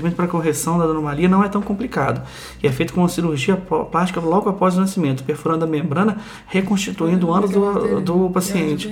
para 0.00 0.26
correção 0.26 0.78
da 0.78 0.84
anomalia 0.84 1.28
não 1.28 1.44
é 1.44 1.48
tão 1.48 1.62
complicado 1.62 2.22
e 2.62 2.66
é 2.66 2.72
feito 2.72 2.92
com 2.92 3.00
uma 3.00 3.08
cirurgia 3.08 3.56
plástica 3.56 4.20
logo 4.20 4.48
após 4.48 4.76
o 4.76 4.80
nascimento, 4.80 5.24
perfurando 5.24 5.64
a 5.64 5.68
membrana, 5.68 6.18
reconstituindo 6.46 7.28
o 7.28 7.34
ânus 7.34 7.50
do, 7.50 8.00
do 8.00 8.30
paciente. 8.30 8.88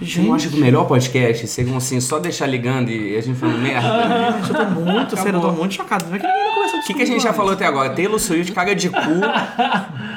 Gente. 0.00 0.28
Eu 0.28 0.34
acho 0.34 0.50
que 0.50 0.56
o 0.56 0.60
melhor 0.60 0.86
podcast 0.86 1.46
seria 1.48 1.76
assim, 1.76 2.00
só 2.00 2.18
deixar 2.18 2.46
ligando 2.46 2.88
e 2.90 3.16
a 3.16 3.20
gente 3.20 3.38
falando 3.38 3.58
merda. 3.58 3.88
eu 4.48 4.54
tô 4.54 4.80
muito, 4.80 5.16
sério, 5.16 5.38
eu 5.38 5.40
tô 5.40 5.52
muito 5.52 5.74
chocado. 5.74 6.04
É 6.14 6.18
que 6.18 6.26
ninguém 6.26 6.78
O 6.78 6.86
que, 6.86 6.94
que 6.94 7.02
a 7.02 7.06
gente 7.06 7.22
já 7.22 7.32
falou 7.32 7.52
até 7.52 7.66
agora? 7.66 7.90
Taylor 7.90 8.18
Swift 8.18 8.52
caga 8.52 8.74
de 8.74 8.88
cu. 8.88 9.00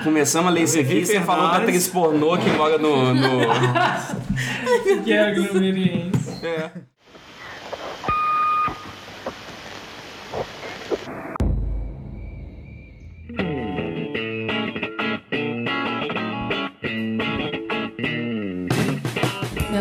Começamos 0.04 0.50
a 0.50 0.54
ler 0.54 0.64
isso 0.64 0.80
aqui. 0.80 1.06
Você 1.06 1.20
falou 1.22 1.50
da 1.50 1.58
atriz 1.58 1.88
pornô 1.88 2.38
que 2.38 2.50
mora 2.52 2.78
no. 2.78 3.14
no... 3.14 3.40
que 5.04 5.14
é 5.14 5.20
a 5.20 5.32
É. 6.46 6.91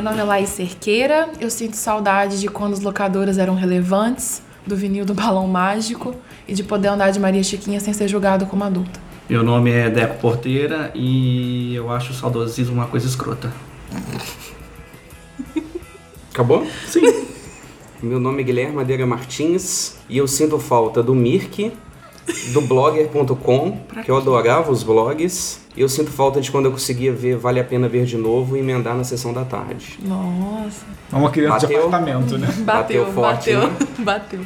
Meu 0.00 0.08
nome 0.08 0.22
é 0.22 0.24
Laís 0.24 0.48
Cerqueira. 0.48 1.28
Eu 1.38 1.50
sinto 1.50 1.74
saudade 1.74 2.40
de 2.40 2.48
quando 2.48 2.72
as 2.72 2.80
locadoras 2.80 3.36
eram 3.36 3.54
relevantes, 3.54 4.40
do 4.66 4.74
vinil 4.74 5.04
do 5.04 5.12
Balão 5.12 5.46
Mágico 5.46 6.16
e 6.48 6.54
de 6.54 6.64
poder 6.64 6.88
andar 6.88 7.10
de 7.10 7.20
Maria 7.20 7.42
Chiquinha 7.42 7.78
sem 7.80 7.92
ser 7.92 8.08
julgado 8.08 8.46
como 8.46 8.64
adulta. 8.64 8.98
Meu 9.28 9.42
nome 9.42 9.70
é 9.70 9.90
Deco 9.90 10.18
Porteira 10.18 10.90
e 10.94 11.74
eu 11.74 11.90
acho 11.92 12.12
o 12.12 12.14
saudosismo 12.14 12.72
uma 12.72 12.86
coisa 12.86 13.06
escrota. 13.06 13.52
Acabou? 16.32 16.66
Sim. 16.86 17.26
Meu 18.02 18.18
nome 18.18 18.40
é 18.40 18.44
Guilherme 18.46 18.76
Madeira 18.76 19.04
Martins 19.04 19.98
e 20.08 20.16
eu 20.16 20.26
sinto 20.26 20.58
falta 20.58 21.02
do 21.02 21.14
Mirk, 21.14 21.74
do 22.52 22.60
blogger.com, 22.62 23.78
que 24.04 24.10
eu 24.10 24.16
adorava 24.16 24.70
os 24.70 24.82
blogs. 24.82 25.60
E 25.76 25.80
eu 25.80 25.88
sinto 25.88 26.10
falta 26.10 26.40
de 26.40 26.50
quando 26.50 26.66
eu 26.66 26.72
conseguia 26.72 27.12
ver 27.12 27.36
Vale 27.36 27.60
a 27.60 27.64
Pena 27.64 27.88
Ver 27.88 28.04
de 28.04 28.16
novo 28.16 28.56
e 28.56 28.60
emendar 28.60 28.96
na 28.96 29.04
sessão 29.04 29.32
da 29.32 29.44
tarde. 29.44 29.98
Nossa. 30.02 30.84
É 31.12 31.16
uma 31.16 31.30
criança 31.30 31.66
bateu, 31.66 31.68
de 31.68 31.76
apartamento, 31.76 32.38
né? 32.38 32.46
Bateu, 32.58 33.04
bateu 33.04 33.12
forte. 33.12 33.52
Bateu, 33.52 33.68
né? 33.70 33.76
bateu. 33.98 34.40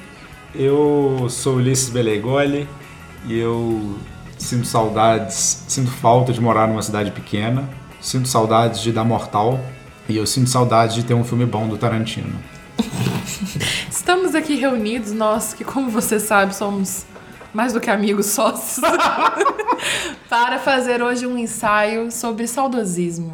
Eu 0.55 1.27
sou 1.28 1.56
Ulisses 1.56 1.89
Belegoli 1.89 2.69
e 3.27 3.39
eu 3.39 3.97
sinto 4.39 4.66
saudades, 4.66 5.64
sinto 5.66 5.91
falta 5.91 6.33
de 6.33 6.41
morar 6.41 6.69
numa 6.69 6.83
cidade 6.83 7.11
pequena, 7.11 7.69
sinto 8.00 8.28
saudades 8.28 8.81
de 8.81 8.92
dar 8.92 9.05
mortal 9.05 9.59
e 10.09 10.16
eu 10.16 10.27
sinto 10.27 10.50
saudades 10.50 10.94
de 10.94 11.03
ter 11.03 11.14
um 11.14 11.25
filme 11.25 11.47
bom 11.47 11.66
do 11.66 11.78
Tarantino. 11.78 12.34
Estamos 13.91 14.34
aqui 14.34 14.56
reunidos, 14.56 15.12
nós 15.12 15.55
que, 15.55 15.64
como 15.64 15.89
você 15.89 16.20
sabe, 16.20 16.55
somos 16.55 17.06
mais 17.55 17.72
do 17.72 17.80
que 17.80 17.88
amigos 17.88 18.27
sócios, 18.27 18.84
para 20.28 20.58
fazer 20.58 21.00
hoje 21.00 21.24
um 21.24 21.38
ensaio 21.38 22.10
sobre 22.10 22.48
saudosismo. 22.48 23.33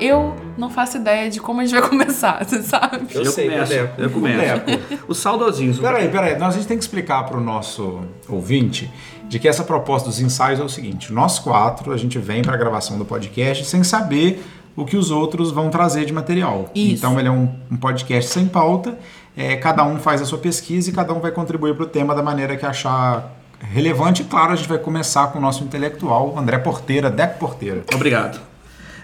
Eu 0.00 0.34
não 0.58 0.68
faço 0.68 0.96
ideia 0.96 1.30
de 1.30 1.40
como 1.40 1.60
a 1.60 1.64
gente 1.64 1.78
vai 1.78 1.86
começar, 1.88 2.44
você 2.44 2.60
sabe? 2.62 3.06
Eu, 3.14 3.22
eu 3.22 3.30
sei, 3.30 3.48
começo, 3.48 3.72
eu 3.96 4.10
começo. 4.10 4.64
O 5.06 5.14
saudosismo. 5.14 5.82
Peraí, 5.82 6.08
peraí, 6.08 6.36
nós 6.36 6.54
a 6.54 6.58
gente 6.58 6.66
tem 6.66 6.76
que 6.76 6.82
explicar 6.82 7.24
para 7.24 7.36
o 7.36 7.40
nosso 7.40 8.00
ouvinte 8.28 8.90
de 9.28 9.38
que 9.38 9.48
essa 9.48 9.64
proposta 9.64 10.08
dos 10.08 10.20
ensaios 10.20 10.60
é 10.60 10.62
o 10.62 10.68
seguinte: 10.68 11.12
nós 11.12 11.38
quatro, 11.38 11.92
a 11.92 11.96
gente 11.96 12.18
vem 12.18 12.42
para 12.42 12.54
a 12.54 12.56
gravação 12.56 12.98
do 12.98 13.04
podcast 13.04 13.64
sem 13.64 13.82
saber 13.82 14.42
o 14.76 14.84
que 14.84 14.96
os 14.96 15.10
outros 15.10 15.50
vão 15.50 15.70
trazer 15.70 16.04
de 16.04 16.12
material. 16.12 16.70
Isso. 16.74 16.94
Então 16.94 17.18
ele 17.18 17.28
é 17.28 17.30
um, 17.30 17.48
um 17.70 17.76
podcast 17.76 18.30
sem 18.30 18.46
pauta, 18.46 18.98
é, 19.36 19.56
cada 19.56 19.84
um 19.84 19.98
faz 19.98 20.20
a 20.20 20.24
sua 20.24 20.38
pesquisa 20.38 20.90
e 20.90 20.92
cada 20.92 21.12
um 21.14 21.20
vai 21.20 21.30
contribuir 21.30 21.74
para 21.74 21.84
o 21.84 21.88
tema 21.88 22.14
da 22.14 22.22
maneira 22.22 22.56
que 22.56 22.66
achar 22.66 23.32
relevante. 23.60 24.22
E 24.22 24.24
claro, 24.24 24.52
a 24.52 24.56
gente 24.56 24.68
vai 24.68 24.78
começar 24.78 25.28
com 25.28 25.38
o 25.38 25.42
nosso 25.42 25.64
intelectual, 25.64 26.38
André 26.38 26.58
Porteira, 26.58 27.10
Deco 27.10 27.38
Porteira. 27.38 27.84
Obrigado. 27.94 28.55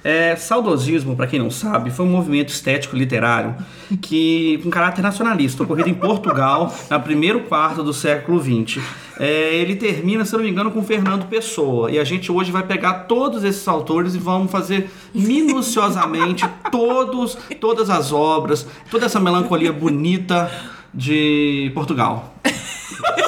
É, 0.04 0.34
saudosismo, 0.34 1.14
para 1.14 1.28
quem 1.28 1.38
não 1.38 1.50
sabe, 1.50 1.90
foi 1.90 2.04
um 2.04 2.10
movimento 2.10 2.48
estético 2.48 2.96
literário 2.96 3.54
que 4.00 4.58
com 4.62 4.70
caráter 4.70 5.00
nacionalista, 5.00 5.62
ocorrido 5.62 5.88
em 5.88 5.94
Portugal 5.94 6.74
no 6.90 7.00
primeiro 7.00 7.40
quarto 7.42 7.84
do 7.84 7.92
século 7.92 8.42
XX. 8.42 8.82
É, 9.20 9.54
ele 9.54 9.76
termina, 9.76 10.24
se 10.24 10.32
não 10.32 10.42
me 10.42 10.50
engano, 10.50 10.72
com 10.72 10.82
Fernando 10.82 11.26
Pessoa. 11.26 11.90
E 11.90 11.98
a 11.98 12.04
gente 12.04 12.32
hoje 12.32 12.50
vai 12.50 12.64
pegar 12.64 13.04
todos 13.04 13.44
esses 13.44 13.66
autores 13.68 14.14
e 14.14 14.18
vamos 14.18 14.50
fazer 14.50 14.90
minuciosamente 15.14 16.44
todos, 16.70 17.38
todas 17.60 17.88
as 17.88 18.12
obras, 18.12 18.66
toda 18.90 19.06
essa 19.06 19.20
melancolia 19.20 19.72
bonita 19.72 20.50
de 20.92 21.70
Portugal. 21.74 22.34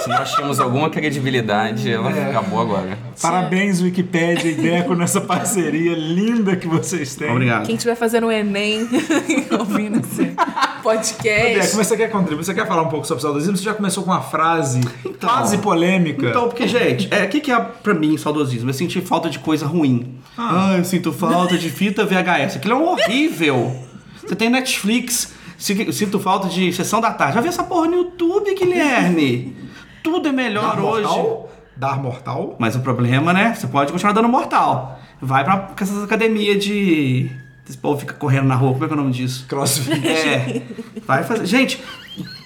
Se 0.03 0.09
nós 0.09 0.33
tínhamos 0.33 0.61
alguma 0.61 0.91
credibilidade, 0.91 1.91
ela 1.91 2.11
é. 2.11 2.31
acabou 2.31 2.61
agora. 2.61 2.99
Parabéns, 3.21 3.81
Wikipédia 3.81 4.51
e 4.51 4.55
Deco, 4.55 4.95
nessa 4.95 5.21
parceria 5.21 5.95
linda 5.95 6.57
que 6.57 6.67
vocês 6.67 7.15
têm. 7.15 7.31
Obrigado. 7.31 7.67
Quem 7.67 7.77
estiver 7.77 7.95
fazendo 7.95 8.27
o 8.27 8.33
Enem 8.33 8.89
ouvindo 9.59 10.01
esse 10.01 10.35
podcast. 10.83 11.61
Deco, 11.61 11.77
mas 11.77 11.87
você 11.87 11.97
quer 11.97 12.11
contribuir? 12.11 12.45
Você 12.45 12.55
quer 12.55 12.67
falar 12.67 12.83
um 12.83 12.89
pouco 12.89 13.07
sobre 13.07 13.21
o 13.21 13.23
saudosismo? 13.23 13.57
Você 13.57 13.65
já 13.65 13.75
começou 13.75 14.05
com 14.05 14.11
uma 14.11 14.21
frase 14.21 14.81
então, 15.05 15.29
quase 15.29 15.59
polêmica. 15.59 16.29
Então, 16.29 16.49
porque, 16.49 16.69
gente, 16.69 17.09
o 17.09 17.15
é, 17.15 17.27
que, 17.27 17.41
que 17.41 17.51
é 17.51 17.59
pra 17.59 17.95
mim 17.95 18.19
saudosismo? 18.19 18.71
É 18.71 18.73
sentir 18.73 19.01
falta 19.01 19.31
de 19.31 19.39
coisa 19.39 19.67
ruim. 19.67 20.15
Ah, 20.37 20.71
ah 20.71 20.79
eu 20.79 20.85
sinto 20.85 21.13
falta 21.13 21.57
de 21.57 21.71
fita 21.71 22.05
VHS. 22.05 22.57
Aquilo 22.57 22.75
é 22.75 22.77
um 22.77 22.89
horrível. 22.89 23.75
Você 24.21 24.35
tem 24.35 24.51
Netflix 24.51 25.33
Sinto 25.65 26.21
falta 26.21 26.47
de 26.47 26.71
sessão 26.75 27.01
da 27.01 27.11
tarde. 27.11 27.37
Já 27.37 27.41
vi 27.41 27.49
essa 27.49 27.65
porra 27.65 27.87
no 27.87 27.95
YouTube, 27.95 28.55
Guilherme. 28.55 29.57
Tudo 30.05 30.29
é 30.29 30.33
melhor 30.33 30.77
Dar 30.77 30.83
hoje. 30.83 31.07
Mortal? 31.07 31.51
Dar 31.75 32.03
mortal? 32.03 32.57
Mas 32.59 32.77
o 32.77 32.81
problema, 32.81 33.33
né? 33.33 33.55
Você 33.55 33.67
pode 33.67 33.91
continuar 33.91 34.13
dando 34.13 34.29
mortal. 34.29 35.01
Vai 35.23 35.43
pra 35.43 35.71
essas 35.81 36.05
academias 36.05 36.63
de. 36.63 37.31
Esse 37.67 37.79
povo 37.79 37.99
fica 37.99 38.13
correndo 38.13 38.47
na 38.47 38.55
rua, 38.55 38.75
como 38.75 38.85
é 38.85 38.89
que 38.89 38.93
é 38.93 38.97
o 38.97 39.01
nome 39.01 39.13
disso? 39.13 39.47
Crossfit. 39.49 40.07
É. 40.07 40.63
Vai 41.07 41.25
fazer. 41.25 41.47
Gente, 41.47 41.83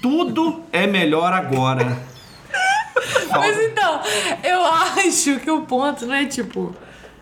tudo 0.00 0.62
é 0.72 0.86
melhor 0.86 1.32
agora. 1.32 1.98
Mas 3.32 3.58
então, 3.58 4.00
eu 4.44 4.64
acho 4.64 5.40
que 5.40 5.50
o 5.50 5.62
ponto 5.62 6.06
não 6.06 6.14
é 6.14 6.24
tipo. 6.24 6.72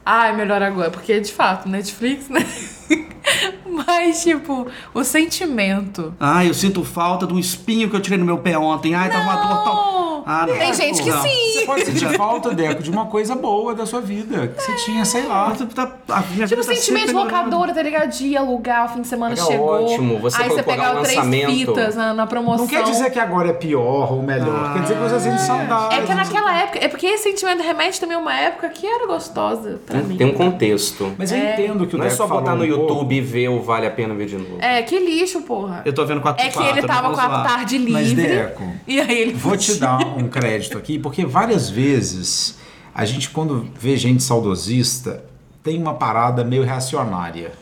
Ah, 0.05 0.29
é 0.29 0.33
melhor 0.33 0.63
agora. 0.63 0.91
Porque, 0.91 1.19
de 1.19 1.33
fato, 1.33 1.67
Netflix, 1.67 2.29
né? 2.29 2.47
Mas, 3.67 4.23
tipo, 4.23 4.67
o 4.95 5.05
sentimento. 5.05 6.15
Ah, 6.19 6.45
eu 6.45 6.55
sinto 6.55 6.85
falta 6.85 7.27
do 7.27 7.39
espinho 7.39 7.91
que 7.91 7.97
eu 7.97 8.01
tirei 8.01 8.19
no 8.19 8.25
meu 8.25 8.39
pé 8.39 8.57
ontem. 8.59 8.95
Ai, 8.95 9.11
tava 9.11 9.25
uma 9.25 9.37
dor 9.37 9.65
tão. 9.65 10.07
Ah, 10.29 10.45
não. 10.45 10.57
Tem 10.57 10.75
gente 10.75 11.03
que 11.03 11.09
não. 11.09 11.23
sim. 11.23 11.53
Você 11.53 11.67
pode 11.67 11.85
sentir 11.85 12.09
falta, 12.17 12.53
Deco, 12.53 12.83
de 12.83 12.91
uma 12.91 13.07
coisa 13.07 13.37
boa 13.37 13.77
da 13.77 13.87
sua 13.87 14.01
vida. 14.01 14.49
Que 14.49 14.61
você 14.61 14.75
tinha, 14.85 15.05
sei 15.05 15.25
lá. 15.25 15.51
Tá, 15.51 15.57
tipo, 15.57 15.73
tá 15.73 16.63
sentimento 16.65 17.07
de 17.07 17.13
locadora, 17.13 17.73
tá 17.73 17.81
ligado? 17.81 18.11
De 18.11 18.37
alugar, 18.37 18.87
o 18.87 18.89
fim 18.89 19.03
de 19.03 19.07
semana 19.07 19.37
Era 19.37 19.45
chegou. 19.45 19.85
ótimo. 19.85 20.19
Você 20.19 20.43
aí 20.43 20.49
você 20.49 20.65
pegava 20.65 21.03
três 21.03 21.47
fitas 21.47 21.95
na, 21.95 22.13
na, 22.13 22.27
promoção. 22.27 22.65
Não 22.65 22.67
quer 22.67 22.83
dizer 22.83 23.11
que 23.11 23.21
agora 23.21 23.51
é 23.51 23.53
pior 23.53 24.13
ou 24.13 24.23
melhor. 24.23 24.71
Ah, 24.71 24.73
quer 24.75 24.83
dizer 24.83 24.95
que 24.95 25.01
você 25.01 25.21
sente 25.21 25.43
saudade. 25.43 25.95
É 25.95 26.03
que 26.03 26.15
naquela 26.15 26.59
época. 26.61 26.79
É 26.85 26.89
porque 26.89 27.07
esse 27.07 27.23
sentimento 27.23 27.63
remete 27.63 28.01
também 28.01 28.17
a 28.17 28.21
uma 28.21 28.35
época 28.35 28.69
que 28.71 28.85
era 28.85 29.07
gostosa 29.07 29.81
pra 29.87 30.01
tem, 30.01 30.09
mim. 30.09 30.17
Tem 30.17 30.27
um 30.27 30.35
contexto. 30.35 31.15
Mas 31.17 31.31
eu 31.31 31.39
é. 31.39 31.53
entendo 31.53 31.87
que 31.87 31.95
o 31.95 31.99
Não 31.99 32.05
Deco 32.05 32.15
é 32.15 32.17
só 32.17 32.27
botar 32.27 32.57
no 32.57 32.65
YouTube 32.65 33.16
ver 33.21 33.49
o 33.49 33.61
Vale 33.61 33.87
a 33.87 33.91
Pena 33.91 34.15
Ver 34.15 34.27
de 34.27 34.37
novo. 34.37 34.59
É, 34.61 34.83
que 34.83 34.99
lixo, 34.99 35.43
porra. 35.43 35.83
Eu 35.85 35.93
tô 35.93 36.05
vendo 36.05 36.21
4 36.21 36.45
É 36.45 36.51
que 36.51 36.63
ele 36.63 36.83
tava 36.83 37.15
com 37.15 37.21
a 37.21 37.43
tarde 37.43 37.79
livre. 37.79 37.93
Mas, 37.93 38.13
Deco, 38.13 38.73
e 38.87 39.01
aí 39.01 39.21
ele 39.21 39.33
vou 39.35 39.57
te 39.57 39.75
dar 39.75 39.99
um 39.99 40.29
crédito 40.29 40.79
aqui 40.79 40.99
porque 40.99 41.25
várias 41.25 41.69
vezes 41.69 42.59
a 42.95 43.05
gente, 43.05 43.31
quando 43.31 43.69
vê 43.79 43.97
gente 43.97 44.23
saudosista, 44.23 45.25
tem 45.63 45.81
uma 45.81 45.95
parada 45.95 46.43
meio 46.43 46.63
reacionária. 46.63 47.53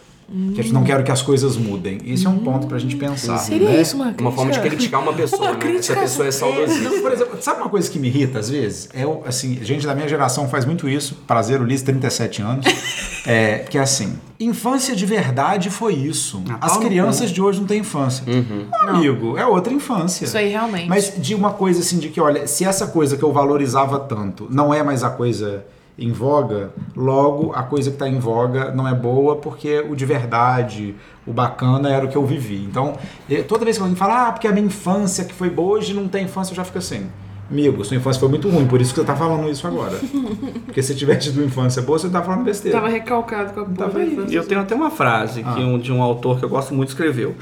Que 0.52 0.60
a 0.60 0.62
gente 0.64 0.72
não 0.72 0.82
quer 0.82 1.02
que 1.04 1.12
as 1.12 1.22
coisas 1.22 1.56
mudem. 1.56 2.00
Esse 2.04 2.26
é 2.26 2.28
um 2.28 2.38
ponto 2.38 2.66
pra 2.66 2.76
gente 2.78 2.96
pensar. 2.96 3.38
Seria 3.38 3.68
né? 3.68 3.80
isso 3.80 3.94
uma 3.94 4.06
crítica? 4.06 4.22
Uma 4.22 4.32
forma 4.32 4.50
de 4.52 4.60
criticar 4.60 5.00
uma 5.00 5.12
pessoa, 5.12 5.50
uma 5.52 5.64
né? 5.64 5.82
Se 5.82 5.92
a 5.92 5.96
pessoa 5.96 6.26
é 6.26 6.30
saudosista. 6.32 6.90
por 7.00 7.12
exemplo, 7.12 7.38
sabe 7.40 7.60
uma 7.60 7.68
coisa 7.68 7.88
que 7.88 7.98
me 8.00 8.08
irrita 8.08 8.40
às 8.40 8.50
vezes? 8.50 8.88
É, 8.92 9.04
assim, 9.26 9.62
gente 9.62 9.86
da 9.86 9.94
minha 9.94 10.08
geração 10.08 10.48
faz 10.48 10.64
muito 10.64 10.88
isso. 10.88 11.14
Prazer, 11.26 11.60
Ulisses, 11.60 11.84
37 11.84 12.42
anos. 12.42 12.66
é, 13.24 13.58
que 13.58 13.78
é 13.78 13.80
assim, 13.80 14.18
infância 14.40 14.96
de 14.96 15.06
verdade 15.06 15.70
foi 15.70 15.94
isso. 15.94 16.42
Ah, 16.48 16.58
As 16.62 16.76
crianças 16.78 17.30
de 17.30 17.40
hoje 17.40 17.60
não 17.60 17.66
têm 17.66 17.80
infância. 17.80 18.24
Uhum. 18.26 18.66
Amigo, 18.88 19.38
é 19.38 19.46
outra 19.46 19.72
infância. 19.72 20.24
Isso 20.24 20.36
aí, 20.36 20.48
realmente. 20.48 20.88
Mas 20.88 21.14
de 21.16 21.34
uma 21.34 21.52
coisa 21.52 21.78
assim, 21.78 21.98
de 21.98 22.08
que, 22.08 22.20
olha, 22.20 22.48
se 22.48 22.64
essa 22.64 22.88
coisa 22.88 23.16
que 23.16 23.22
eu 23.22 23.32
valorizava 23.32 24.00
tanto 24.00 24.48
não 24.50 24.74
é 24.74 24.82
mais 24.82 25.04
a 25.04 25.10
coisa 25.10 25.64
em 25.98 26.10
voga, 26.10 26.72
logo 26.96 27.52
a 27.54 27.62
coisa 27.62 27.90
que 27.90 27.96
está 27.96 28.08
em 28.08 28.18
voga 28.18 28.72
não 28.72 28.86
é 28.86 28.94
boa 28.94 29.36
porque 29.36 29.80
o 29.88 29.94
de 29.94 30.04
verdade, 30.04 30.94
o 31.26 31.32
bacana 31.32 31.88
era 31.88 32.04
o 32.04 32.08
que 32.08 32.16
eu 32.16 32.26
vivi. 32.26 32.64
Então, 32.64 32.98
toda 33.46 33.64
vez 33.64 33.76
que 33.76 33.82
alguém 33.82 33.96
fala, 33.96 34.28
ah, 34.28 34.32
porque 34.32 34.48
a 34.48 34.52
minha 34.52 34.66
infância 34.66 35.24
que 35.24 35.32
foi 35.32 35.48
boa, 35.48 35.78
hoje 35.78 35.94
não 35.94 36.08
tem 36.08 36.24
infância, 36.24 36.52
eu 36.52 36.56
já 36.56 36.64
fico 36.64 36.78
assim. 36.78 37.08
Amigo, 37.50 37.84
sua 37.84 37.96
infância 37.96 38.18
foi 38.18 38.28
muito 38.30 38.48
ruim, 38.48 38.66
por 38.66 38.80
isso 38.80 38.94
que 38.94 39.00
você 39.00 39.06
tá 39.06 39.14
falando 39.14 39.48
isso 39.50 39.66
agora. 39.66 39.98
Porque 40.64 40.82
se 40.82 40.94
tiver 40.94 41.16
tido 41.16 41.36
uma 41.36 41.46
infância 41.46 41.82
boa, 41.82 41.98
você 41.98 42.08
tá 42.08 42.22
falando 42.22 42.42
besteira. 42.42 42.78
Tava 42.78 42.90
recalcado 42.90 43.52
com 43.52 43.60
a 43.60 43.64
porra 43.64 43.76
Tava 43.76 43.92
da 43.92 44.00
aí. 44.00 44.12
infância. 44.12 44.32
E 44.32 44.36
eu 44.36 44.46
tenho 44.46 44.60
até 44.62 44.74
uma 44.74 44.90
frase 44.90 45.42
que 45.44 45.60
um, 45.60 45.78
de 45.78 45.92
um 45.92 46.02
autor 46.02 46.38
que 46.38 46.44
eu 46.44 46.48
gosto 46.48 46.74
muito 46.74 46.88
escreveu. 46.88 47.34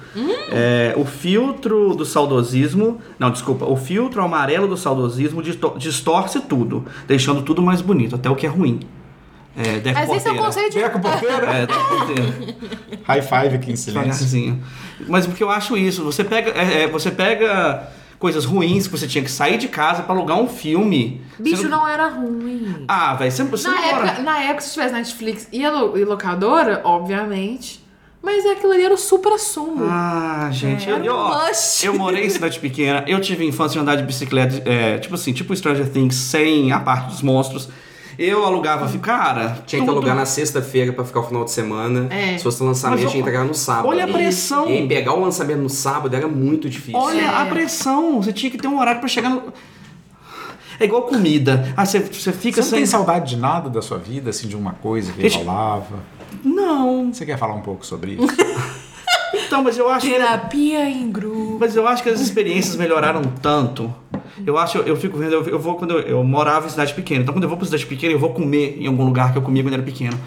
É, 0.50 0.92
o 0.96 1.04
filtro 1.04 1.94
do 1.94 2.04
saudosismo. 2.04 3.00
Não, 3.18 3.30
desculpa. 3.30 3.64
O 3.64 3.76
filtro 3.76 4.20
amarelo 4.22 4.66
do 4.66 4.76
saudosismo 4.76 5.40
disto- 5.42 5.74
distorce 5.78 6.40
tudo, 6.40 6.84
deixando 7.06 7.40
tudo 7.42 7.62
mais 7.62 7.80
bonito, 7.80 8.16
até 8.16 8.28
o 8.28 8.34
que 8.34 8.44
é 8.44 8.48
ruim. 8.48 8.80
É, 9.56 9.78
Deco 9.80 10.00
Mas 10.00 10.10
esse 10.10 10.28
é 10.28 10.32
o 10.32 10.36
conceito 10.36 10.72
de. 10.72 10.78
Deco 10.80 10.98
Porteira? 10.98 11.46
É, 11.46 11.66
Deco 11.66 11.88
Porteira. 11.88 12.56
High 13.04 13.22
five 13.22 13.54
aqui 13.56 13.70
em 13.72 13.76
silêncio. 13.76 14.58
Mas 15.06 15.26
porque 15.26 15.42
eu 15.44 15.50
acho 15.50 15.76
isso, 15.76 16.02
você 16.02 16.24
pega, 16.24 16.50
é, 16.50 16.82
é, 16.84 16.88
você 16.88 17.10
pega 17.10 17.88
coisas 18.22 18.44
ruins 18.44 18.86
que 18.86 18.92
você 18.96 19.06
tinha 19.08 19.24
que 19.24 19.30
sair 19.30 19.58
de 19.58 19.66
casa 19.66 20.04
pra 20.04 20.14
alugar 20.14 20.38
um 20.38 20.46
filme. 20.48 21.20
Bicho 21.38 21.62
Você 21.62 21.68
não 21.68 21.86
era 21.88 22.06
ruim. 22.08 22.84
Ah, 22.86 23.14
velho, 23.14 23.32
você, 23.32 23.42
você 23.42 23.66
Na 23.68 23.74
não 23.74 23.82
mora- 23.82 24.06
época, 24.06 24.22
na 24.22 24.38
época, 24.44 24.60
se 24.60 24.72
tivesse 24.72 24.94
Netflix 24.94 25.48
e, 25.52 25.60
e 25.62 26.04
locadora, 26.04 26.80
obviamente. 26.84 27.82
Mas 28.22 28.44
é 28.46 28.52
aquilo 28.52 28.70
ali 28.72 28.84
era 28.84 28.94
o 28.94 28.96
supra-sumo. 28.96 29.84
Ah, 29.90 30.48
gente, 30.52 30.88
Era 30.88 31.04
eu, 31.04 31.16
must. 31.18 31.84
eu 31.84 31.94
morei 31.98 32.24
em 32.24 32.30
cidade 32.30 32.60
pequena, 32.60 33.04
eu 33.08 33.20
tive 33.20 33.44
infância 33.44 33.72
de 33.72 33.80
andar 33.80 33.96
de 33.96 34.04
bicicleta, 34.04 34.62
é, 34.64 34.96
tipo 34.98 35.16
assim, 35.16 35.32
tipo 35.32 35.54
Stranger 35.56 35.90
Things, 35.90 36.14
sem 36.14 36.70
a 36.70 36.78
parte 36.78 37.08
dos 37.08 37.20
monstros. 37.22 37.68
Eu 38.18 38.44
alugava, 38.44 38.86
cara. 38.98 39.58
Tinha 39.66 39.80
que 39.80 39.86
tudo- 39.86 39.96
alugar 39.98 40.14
na 40.14 40.24
sexta-feira 40.26 40.92
pra 40.92 41.04
ficar 41.04 41.20
o 41.20 41.22
final 41.24 41.44
de 41.44 41.50
semana. 41.50 42.06
É. 42.12 42.36
Se 42.38 42.44
fosse 42.44 42.62
lançamento, 42.62 43.00
tinha 43.00 43.10
que 43.12 43.18
entregar 43.18 43.44
no 43.44 43.54
sábado. 43.54 43.88
olha 43.88 44.04
a 44.04 44.08
pressão. 44.08 44.68
E 44.70 44.86
pegar 44.86 45.14
o 45.14 45.20
lançamento 45.20 45.60
no 45.60 45.70
sábado 45.70 46.14
era 46.14 46.28
muito 46.28 46.68
difícil. 46.68 47.00
Olha 47.00 47.20
É. 47.22 47.26
a 47.42 47.46
pressão, 47.46 48.20
você 48.22 48.32
tinha 48.32 48.50
que 48.50 48.58
ter 48.58 48.68
um 48.68 48.78
horário 48.78 49.00
pra 49.00 49.08
chegar 49.08 49.30
no. 49.30 49.42
É 50.80 50.84
igual 50.84 51.02
comida. 51.02 51.72
Ah, 51.76 51.84
você, 51.86 52.00
você 52.00 52.32
fica 52.32 52.56
Você 52.56 52.62
não 52.62 52.68
sem. 52.70 52.78
tem 52.80 52.86
saudade 52.86 53.30
de 53.30 53.36
nada 53.40 53.68
da 53.70 53.80
sua 53.80 53.98
vida, 53.98 54.30
assim, 54.30 54.48
de 54.48 54.56
uma 54.56 54.72
coisa 54.72 55.12
que 55.12 55.20
Deixa- 55.20 55.38
rolava? 55.38 56.00
Não. 56.44 57.12
Você 57.12 57.24
quer 57.24 57.38
falar 57.38 57.54
um 57.54 57.60
pouco 57.60 57.84
sobre 57.86 58.12
isso? 58.14 58.26
Então, 59.52 59.62
mas 59.62 59.76
eu 59.76 59.88
acho. 59.88 60.06
que- 60.06 60.12
Terapia 60.14 60.88
em 60.88 61.10
grupo. 61.10 61.58
Mas 61.60 61.76
eu 61.76 61.86
acho 61.86 62.02
que 62.02 62.08
as 62.08 62.20
experiências 62.20 62.74
melhoraram 62.76 63.20
tanto. 63.42 63.92
Eu 64.46 64.56
acho, 64.56 64.78
eu, 64.78 64.84
eu 64.84 64.96
fico 64.96 65.18
vendo, 65.18 65.32
eu, 65.34 65.46
eu 65.46 65.58
vou 65.58 65.74
quando 65.74 65.92
eu, 65.98 66.00
eu 66.00 66.24
morava 66.24 66.66
em 66.66 66.70
cidade 66.70 66.94
pequena. 66.94 67.20
Então 67.22 67.34
quando 67.34 67.42
eu 67.44 67.48
vou 67.50 67.58
pra 67.58 67.66
cidade 67.66 67.84
pequena, 67.84 68.14
eu 68.14 68.18
vou 68.18 68.30
comer 68.32 68.78
em 68.80 68.86
algum 68.86 69.04
lugar 69.04 69.30
que 69.30 69.36
eu 69.36 69.42
comia 69.42 69.62
quando 69.62 69.74
era 69.74 69.82
pequeno. 69.82 70.18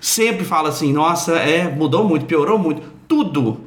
Sempre 0.00 0.44
fala 0.44 0.68
assim, 0.70 0.92
nossa, 0.92 1.36
é, 1.36 1.68
mudou 1.72 2.02
muito, 2.02 2.26
piorou 2.26 2.58
muito. 2.58 2.82
Tudo. 3.06 3.60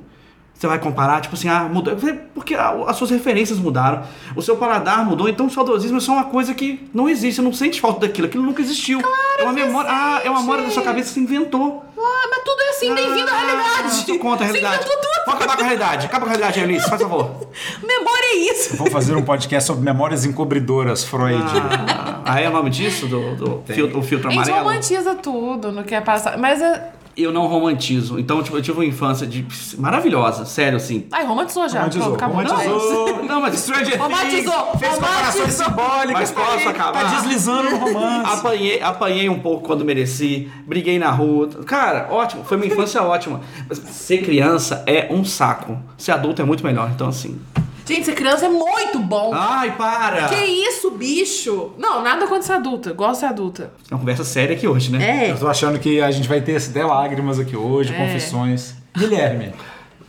Você 0.54 0.68
vai 0.68 0.80
comparar, 0.80 1.20
tipo 1.22 1.36
assim, 1.36 1.48
ah, 1.50 1.70
mudou. 1.72 1.94
Porque 2.34 2.56
as 2.56 2.96
suas 2.98 3.10
referências 3.10 3.58
mudaram. 3.60 4.04
O 4.36 4.42
seu 4.42 4.56
paladar 4.58 5.06
mudou, 5.06 5.28
então 5.30 5.48
o 5.48 5.50
saudosismo 5.50 5.98
é 5.98 6.00
só 6.02 6.14
uma 6.14 6.26
coisa 6.26 6.54
que 6.54 6.90
não 6.94 7.10
existe. 7.10 7.36
Você 7.38 7.42
não 7.42 7.52
sente 7.54 7.80
falta 7.82 8.02
daquilo, 8.02 8.28
aquilo 8.28 8.44
nunca 8.44 8.62
existiu. 8.62 9.02
é 9.38 9.44
uma 9.44 9.52
memória. 9.54 9.90
Ah, 9.92 10.22
é 10.24 10.30
uma 10.30 10.40
memória 10.42 10.64
da 10.66 10.72
sua 10.72 10.84
cabeça 10.84 11.10
que 11.10 11.14
você 11.16 11.20
inventou. 11.22 11.84
Ah, 11.98 12.28
mas 12.30 12.44
tudo 12.44 12.62
é 12.62 12.65
assim, 12.76 12.94
bem-vindo 12.94 13.30
à 13.30 13.34
Ah, 13.34 13.46
realidade. 13.46 14.06
só 14.06 14.18
conta 14.18 14.44
a 14.44 14.48
realidade. 14.48 14.86
Vamos 15.26 15.42
acabar 15.42 15.56
com 15.56 15.62
a 15.62 15.66
realidade. 15.66 16.06
Acaba 16.06 16.26
com 16.26 16.32
a 16.32 16.36
realidade, 16.36 16.60
Eunice, 16.60 16.90
faz 16.90 17.02
favor. 17.02 17.32
Memória 17.82 18.26
é 18.34 18.36
isso. 18.52 18.76
Vamos 18.78 18.92
fazer 18.94 19.16
um 19.16 19.22
podcast 19.24 19.68
sobre 19.68 19.84
memórias 19.84 20.26
encobridoras, 20.26 21.04
Freud. 21.04 21.44
Ah, 21.88 22.22
ah, 22.26 22.42
é 22.42 22.50
o 22.50 22.52
nome 22.52 22.70
disso? 22.70 23.08
Do, 23.08 23.36
do 23.36 23.64
filtro, 23.74 24.00
o 24.00 24.04
filtro 24.04 24.28
A 24.30 24.32
gente 24.32 24.44
amarelo? 24.50 24.68
romantiza 24.68 25.16
tudo, 25.16 25.72
não 25.72 25.84
quer 25.84 26.04
passar. 26.04 26.38
Mas 26.38 26.62
é. 26.62 26.92
Eu 27.18 27.32
não 27.32 27.48
romantizo. 27.48 28.20
Então, 28.20 28.44
tipo, 28.44 28.58
eu 28.58 28.62
tive 28.62 28.78
uma 28.80 28.86
infância 28.86 29.26
de... 29.26 29.46
maravilhosa, 29.78 30.46
sério, 30.46 30.76
assim. 30.76 31.08
Ai, 31.12 31.26
romantizou 31.26 31.68
já. 31.70 31.80
Romantizou, 31.80 32.16
acabou. 32.16 32.44
romantizou. 32.44 33.24
Não, 33.24 33.40
mas 33.42 33.56
Stranger 33.60 34.02
Romantizou. 34.02 34.78
Fez 34.78 34.96
comparações 34.96 35.54
simbólicas. 35.54 36.12
Mas 36.12 36.32
posso 36.32 36.64
tá- 36.66 36.70
acabar? 36.72 37.04
Tá 37.04 37.16
deslizando 37.22 37.70
no 37.70 37.78
romance. 37.78 38.34
Apanhei, 38.34 38.82
apanhei 38.82 39.30
um 39.30 39.40
pouco 39.40 39.66
quando 39.66 39.86
mereci, 39.86 40.52
briguei 40.66 41.00
na 41.00 41.12
rua. 41.12 41.48
Cara, 41.66 42.08
ótimo, 42.12 42.44
foi 42.44 42.58
uma 42.58 42.66
infância 42.66 43.02
ótima. 43.02 43.40
Mas 43.70 43.78
ser 43.78 44.18
criança 44.24 44.84
é 44.86 45.08
um 45.10 45.24
saco. 45.24 45.78
Ser 45.98 46.12
adulto 46.12 46.42
é 46.42 46.46
muito 46.46 46.66
melhor, 46.66 46.92
então 46.94 47.08
assim. 47.08 47.40
Gente, 47.86 48.06
ser 48.06 48.16
criança 48.16 48.46
é 48.48 48.50
muito 48.50 48.98
bom. 49.00 49.32
Ai, 49.34 49.76
para! 49.78 50.28
Que 50.30 50.36
isso, 50.44 50.90
bicho? 50.92 51.72
Não, 51.78 52.02
nada 52.02 52.26
contra 52.26 52.42
ser 52.42 52.54
adulta. 52.54 52.94
Gosto 52.94 53.14
de 53.14 53.20
ser 53.20 53.26
adulta. 53.28 53.72
É 53.90 53.94
uma 53.94 54.00
conversa 54.00 54.24
séria 54.24 54.56
aqui 54.56 54.68
hoje, 54.68 54.92
né? 54.92 55.28
É. 55.28 55.32
Eu 55.32 55.38
tô 55.38 55.48
achando 55.48 55.78
que 55.78 56.02
a 56.02 56.10
gente 56.10 56.28
vai 56.28 56.42
ter 56.42 56.58
até 56.58 56.84
lágrimas 56.84 57.40
aqui 57.40 57.56
hoje, 57.56 57.94
É. 57.94 57.98
confissões. 57.98 58.74
Guilherme, 58.98 59.54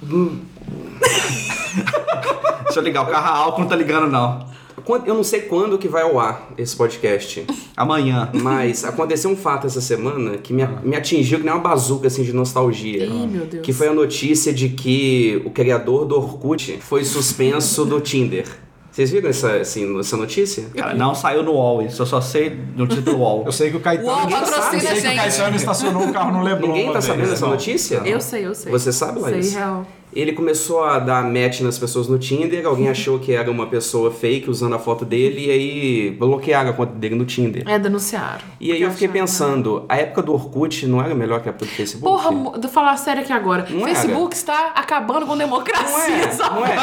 Deixa 2.65 2.81
eu 2.81 2.83
ligar, 2.83 3.03
o 3.03 3.07
carro 3.07 3.27
a 3.27 3.31
álcool 3.39 3.61
não 3.63 3.69
tá 3.69 3.77
ligando, 3.77 4.09
não. 4.11 4.47
Eu 5.05 5.15
não 5.15 5.25
sei 5.25 5.43
quando 5.43 5.77
que 5.79 5.89
vai 5.89 6.03
ao 6.03 6.19
ar 6.19 6.53
esse 6.57 6.77
podcast, 6.77 7.45
Amanhã. 7.77 8.31
mas 8.33 8.85
aconteceu 8.85 9.31
um 9.31 9.37
fato 9.37 9.67
essa 9.67 9.81
semana 9.81 10.39
que 10.39 10.53
me, 10.53 10.65
me 10.85 10.95
atingiu 10.95 11.39
que 11.39 11.45
nem 11.45 11.53
uma 11.53 11.61
bazuca 11.61 12.07
assim 12.07 12.23
de 12.23 12.33
nostalgia. 12.33 13.05
Ih, 13.05 13.27
meu 13.27 13.47
Deus. 13.47 13.65
Que 13.65 13.73
foi 13.73 13.89
a 13.89 13.93
notícia 13.93 14.53
de 14.53 14.69
que 14.69 15.43
o 15.45 15.51
criador 15.51 16.05
do 16.05 16.17
Orkut 16.17 16.79
foi 16.81 17.05
suspenso 17.05 17.85
do 17.85 18.01
Tinder. 18.01 18.47
Vocês 18.97 19.11
viram 19.11 19.29
essa, 19.29 19.57
assim, 19.57 19.99
essa 19.99 20.17
notícia? 20.17 20.65
Cara, 20.75 20.95
não 20.95 21.15
saiu 21.15 21.43
no 21.43 21.53
UOL 21.53 21.83
isso, 21.83 22.01
eu 22.01 22.07
só 22.07 22.19
sei 22.19 22.59
notícia 22.75 23.03
do 23.03 23.19
UOL. 23.19 23.43
eu 23.45 23.53
sei 23.53 23.71
que 23.71 23.77
o 23.77 23.81
Caetano. 23.81 24.09
Uau, 24.09 24.21
eu 24.31 24.47
sei 24.47 24.81
que 24.81 24.99
o. 24.99 25.03
Caetano 25.17 25.57
estacionou 25.57 26.09
o 26.09 26.13
carro 26.15 26.33
no 26.33 26.43
Leblon. 26.43 26.69
Ninguém 26.69 26.87
tá 26.87 26.93
vez, 26.93 27.05
sabendo 27.05 27.29
dessa 27.29 27.45
não. 27.45 27.53
notícia? 27.53 27.97
Eu 28.07 28.21
sei, 28.23 28.47
eu 28.47 28.55
sei. 28.55 28.73
Você 28.73 28.91
sabe, 28.91 29.21
Laís? 29.21 29.49
Sei, 29.49 29.59
real. 29.59 29.87
Ele 30.17 30.33
começou 30.33 30.83
a 30.83 30.99
dar 30.99 31.23
match 31.25 31.61
nas 31.61 31.79
pessoas 31.79 32.09
no 32.09 32.19
Tinder, 32.19 32.67
alguém 32.67 32.89
achou 32.91 33.19
que 33.19 33.33
era 33.33 33.51
uma 33.51 33.67
pessoa 33.67 34.11
fake 34.11 34.49
usando 34.51 34.75
a 34.75 34.79
foto 34.79 35.05
dele 35.05 35.47
e 35.47 35.51
aí 35.51 36.11
bloquearam 36.11 36.71
a 36.71 36.73
conta 36.73 36.93
dele 36.93 37.15
no 37.15 37.25
Tinder. 37.25 37.63
É, 37.69 37.79
denunciaram. 37.79 38.41
E 38.61 38.73
aí 38.73 38.79
Porque 38.79 38.85
eu 38.85 38.91
fiquei 38.93 39.09
acharam- 39.09 39.21
pensando, 39.27 39.85
a 39.89 39.97
época 39.97 40.23
do 40.23 40.33
Orkut 40.33 40.87
não 40.87 41.03
era 41.03 41.15
melhor 41.15 41.41
que 41.43 41.49
a 41.49 41.51
época 41.51 41.67
do 41.67 41.71
Facebook? 41.73 42.05
Porra, 42.05 42.31
vou 42.31 42.69
falar 42.71 42.97
sério 42.97 43.23
aqui 43.23 43.33
agora. 43.33 43.67
Não 43.71 43.85
Facebook 43.87 44.35
está 44.35 44.73
acabando 44.75 45.27
com 45.27 45.35
a 45.35 45.37
democracia. 45.37 45.87
não 46.17 46.25
é, 46.25 46.31
sabe? 46.31 46.55
não 46.55 46.67
é. 46.67 46.77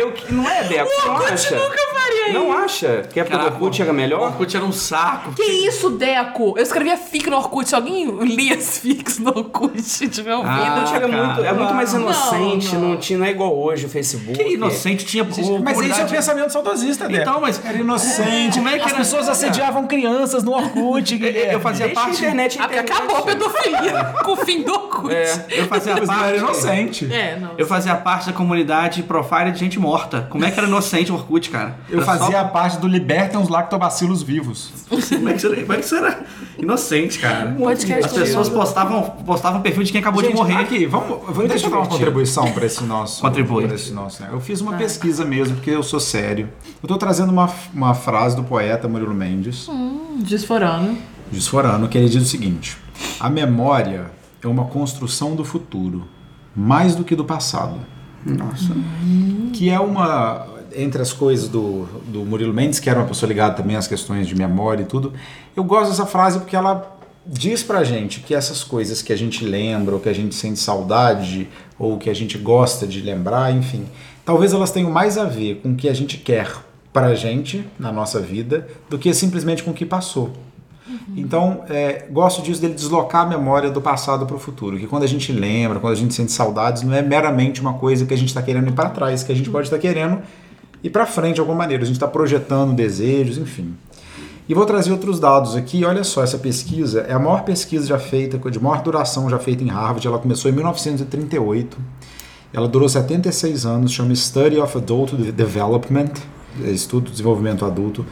Eu, 0.00 0.12
que- 0.12 0.32
não 0.32 0.48
é, 0.48 0.64
Deco, 0.64 0.88
você 0.90 1.06
não 1.06 1.14
Orkut 1.14 1.32
acha? 1.32 1.54
nunca 1.56 1.78
faria 1.92 2.32
Não 2.32 2.48
isso. 2.48 2.58
acha 2.64 3.08
que 3.12 3.20
a 3.20 3.22
época 3.22 3.36
do 3.38 3.42
Caraca, 3.44 3.62
Orkut 3.62 3.82
era 3.82 3.90
O 3.90 3.94
melhor? 3.94 4.20
Orkut 4.28 4.56
era 4.56 4.64
um 4.64 4.72
saco. 4.72 5.32
Que 5.34 5.42
isso, 5.42 5.90
Deco? 5.90 6.54
Eu 6.56 6.62
escrevia 6.62 6.96
fic 6.96 7.28
no 7.28 7.36
Orkut. 7.36 7.68
Se 7.68 7.74
alguém 7.74 8.10
lia 8.24 8.54
as 8.56 8.78
fics 8.78 9.18
no 9.18 9.30
Orkut, 9.30 9.82
tiver 10.08 10.34
ouvindo. 10.34 10.50
Ah, 10.50 10.76
Orkut 10.78 10.94
era 10.94 11.08
muito, 11.08 11.44
é 11.44 11.52
muito 11.52 11.74
mais 11.74 11.92
Não, 11.92 12.00
inocente, 12.42 12.74
não. 12.74 12.80
não, 12.90 12.96
tinha, 12.96 13.18
não 13.18 13.26
é 13.26 13.30
igual 13.30 13.56
hoje 13.58 13.86
o 13.86 13.88
Facebook. 13.88 14.32
Que 14.32 14.54
inocente 14.54 15.04
tinha 15.04 15.24
Mas 15.24 15.78
esse 15.80 16.00
é 16.00 16.04
o 16.04 16.08
pensamento 16.08 16.50
saudosista 16.52 17.06
dele. 17.06 17.20
Então, 17.22 17.40
mas- 17.40 17.60
Era 17.64 17.78
inocente. 17.78 18.56
Como 18.58 18.68
é 18.68 18.72
que 18.78 18.80
As 18.84 18.88
era? 18.88 18.96
pessoas 18.98 19.28
assediavam 19.28 19.86
crianças 19.86 20.42
no 20.44 20.52
Orkut. 20.52 21.18
Eu 21.22 21.60
fazia 21.60 21.86
Deixa 21.86 22.00
a 22.00 22.04
parte. 22.04 22.18
internet, 22.18 22.58
Ah, 22.58 22.62
porque 22.68 22.80
internet. 22.80 22.92
acabou 23.02 23.16
a 23.18 23.22
pedofilia 23.22 24.04
com 24.24 24.32
o 24.32 24.36
fim 24.36 24.62
do 24.62 24.72
Orkut. 24.72 25.14
É. 25.14 25.46
Eu 25.50 25.66
fazia 25.66 25.94
Mas 25.96 26.06
não 26.08 26.14
era 26.14 26.22
parte. 26.24 26.38
inocente. 26.38 27.12
É, 27.12 27.38
não. 27.38 27.50
Eu 27.58 27.66
fazia 27.66 27.94
parte 27.96 28.26
da 28.26 28.32
comunidade 28.32 29.02
profile 29.02 29.50
de 29.52 29.58
gente 29.58 29.78
morta. 29.78 30.26
Como 30.30 30.44
é 30.44 30.50
que 30.50 30.58
era 30.58 30.68
inocente 30.68 31.10
o 31.12 31.14
Orkut, 31.14 31.50
cara? 31.50 31.76
Eu 31.88 31.98
Era 31.98 32.06
fazia 32.06 32.40
só- 32.42 32.48
parte 32.48 32.78
do 32.78 32.86
Libertem 32.88 33.40
os 33.40 33.48
Lactobacilos 33.48 34.22
Vivos. 34.22 34.70
Como 34.88 35.28
é 35.28 35.32
que 35.32 35.40
você 35.40 35.48
como 35.58 35.72
é 35.72 35.76
que 35.76 35.94
era 35.94 36.24
inocente, 36.58 37.18
cara? 37.18 37.56
As 38.04 38.12
pessoas 38.12 38.48
postavam, 38.48 39.02
postavam 39.24 39.60
perfil 39.60 39.82
de 39.82 39.92
quem 39.92 40.00
acabou 40.00 40.22
de 40.22 40.28
Gente, 40.28 40.36
morrer. 40.36 40.56
Aqui, 40.56 40.86
vamos, 40.86 41.18
vamos 41.28 41.48
deixa 41.48 41.66
eu 41.66 41.70
dar 41.70 41.78
uma 41.78 41.86
contribuição 41.86 42.27
para 42.52 42.66
esse 42.66 42.82
nosso. 42.84 43.20
Contribui. 43.20 43.66
pra 43.66 43.74
esse 43.74 43.92
nosso 43.92 44.22
né? 44.22 44.28
Eu 44.32 44.40
fiz 44.40 44.60
uma 44.60 44.74
pesquisa 44.74 45.24
mesmo, 45.24 45.56
porque 45.56 45.70
eu 45.70 45.82
sou 45.82 46.00
sério. 46.00 46.48
Eu 46.82 46.88
tô 46.88 46.96
trazendo 46.96 47.30
uma, 47.30 47.50
uma 47.74 47.94
frase 47.94 48.36
do 48.36 48.44
poeta 48.44 48.88
Murilo 48.88 49.14
Mendes, 49.14 49.68
Desforando. 50.18 50.96
Desforano, 51.30 51.88
que 51.88 51.96
ele 51.96 52.08
diz 52.08 52.22
o 52.22 52.26
seguinte: 52.26 52.76
A 53.20 53.30
memória 53.30 54.10
é 54.42 54.46
uma 54.46 54.64
construção 54.64 55.34
do 55.34 55.44
futuro, 55.44 56.06
mais 56.54 56.94
do 56.94 57.04
que 57.04 57.14
do 57.14 57.24
passado. 57.24 57.78
Nossa. 58.24 58.74
Que 59.52 59.70
é 59.70 59.78
uma. 59.78 60.46
Entre 60.74 61.00
as 61.00 61.12
coisas 61.12 61.48
do, 61.48 61.86
do 62.06 62.24
Murilo 62.26 62.52
Mendes, 62.52 62.78
que 62.78 62.90
era 62.90 62.98
uma 62.98 63.08
pessoa 63.08 63.26
ligada 63.26 63.54
também 63.54 63.74
às 63.74 63.86
questões 63.86 64.26
de 64.26 64.34
memória 64.34 64.82
e 64.82 64.86
tudo, 64.86 65.14
eu 65.56 65.64
gosto 65.64 65.90
dessa 65.90 66.04
frase 66.04 66.38
porque 66.38 66.54
ela 66.54 66.98
diz 67.26 67.62
pra 67.62 67.84
gente 67.84 68.20
que 68.20 68.34
essas 68.34 68.62
coisas 68.62 69.02
que 69.02 69.12
a 69.12 69.16
gente 69.16 69.44
lembra, 69.44 69.94
ou 69.94 70.00
que 70.00 70.08
a 70.08 70.12
gente 70.12 70.34
sente 70.34 70.58
saudade, 70.58 71.48
ou 71.78 71.96
que 71.98 72.10
a 72.10 72.14
gente 72.14 72.36
gosta 72.36 72.86
de 72.86 73.00
lembrar, 73.00 73.52
enfim, 73.52 73.86
talvez 74.24 74.52
elas 74.52 74.70
tenham 74.70 74.90
mais 74.90 75.16
a 75.16 75.24
ver 75.24 75.60
com 75.62 75.72
o 75.72 75.76
que 75.76 75.88
a 75.88 75.94
gente 75.94 76.18
quer 76.18 76.50
pra 76.92 77.14
gente 77.14 77.64
na 77.78 77.92
nossa 77.92 78.20
vida 78.20 78.66
do 78.90 78.98
que 78.98 79.12
simplesmente 79.14 79.62
com 79.62 79.70
o 79.70 79.74
que 79.74 79.86
passou. 79.86 80.32
Então, 81.16 81.64
é, 81.68 82.06
gosto 82.10 82.42
disso 82.42 82.60
dele 82.60 82.74
deslocar 82.74 83.22
a 83.22 83.26
memória 83.26 83.70
do 83.70 83.80
passado 83.80 84.26
para 84.26 84.36
o 84.36 84.38
futuro. 84.38 84.78
Que 84.78 84.86
quando 84.86 85.02
a 85.02 85.06
gente 85.06 85.32
lembra, 85.32 85.80
quando 85.80 85.92
a 85.92 85.96
gente 85.96 86.14
sente 86.14 86.32
saudades, 86.32 86.82
não 86.82 86.94
é 86.94 87.02
meramente 87.02 87.60
uma 87.60 87.74
coisa 87.74 88.06
que 88.06 88.14
a 88.14 88.16
gente 88.16 88.28
está 88.28 88.42
querendo 88.42 88.68
ir 88.68 88.72
para 88.72 88.90
trás, 88.90 89.22
que 89.22 89.32
a 89.32 89.34
gente 89.34 89.50
pode 89.50 89.66
estar 89.66 89.78
querendo 89.78 90.20
ir 90.82 90.90
para 90.90 91.06
frente 91.06 91.34
de 91.34 91.40
alguma 91.40 91.58
maneira. 91.58 91.82
A 91.82 91.86
gente 91.86 91.96
está 91.96 92.08
projetando 92.08 92.74
desejos, 92.74 93.38
enfim. 93.38 93.74
E 94.48 94.54
vou 94.54 94.64
trazer 94.64 94.92
outros 94.92 95.20
dados 95.20 95.54
aqui. 95.54 95.84
Olha 95.84 96.02
só, 96.02 96.22
essa 96.22 96.38
pesquisa 96.38 97.02
é 97.02 97.12
a 97.12 97.18
maior 97.18 97.44
pesquisa 97.44 97.86
já 97.86 97.98
feita, 97.98 98.38
de 98.50 98.58
maior 98.58 98.82
duração 98.82 99.28
já 99.28 99.38
feita 99.38 99.62
em 99.62 99.68
Harvard. 99.68 100.06
Ela 100.06 100.18
começou 100.18 100.50
em 100.50 100.54
1938. 100.54 101.76
Ela 102.54 102.66
durou 102.66 102.88
76 102.88 103.66
anos, 103.66 103.92
chama 103.92 104.14
Study 104.14 104.58
of 104.58 104.78
Adult 104.78 105.12
Development. 105.12 106.12
estudo 106.66 107.10
desenvolvimento 107.10 107.64
adulto, 107.64 108.04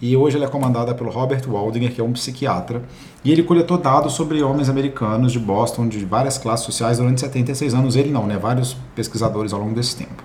e 0.00 0.16
hoje 0.16 0.36
ela 0.36 0.46
é 0.46 0.48
comandada 0.48 0.94
pelo 0.94 1.10
Robert 1.10 1.42
Waldinger, 1.46 1.94
que 1.94 2.00
é 2.00 2.04
um 2.04 2.12
psiquiatra, 2.12 2.82
e 3.24 3.32
ele 3.32 3.42
coletou 3.42 3.78
dados 3.78 4.12
sobre 4.12 4.42
homens 4.42 4.68
americanos 4.68 5.32
de 5.32 5.38
Boston, 5.38 5.88
de 5.88 6.04
várias 6.04 6.36
classes 6.36 6.66
sociais, 6.66 6.98
durante 6.98 7.20
76 7.20 7.74
anos. 7.74 7.96
Ele 7.96 8.10
não, 8.10 8.26
né? 8.26 8.36
Vários 8.36 8.76
pesquisadores 8.94 9.52
ao 9.52 9.60
longo 9.60 9.74
desse 9.74 9.96
tempo. 9.96 10.22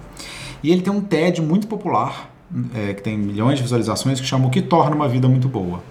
E 0.62 0.72
ele 0.72 0.82
tem 0.82 0.92
um 0.92 1.00
TED 1.00 1.42
muito 1.42 1.68
popular, 1.68 2.29
é, 2.74 2.94
que 2.94 3.02
tem 3.02 3.18
milhões 3.18 3.58
de 3.58 3.64
visualizações, 3.64 4.20
que 4.20 4.26
chama 4.26 4.48
O 4.48 4.50
que 4.50 4.62
torna 4.62 4.96
uma 4.96 5.08
vida 5.08 5.28
muito 5.28 5.48
boa. 5.48 5.82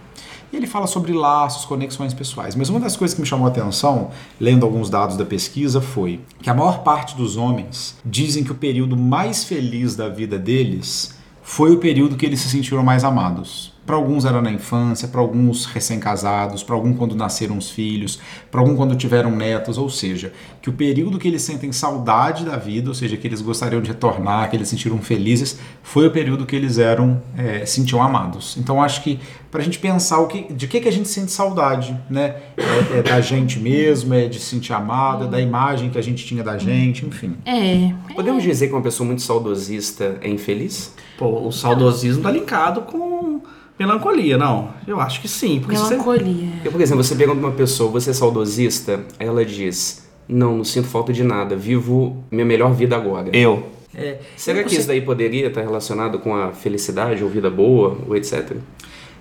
E 0.52 0.56
ele 0.56 0.66
fala 0.66 0.86
sobre 0.86 1.12
laços, 1.12 1.64
conexões 1.64 2.14
pessoais. 2.14 2.54
Mas 2.54 2.70
uma 2.70 2.80
das 2.80 2.96
coisas 2.96 3.14
que 3.14 3.20
me 3.20 3.26
chamou 3.26 3.46
a 3.46 3.50
atenção, 3.50 4.10
lendo 4.40 4.64
alguns 4.64 4.88
dados 4.88 5.16
da 5.16 5.24
pesquisa, 5.24 5.80
foi 5.80 6.20
que 6.40 6.48
a 6.48 6.54
maior 6.54 6.82
parte 6.82 7.14
dos 7.16 7.36
homens 7.36 7.96
dizem 8.04 8.42
que 8.42 8.52
o 8.52 8.54
período 8.54 8.96
mais 8.96 9.44
feliz 9.44 9.94
da 9.94 10.08
vida 10.08 10.38
deles 10.38 11.14
foi 11.42 11.72
o 11.72 11.78
período 11.78 12.16
que 12.16 12.24
eles 12.24 12.40
se 12.40 12.48
sentiram 12.48 12.82
mais 12.82 13.04
amados. 13.04 13.72
Para 13.88 13.96
alguns 13.96 14.26
era 14.26 14.42
na 14.42 14.52
infância, 14.52 15.08
para 15.08 15.18
alguns 15.18 15.64
recém-casados, 15.64 16.62
para 16.62 16.74
alguns 16.74 16.98
quando 16.98 17.14
nasceram 17.14 17.56
os 17.56 17.70
filhos, 17.70 18.20
para 18.50 18.60
alguns 18.60 18.76
quando 18.76 18.94
tiveram 18.94 19.30
netos, 19.34 19.78
ou 19.78 19.88
seja, 19.88 20.30
que 20.60 20.68
o 20.68 20.74
período 20.74 21.18
que 21.18 21.26
eles 21.26 21.40
sentem 21.40 21.72
saudade 21.72 22.44
da 22.44 22.58
vida, 22.58 22.90
ou 22.90 22.94
seja, 22.94 23.16
que 23.16 23.26
eles 23.26 23.40
gostariam 23.40 23.80
de 23.80 23.88
retornar, 23.88 24.50
que 24.50 24.56
eles 24.56 24.68
sentiram 24.68 24.98
felizes, 24.98 25.58
foi 25.82 26.06
o 26.06 26.10
período 26.10 26.44
que 26.44 26.54
eles 26.54 26.76
eram 26.76 27.22
é, 27.34 27.64
sentiam 27.64 28.02
amados. 28.02 28.58
Então 28.58 28.82
acho 28.82 29.02
que 29.02 29.18
para 29.50 29.62
a 29.62 29.64
gente 29.64 29.78
pensar 29.78 30.18
o 30.18 30.26
que, 30.26 30.52
de 30.52 30.68
que, 30.68 30.80
que 30.80 30.88
a 30.88 30.92
gente 30.92 31.08
sente 31.08 31.32
saudade, 31.32 31.98
né? 32.10 32.36
É, 32.58 32.98
é 32.98 33.02
da 33.02 33.22
gente 33.22 33.58
mesmo, 33.58 34.12
é 34.12 34.28
de 34.28 34.38
se 34.38 34.50
sentir 34.50 34.74
amado, 34.74 35.24
é 35.24 35.28
da 35.28 35.40
imagem 35.40 35.88
que 35.88 35.96
a 35.96 36.02
gente 36.02 36.26
tinha 36.26 36.44
da 36.44 36.58
gente, 36.58 37.06
enfim. 37.06 37.38
É. 37.46 37.94
Podemos 38.14 38.42
dizer 38.42 38.66
que 38.66 38.74
uma 38.74 38.82
pessoa 38.82 39.06
muito 39.06 39.22
saudosista 39.22 40.18
é 40.20 40.28
infeliz? 40.28 40.94
Pô, 41.16 41.48
o 41.48 41.50
saudosismo 41.50 42.22
tá 42.22 42.30
linkado 42.30 42.82
com 42.82 43.40
melancolia, 43.78 44.36
não. 44.36 44.70
Eu 44.86 45.00
acho 45.00 45.20
que 45.20 45.28
sim. 45.28 45.60
Porque 45.60 45.76
Melancolia. 45.76 46.50
Porque, 46.54 46.70
por 46.70 46.80
exemplo, 46.80 47.04
você 47.04 47.14
pergunta 47.14 47.40
pra 47.40 47.48
uma 47.48 47.56
pessoa, 47.56 47.90
você 47.90 48.10
é 48.10 48.12
saudosista? 48.12 49.00
Ela 49.18 49.44
diz, 49.44 50.08
não, 50.28 50.58
não 50.58 50.64
sinto 50.64 50.88
falta 50.88 51.12
de 51.12 51.22
nada, 51.22 51.56
vivo 51.56 52.22
minha 52.30 52.44
melhor 52.44 52.72
vida 52.72 52.96
agora. 52.96 53.30
Eu. 53.32 53.66
É, 53.94 54.18
Será 54.36 54.62
que 54.62 54.74
isso 54.74 54.86
daí 54.86 55.00
poderia 55.00 55.48
estar 55.48 55.62
relacionado 55.62 56.18
com 56.18 56.34
a 56.34 56.52
felicidade 56.52 57.24
ou 57.24 57.30
vida 57.30 57.50
boa, 57.50 57.98
ou 58.06 58.16
etc? 58.16 58.56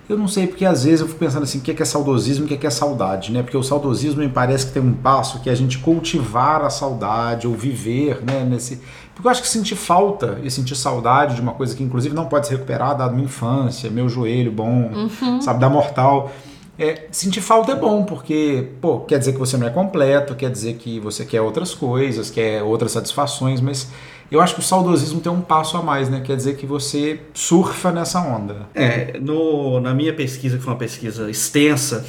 Eu 0.08 0.16
não 0.16 0.26
sei, 0.26 0.46
porque 0.46 0.64
às 0.64 0.84
vezes 0.84 1.00
eu 1.00 1.06
fico 1.06 1.18
pensando 1.18 1.42
assim, 1.42 1.58
o 1.58 1.60
que 1.60 1.70
é, 1.70 1.74
que 1.74 1.82
é 1.82 1.84
saudosismo 1.84 2.44
e 2.44 2.46
o 2.46 2.48
que 2.48 2.54
é, 2.54 2.56
que 2.56 2.66
é 2.66 2.70
saudade, 2.70 3.30
né? 3.30 3.42
Porque 3.42 3.56
o 3.56 3.62
saudosismo 3.62 4.22
me 4.22 4.28
parece 4.28 4.66
que 4.66 4.72
tem 4.72 4.82
um 4.82 4.94
passo 4.94 5.40
que 5.40 5.50
é 5.50 5.52
a 5.52 5.54
gente 5.54 5.78
cultivar 5.78 6.64
a 6.64 6.70
saudade 6.70 7.46
ou 7.46 7.54
viver, 7.54 8.22
né? 8.24 8.42
Nesse... 8.48 8.80
Porque 9.18 9.26
eu 9.26 9.32
acho 9.32 9.42
que 9.42 9.48
sentir 9.48 9.74
falta 9.74 10.38
e 10.44 10.50
sentir 10.50 10.76
saudade 10.76 11.34
de 11.34 11.40
uma 11.40 11.50
coisa 11.50 11.74
que 11.74 11.82
inclusive 11.82 12.14
não 12.14 12.26
pode 12.26 12.46
ser 12.46 12.54
recuperada 12.54 13.04
da 13.04 13.10
minha 13.10 13.24
infância, 13.24 13.90
meu 13.90 14.08
joelho 14.08 14.52
bom, 14.52 15.08
sabe, 15.40 15.58
da 15.58 15.68
mortal. 15.68 16.30
É, 16.78 17.08
sentir 17.10 17.40
falta 17.40 17.72
é 17.72 17.74
bom, 17.74 18.04
porque, 18.04 18.68
pô, 18.80 19.00
quer 19.00 19.18
dizer 19.18 19.32
que 19.32 19.38
você 19.40 19.56
não 19.56 19.66
é 19.66 19.70
completo, 19.70 20.36
quer 20.36 20.48
dizer 20.48 20.74
que 20.74 21.00
você 21.00 21.24
quer 21.24 21.40
outras 21.40 21.74
coisas, 21.74 22.30
quer 22.30 22.62
outras 22.62 22.92
satisfações, 22.92 23.60
mas 23.60 23.88
eu 24.30 24.40
acho 24.40 24.54
que 24.54 24.60
o 24.60 24.62
saudosismo 24.62 25.20
tem 25.20 25.32
um 25.32 25.40
passo 25.40 25.76
a 25.76 25.82
mais, 25.82 26.08
né? 26.08 26.20
Quer 26.20 26.36
dizer 26.36 26.56
que 26.56 26.64
você 26.64 27.18
surfa 27.34 27.90
nessa 27.90 28.20
onda. 28.20 28.68
É, 28.72 29.18
no, 29.18 29.80
na 29.80 29.92
minha 29.92 30.12
pesquisa, 30.12 30.56
que 30.56 30.62
foi 30.62 30.72
uma 30.72 30.78
pesquisa 30.78 31.28
extensa, 31.28 32.06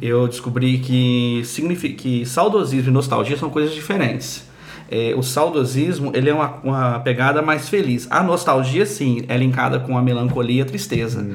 eu 0.00 0.28
descobri 0.28 0.78
que, 0.78 1.42
significa, 1.44 1.96
que 1.96 2.24
saudosismo 2.24 2.90
e 2.90 2.92
nostalgia 2.92 3.36
são 3.36 3.50
coisas 3.50 3.74
diferentes. 3.74 4.51
É, 4.94 5.14
o 5.16 5.22
saudosismo 5.22 6.12
ele 6.14 6.28
é 6.28 6.34
uma, 6.34 6.56
uma 6.62 7.00
pegada 7.00 7.40
mais 7.40 7.66
feliz. 7.66 8.06
A 8.10 8.22
nostalgia, 8.22 8.84
sim, 8.84 9.24
é 9.26 9.38
linkada 9.38 9.80
com 9.80 9.96
a 9.96 10.02
melancolia 10.02 10.58
e 10.58 10.60
a 10.60 10.66
tristeza. 10.66 11.26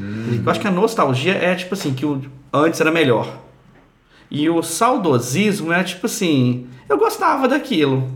Eu 0.46 0.52
acho 0.52 0.60
que 0.60 0.68
a 0.68 0.72
nostalgia 0.72 1.34
é 1.34 1.56
tipo 1.56 1.74
assim, 1.74 1.92
que 1.92 2.06
o 2.06 2.22
antes 2.54 2.80
era 2.80 2.92
melhor. 2.92 3.28
E 4.30 4.48
o 4.48 4.62
saudosismo 4.62 5.74
é 5.74 5.84
tipo 5.84 6.06
assim, 6.06 6.68
eu 6.88 7.00
gostava 7.00 7.48
daquilo. 7.48 8.08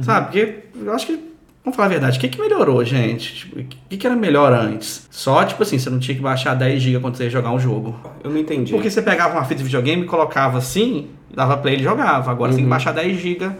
Sabe? 0.00 0.26
Porque 0.26 0.58
eu 0.82 0.94
acho 0.94 1.06
que, 1.06 1.20
vamos 1.62 1.76
falar 1.76 1.88
a 1.88 1.90
verdade, 1.90 2.16
o 2.16 2.20
que, 2.22 2.28
que 2.30 2.40
melhorou, 2.40 2.82
gente? 2.82 3.34
Tipo, 3.34 3.60
o 3.60 3.64
que, 3.90 3.96
que 3.98 4.06
era 4.06 4.16
melhor 4.16 4.54
antes? 4.54 5.06
Só, 5.10 5.44
tipo 5.44 5.62
assim, 5.62 5.78
você 5.78 5.90
não 5.90 5.98
tinha 5.98 6.16
que 6.16 6.22
baixar 6.22 6.54
10 6.54 6.80
GB 6.80 7.00
quando 7.00 7.16
você 7.16 7.24
ia 7.24 7.30
jogar 7.30 7.52
um 7.52 7.60
jogo. 7.60 7.94
Eu 8.24 8.30
não 8.30 8.38
entendi. 8.38 8.72
Porque 8.72 8.88
você 8.88 9.02
pegava 9.02 9.34
uma 9.34 9.44
fita 9.44 9.56
de 9.56 9.64
videogame, 9.64 10.06
colocava 10.06 10.56
assim, 10.56 11.08
dava 11.34 11.58
play 11.58 11.76
e 11.76 11.82
jogava. 11.82 12.30
Agora 12.30 12.52
você 12.52 12.56
tem 12.56 12.64
que 12.64 12.70
baixar 12.70 12.92
10 12.92 13.20
GB 13.20 13.52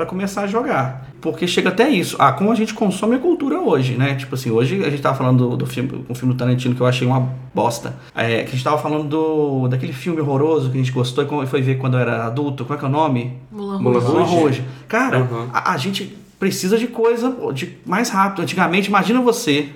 para 0.00 0.06
começar 0.06 0.42
a 0.42 0.46
jogar. 0.46 1.10
Porque 1.20 1.46
chega 1.46 1.68
até 1.68 1.86
isso. 1.90 2.16
Ah, 2.18 2.32
como 2.32 2.50
a 2.50 2.54
gente 2.54 2.72
consome 2.72 3.16
a 3.16 3.18
cultura 3.18 3.60
hoje, 3.60 3.96
né? 3.96 4.14
Tipo 4.14 4.34
assim, 4.34 4.50
hoje 4.50 4.82
a 4.82 4.88
gente 4.88 5.02
tava 5.02 5.14
falando 5.14 5.50
do, 5.50 5.56
do 5.58 5.66
filme, 5.66 6.06
um 6.08 6.14
filme 6.14 6.32
do 6.32 6.38
Tarantino 6.38 6.74
que 6.74 6.80
eu 6.80 6.86
achei 6.86 7.06
uma 7.06 7.28
bosta. 7.54 7.96
É, 8.14 8.38
que 8.44 8.48
a 8.48 8.52
gente 8.52 8.64
tava 8.64 8.78
falando 8.78 9.04
do, 9.06 9.68
daquele 9.68 9.92
filme 9.92 10.18
horroroso 10.22 10.70
que 10.70 10.76
a 10.76 10.80
gente 10.80 10.90
gostou 10.90 11.22
e 11.22 11.26
como 11.26 11.46
foi 11.46 11.60
ver 11.60 11.76
quando 11.76 11.98
era 11.98 12.24
adulto. 12.24 12.64
Como 12.64 12.74
é 12.74 12.78
que 12.78 12.84
é 12.86 12.88
o 12.88 12.90
nome? 12.90 13.34
Mulan. 13.52 14.24
Rouge. 14.24 14.64
Cara, 14.88 15.18
Uhum. 15.18 15.48
a, 15.52 15.72
a 15.72 15.76
gente 15.76 16.16
precisa 16.38 16.78
de 16.78 16.86
coisa 16.86 17.36
de 17.52 17.76
mais 17.84 18.08
rápido. 18.08 18.40
Antigamente, 18.40 18.88
imagina 18.88 19.20
você, 19.20 19.68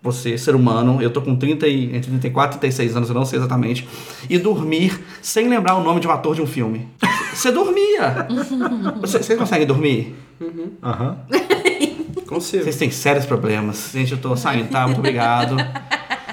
você, 0.00 0.38
ser 0.38 0.54
humano, 0.54 1.02
eu 1.02 1.10
tô 1.10 1.20
com 1.20 1.34
30 1.34 1.66
e, 1.66 1.86
entre 1.96 2.08
34 2.08 2.56
e 2.56 2.60
36 2.60 2.96
anos, 2.96 3.08
eu 3.08 3.14
não 3.16 3.24
sei 3.24 3.40
exatamente, 3.40 3.88
e 4.30 4.38
dormir 4.38 4.96
sem 5.20 5.48
lembrar 5.48 5.74
o 5.74 5.82
nome 5.82 5.98
de 5.98 6.06
um 6.06 6.12
ator 6.12 6.36
de 6.36 6.40
um 6.42 6.46
filme. 6.46 6.86
Você 7.32 7.50
dormia! 7.50 8.26
Você, 9.00 9.22
você 9.22 9.36
consegue 9.36 9.64
dormir? 9.64 10.14
Aham. 10.82 11.18
Consigo. 12.26 12.64
Vocês 12.64 12.76
têm 12.76 12.90
sérios 12.90 13.26
problemas. 13.26 13.90
Gente, 13.92 14.12
eu 14.12 14.18
tô 14.18 14.34
saindo, 14.36 14.70
tá? 14.70 14.86
Muito 14.86 14.98
obrigado. 14.98 15.56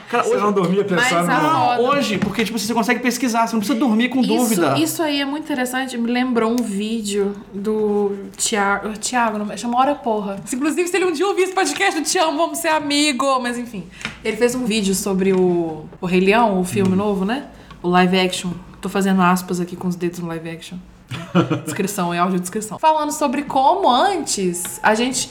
Cara, 0.09 0.23
Você 0.23 0.33
hoje, 0.33 0.43
não 0.43 0.51
dormia 0.51 0.83
pensando 0.83 1.27
Mas 1.27 1.77
no... 1.77 1.83
hoje, 1.85 2.17
porque 2.17 2.43
tipo, 2.43 2.57
você 2.57 2.73
consegue 2.73 2.99
pesquisar, 2.99 3.45
você 3.45 3.53
não 3.53 3.59
precisa 3.59 3.77
dormir 3.77 4.09
com 4.09 4.21
dúvida. 4.21 4.73
Isso, 4.73 4.83
isso 4.83 5.03
aí 5.03 5.21
é 5.21 5.25
muito 5.25 5.43
interessante. 5.43 5.95
Me 5.97 6.11
lembrou 6.11 6.51
um 6.51 6.63
vídeo 6.63 7.35
do 7.53 8.15
Tiago. 8.35 8.93
Tiago, 8.93 9.37
não 9.37 9.55
chama 9.55 9.77
Hora 9.77 9.93
Porra. 9.93 10.37
Inclusive, 10.51 10.87
se 10.87 10.97
ele 10.97 11.05
um 11.05 11.11
dia 11.11 11.27
ouvir 11.27 11.43
esse 11.43 11.53
podcast, 11.53 11.99
eu 11.99 12.03
te 12.03 12.17
amo, 12.17 12.37
vamos 12.37 12.57
ser 12.57 12.69
amigo. 12.69 13.39
Mas 13.39 13.57
enfim. 13.57 13.83
Ele 14.25 14.35
fez 14.35 14.55
um 14.55 14.65
vídeo 14.65 14.95
sobre 14.95 15.31
o, 15.31 15.85
o 16.01 16.05
Rei 16.07 16.21
Leão, 16.21 16.59
o 16.59 16.63
filme 16.63 16.95
novo, 16.95 17.23
né? 17.23 17.45
O 17.83 17.87
live 17.89 18.19
action. 18.19 18.49
Tô 18.81 18.89
fazendo 18.89 19.21
aspas 19.21 19.59
aqui 19.59 19.75
com 19.75 19.87
os 19.87 19.95
dedos 19.95 20.19
no 20.19 20.27
live 20.27 20.49
action. 20.49 20.77
Descrição, 21.65 22.13
é 22.13 22.19
audiodescrição. 22.19 22.79
Falando 22.79 23.11
sobre 23.11 23.43
como 23.43 23.89
antes 23.89 24.79
a 24.81 24.95
gente. 24.95 25.29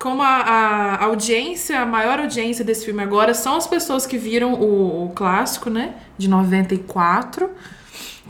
Como 0.00 0.22
a, 0.22 0.28
a 0.28 1.04
audiência, 1.04 1.78
a 1.78 1.84
maior 1.84 2.18
audiência 2.20 2.64
desse 2.64 2.86
filme 2.86 3.02
agora 3.02 3.34
são 3.34 3.56
as 3.56 3.66
pessoas 3.66 4.06
que 4.06 4.16
viram 4.16 4.54
o, 4.54 5.04
o 5.04 5.10
clássico, 5.10 5.68
né? 5.68 5.94
De 6.16 6.26
94 6.26 7.50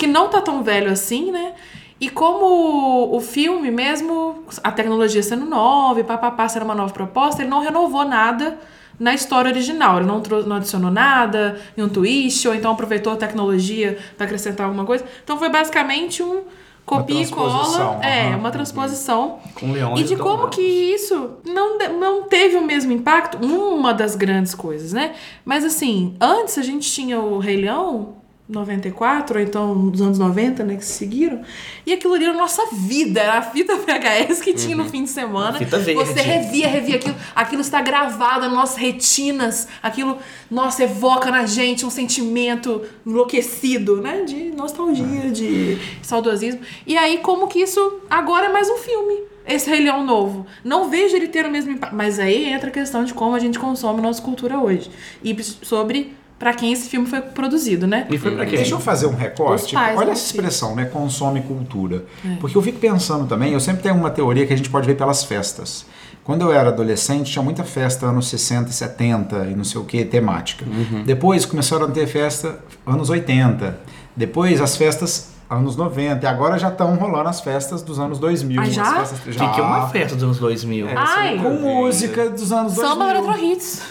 que 0.00 0.06
não 0.06 0.28
tá 0.28 0.40
tão 0.40 0.62
velho 0.62 0.90
assim, 0.90 1.30
né? 1.30 1.52
E 2.00 2.08
como 2.08 3.14
o 3.14 3.20
filme, 3.20 3.70
mesmo 3.70 4.42
a 4.64 4.72
tecnologia 4.72 5.22
sendo 5.22 5.44
nova 5.44 6.00
e 6.00 6.04
papapá 6.04 6.48
sendo 6.48 6.64
uma 6.64 6.74
nova 6.74 6.90
proposta, 6.94 7.42
ele 7.42 7.50
não 7.50 7.60
renovou 7.60 8.06
nada 8.06 8.58
na 9.00 9.14
história 9.14 9.50
original. 9.50 9.96
Ele 9.96 10.06
não, 10.06 10.22
não 10.46 10.56
adicionou 10.56 10.90
nada, 10.90 11.58
em 11.76 11.82
um 11.82 11.88
twist, 11.88 12.46
ou 12.46 12.54
então 12.54 12.70
aproveitou 12.72 13.14
a 13.14 13.16
tecnologia 13.16 13.98
para 14.16 14.26
acrescentar 14.26 14.66
alguma 14.66 14.84
coisa. 14.84 15.04
Então 15.24 15.38
foi 15.38 15.48
basicamente 15.48 16.22
um 16.22 16.42
copia 16.84 17.22
e 17.22 17.28
cola. 17.28 17.50
transposição, 17.50 18.02
É, 18.02 18.36
uma 18.36 18.50
transposição. 18.50 19.38
Com 19.54 19.72
leões 19.72 20.00
E 20.00 20.04
de 20.04 20.16
como 20.16 20.48
que 20.48 20.60
isso 20.60 21.38
não, 21.44 21.78
não 21.98 22.24
teve 22.24 22.56
o 22.56 22.64
mesmo 22.64 22.92
impacto, 22.92 23.38
uma 23.38 23.94
das 23.94 24.14
grandes 24.14 24.54
coisas, 24.54 24.92
né? 24.92 25.14
Mas 25.44 25.64
assim, 25.64 26.14
antes 26.20 26.58
a 26.58 26.62
gente 26.62 26.90
tinha 26.90 27.18
o 27.18 27.38
Rei 27.38 27.56
Leão, 27.56 28.19
94, 28.50 29.38
ou 29.38 29.44
então 29.44 29.74
nos 29.74 30.02
anos 30.02 30.18
90, 30.18 30.64
né, 30.64 30.76
que 30.76 30.84
se 30.84 30.92
seguiram, 30.92 31.42
e 31.86 31.92
aquilo 31.92 32.14
ali 32.14 32.24
era 32.24 32.34
a 32.34 32.36
nossa 32.36 32.62
vida, 32.72 33.20
era 33.20 33.38
a 33.38 33.42
fita 33.42 33.76
VHS 33.76 34.40
que 34.40 34.52
tinha 34.52 34.76
no 34.76 34.84
fim 34.88 35.04
de 35.04 35.10
semana. 35.10 35.58
Fita 35.58 35.78
verde. 35.78 36.04
Você 36.04 36.20
revia, 36.20 36.68
revia 36.68 36.96
aquilo, 36.96 37.14
aquilo 37.34 37.62
está 37.62 37.80
gravado 37.80 38.40
nas 38.42 38.52
nossas 38.52 38.76
retinas, 38.76 39.68
aquilo, 39.82 40.18
nossa, 40.50 40.82
evoca 40.82 41.30
na 41.30 41.46
gente 41.46 41.86
um 41.86 41.90
sentimento 41.90 42.82
enlouquecido, 43.06 44.00
né, 44.02 44.22
de 44.24 44.50
nostalgia, 44.50 45.30
de 45.30 45.78
saudosismo. 46.02 46.60
E 46.86 46.96
aí, 46.96 47.18
como 47.18 47.46
que 47.46 47.60
isso 47.60 48.00
agora 48.10 48.46
é 48.46 48.52
mais 48.52 48.68
um 48.68 48.76
filme 48.76 49.30
esse 49.46 49.68
Rei 49.68 49.80
Leão 49.80 50.04
novo. 50.04 50.46
Não 50.62 50.88
vejo 50.88 51.16
ele 51.16 51.26
ter 51.26 51.44
o 51.44 51.50
mesmo 51.50 51.72
impacto. 51.72 51.94
Mas 51.94 52.18
aí 52.18 52.44
entra 52.44 52.68
a 52.68 52.72
questão 52.72 53.04
de 53.04 53.12
como 53.12 53.34
a 53.34 53.38
gente 53.38 53.58
consome 53.58 54.00
nossa 54.00 54.22
cultura 54.22 54.58
hoje. 54.58 54.90
E 55.24 55.36
sobre 55.42 56.14
pra 56.40 56.54
quem 56.54 56.72
esse 56.72 56.88
filme 56.88 57.06
foi 57.06 57.20
produzido, 57.20 57.86
né? 57.86 58.06
E 58.10 58.16
foi 58.16 58.34
pra 58.34 58.46
quê? 58.46 58.56
Deixa 58.56 58.74
eu 58.74 58.80
fazer 58.80 59.06
um 59.06 59.14
recorte. 59.14 59.74
Pais, 59.74 59.96
olha 59.96 60.06
não 60.06 60.12
essa 60.14 60.24
expressão, 60.24 60.74
né? 60.74 60.86
Consome 60.86 61.42
cultura. 61.42 62.06
Porque 62.40 62.56
eu 62.56 62.62
fico 62.62 62.78
pensando 62.78 63.26
também, 63.26 63.52
eu 63.52 63.60
sempre 63.60 63.82
tenho 63.82 63.94
uma 63.94 64.10
teoria 64.10 64.46
que 64.46 64.52
a 64.52 64.56
gente 64.56 64.70
pode 64.70 64.86
ver 64.86 64.96
pelas 64.96 65.22
festas. 65.22 65.84
Quando 66.24 66.42
eu 66.42 66.52
era 66.52 66.70
adolescente, 66.70 67.30
tinha 67.30 67.42
muita 67.42 67.62
festa 67.62 68.06
anos 68.06 68.28
60 68.28 68.70
e 68.70 68.72
70 68.72 69.46
e 69.50 69.54
não 69.54 69.64
sei 69.64 69.80
o 69.80 69.84
que, 69.84 70.04
temática. 70.04 70.64
Depois 71.04 71.44
começaram 71.44 71.86
a 71.86 71.90
ter 71.90 72.06
festa 72.06 72.58
anos 72.86 73.10
80. 73.10 73.78
Depois 74.16 74.60
as 74.60 74.76
festas 74.76 75.28
anos 75.50 75.74
90. 75.74 76.24
E 76.24 76.28
agora 76.28 76.56
já 76.56 76.68
estão 76.68 76.94
rolando 76.94 77.28
as 77.28 77.40
festas 77.40 77.82
dos 77.82 77.98
anos 77.98 78.20
2000. 78.20 78.60
Ah, 78.60 78.64
já? 78.66 78.82
As 78.82 79.10
festas, 79.10 79.34
O 79.34 79.38
que, 79.38 79.48
que 79.54 79.60
é 79.60 79.62
uma 79.62 79.88
festa 79.88 80.14
dos 80.14 80.22
anos 80.22 80.38
2000? 80.38 80.88
É, 80.88 80.94
Ai. 80.96 81.38
com 81.38 81.50
música 81.50 82.30
dos 82.30 82.52
anos 82.52 82.74
2000. 82.74 82.96
Samba 82.96 83.38
Hits. 83.38 83.82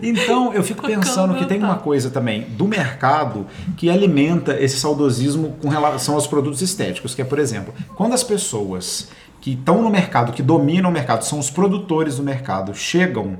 Então, 0.00 0.54
eu 0.54 0.62
fico 0.62 0.86
pensando 0.86 1.34
que 1.34 1.44
tem 1.44 1.58
uma 1.58 1.76
coisa 1.76 2.08
também 2.08 2.42
do 2.50 2.66
mercado 2.66 3.46
que 3.76 3.90
alimenta 3.90 4.56
esse 4.58 4.78
saudosismo 4.78 5.56
com 5.60 5.68
relação 5.68 6.14
aos 6.14 6.26
produtos 6.26 6.62
estéticos, 6.62 7.16
que 7.16 7.22
é, 7.22 7.24
por 7.24 7.38
exemplo, 7.38 7.74
quando 7.96 8.12
as 8.12 8.22
pessoas 8.22 9.08
que 9.40 9.54
estão 9.54 9.82
no 9.82 9.90
mercado, 9.90 10.32
que 10.32 10.42
dominam 10.42 10.88
o 10.88 10.92
mercado, 10.92 11.24
são 11.24 11.38
os 11.38 11.50
produtores 11.50 12.16
do 12.16 12.22
mercado, 12.22 12.72
chegam 12.74 13.38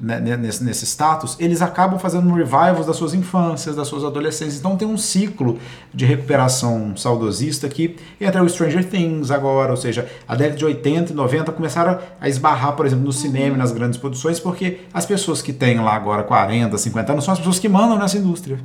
né, 0.00 0.18
né, 0.18 0.36
nesse, 0.36 0.64
nesse 0.64 0.86
status, 0.86 1.36
eles 1.38 1.60
acabam 1.60 1.98
fazendo 1.98 2.32
revivals 2.32 2.86
das 2.86 2.96
suas 2.96 3.12
infâncias, 3.12 3.76
das 3.76 3.86
suas 3.86 4.04
adolescências. 4.04 4.58
Então 4.58 4.76
tem 4.76 4.88
um 4.88 4.96
ciclo 4.96 5.58
de 5.92 6.04
recuperação 6.04 6.96
saudosista 6.96 7.68
que 7.68 7.96
entra 8.20 8.42
o 8.42 8.48
Stranger 8.48 8.88
Things 8.88 9.30
agora, 9.30 9.70
ou 9.70 9.76
seja, 9.76 10.08
a 10.26 10.34
década 10.34 10.56
de 10.56 10.64
80 10.64 11.12
e 11.12 11.14
90 11.14 11.52
começaram 11.52 11.98
a 12.20 12.28
esbarrar, 12.28 12.74
por 12.74 12.86
exemplo, 12.86 13.04
no 13.04 13.12
cinema 13.12 13.56
e 13.56 13.58
nas 13.58 13.72
grandes 13.72 13.98
produções, 13.98 14.40
porque 14.40 14.80
as 14.92 15.04
pessoas 15.04 15.42
que 15.42 15.52
têm 15.52 15.80
lá 15.80 15.94
agora 15.94 16.22
40, 16.22 16.76
50 16.78 17.12
anos 17.12 17.24
são 17.24 17.32
as 17.32 17.38
pessoas 17.38 17.58
que 17.58 17.68
mandam 17.68 17.98
nessa 17.98 18.16
indústria. 18.16 18.58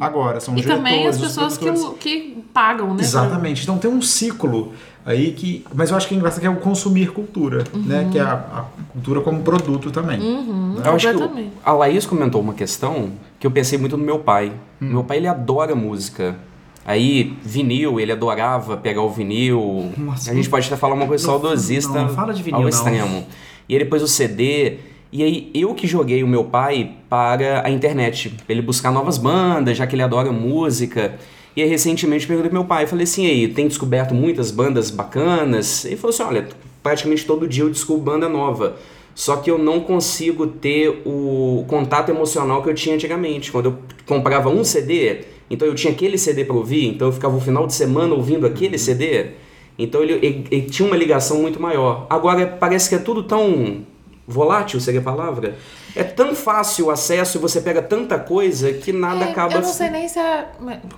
Agora, 0.00 0.40
são 0.40 0.54
os 0.54 0.60
E 0.60 0.64
também 0.64 1.06
as 1.06 1.18
diretores, 1.18 1.58
pessoas 1.58 1.98
que, 1.98 2.08
que 2.08 2.44
pagam, 2.52 2.94
né? 2.94 3.02
Exatamente. 3.02 3.62
Então 3.62 3.78
tem 3.78 3.90
um 3.90 4.02
ciclo 4.02 4.72
aí 5.04 5.32
que. 5.32 5.64
Mas 5.74 5.90
eu 5.90 5.96
acho 5.96 6.08
que 6.08 6.14
é 6.14 6.16
engraçado 6.16 6.40
que 6.40 6.46
é 6.46 6.50
o 6.50 6.56
consumir 6.56 7.12
cultura, 7.12 7.64
né? 7.74 8.08
Que 8.10 8.18
é 8.18 8.22
a, 8.22 8.32
a 8.32 8.64
cultura 8.92 9.20
como 9.20 9.42
produto 9.42 9.90
também. 9.90 10.20
Eu 10.84 10.92
acho 10.92 11.12
que 11.12 11.50
a 11.64 11.72
Laís 11.72 12.06
comentou 12.06 12.40
uma 12.40 12.54
questão 12.54 13.10
que 13.38 13.46
eu 13.46 13.50
pensei 13.50 13.78
muito 13.78 13.96
no 13.96 14.04
meu 14.04 14.18
pai. 14.18 14.52
Hum. 14.80 14.90
Meu 14.90 15.04
pai, 15.04 15.18
ele 15.18 15.28
adora 15.28 15.74
música. 15.74 16.36
Aí, 16.84 17.36
vinil, 17.44 18.00
ele 18.00 18.10
adorava 18.10 18.76
pegar 18.76 19.02
o 19.02 19.10
vinil. 19.10 19.92
Nossa, 19.96 20.32
a 20.32 20.34
gente 20.34 20.48
pode 20.50 20.66
até 20.66 20.76
falar 20.76 20.94
uma 20.94 21.06
coisa 21.06 21.24
não- 21.26 21.34
saudosista 21.34 21.92
não, 21.92 22.06
não 22.08 22.14
fala 22.14 22.34
de 22.34 22.42
vinil, 22.42 22.56
ao 22.56 22.62
não. 22.62 22.68
extremo. 22.68 23.24
E 23.68 23.74
ele 23.74 23.84
pôs 23.84 24.02
o 24.02 24.08
CD. 24.08 24.78
E 25.12 25.22
aí, 25.22 25.50
eu 25.54 25.74
que 25.74 25.86
joguei 25.86 26.24
o 26.24 26.26
meu 26.26 26.42
pai 26.44 26.92
para 27.08 27.64
a 27.64 27.70
internet. 27.70 28.30
Pra 28.30 28.46
ele 28.48 28.62
buscar 28.62 28.90
novas 28.90 29.16
bandas, 29.18 29.76
já 29.76 29.86
que 29.86 29.94
ele 29.94 30.02
adora 30.02 30.32
música. 30.32 31.14
E 31.54 31.62
aí, 31.62 31.68
recentemente, 31.68 32.26
perguntei 32.26 32.48
pro 32.50 32.58
meu 32.60 32.66
pai. 32.66 32.86
Falei 32.86 33.04
assim, 33.04 33.26
aí, 33.26 33.48
tem 33.48 33.68
descoberto 33.68 34.14
muitas 34.14 34.50
bandas 34.50 34.90
bacanas? 34.90 35.84
Ele 35.84 35.96
falou 35.96 36.14
assim, 36.14 36.22
olha, 36.22 36.48
praticamente 36.82 37.26
todo 37.26 37.46
dia 37.46 37.64
eu 37.64 37.70
descubro 37.70 38.02
banda 38.02 38.28
nova. 38.28 38.76
Só 39.14 39.36
que 39.36 39.50
eu 39.50 39.58
não 39.58 39.80
consigo 39.80 40.46
ter 40.46 41.02
o 41.04 41.64
contato 41.68 42.08
emocional 42.08 42.62
que 42.62 42.70
eu 42.70 42.74
tinha 42.74 42.94
antigamente. 42.94 43.52
Quando 43.52 43.66
eu 43.66 43.78
comprava 44.06 44.48
um 44.48 44.64
CD, 44.64 45.24
então 45.50 45.68
eu 45.68 45.74
tinha 45.74 45.92
aquele 45.92 46.16
CD 46.16 46.44
para 46.46 46.56
ouvir, 46.56 46.86
então 46.86 47.08
eu 47.08 47.12
ficava 47.12 47.36
o 47.36 47.40
final 47.40 47.66
de 47.66 47.74
semana 47.74 48.14
ouvindo 48.14 48.46
aquele 48.46 48.78
CD. 48.78 49.26
Então 49.78 50.02
ele, 50.02 50.14
ele- 50.14 50.44
ele 50.50 50.62
tinha 50.62 50.86
uma 50.86 50.96
ligação 50.96 51.42
muito 51.42 51.60
maior. 51.60 52.06
Agora 52.08 52.46
parece 52.46 52.88
que 52.88 52.94
é 52.94 52.98
tudo 52.98 53.22
tão 53.22 53.84
volátil, 54.26 54.80
seria 54.80 55.00
a 55.00 55.02
palavra. 55.02 55.56
É 55.94 56.02
tão 56.02 56.34
fácil 56.34 56.86
o 56.86 56.90
acesso 56.90 57.36
e 57.36 57.40
você 57.40 57.60
pega 57.60 57.82
tanta 57.82 58.18
coisa 58.18 58.72
que 58.72 58.92
nada 58.92 59.26
É, 59.26 59.30
acaba. 59.30 59.54
Eu 59.54 59.60
não 59.60 59.68
sei 59.68 59.90
nem 59.90 60.08
se 60.08 60.18
é. 60.18 60.48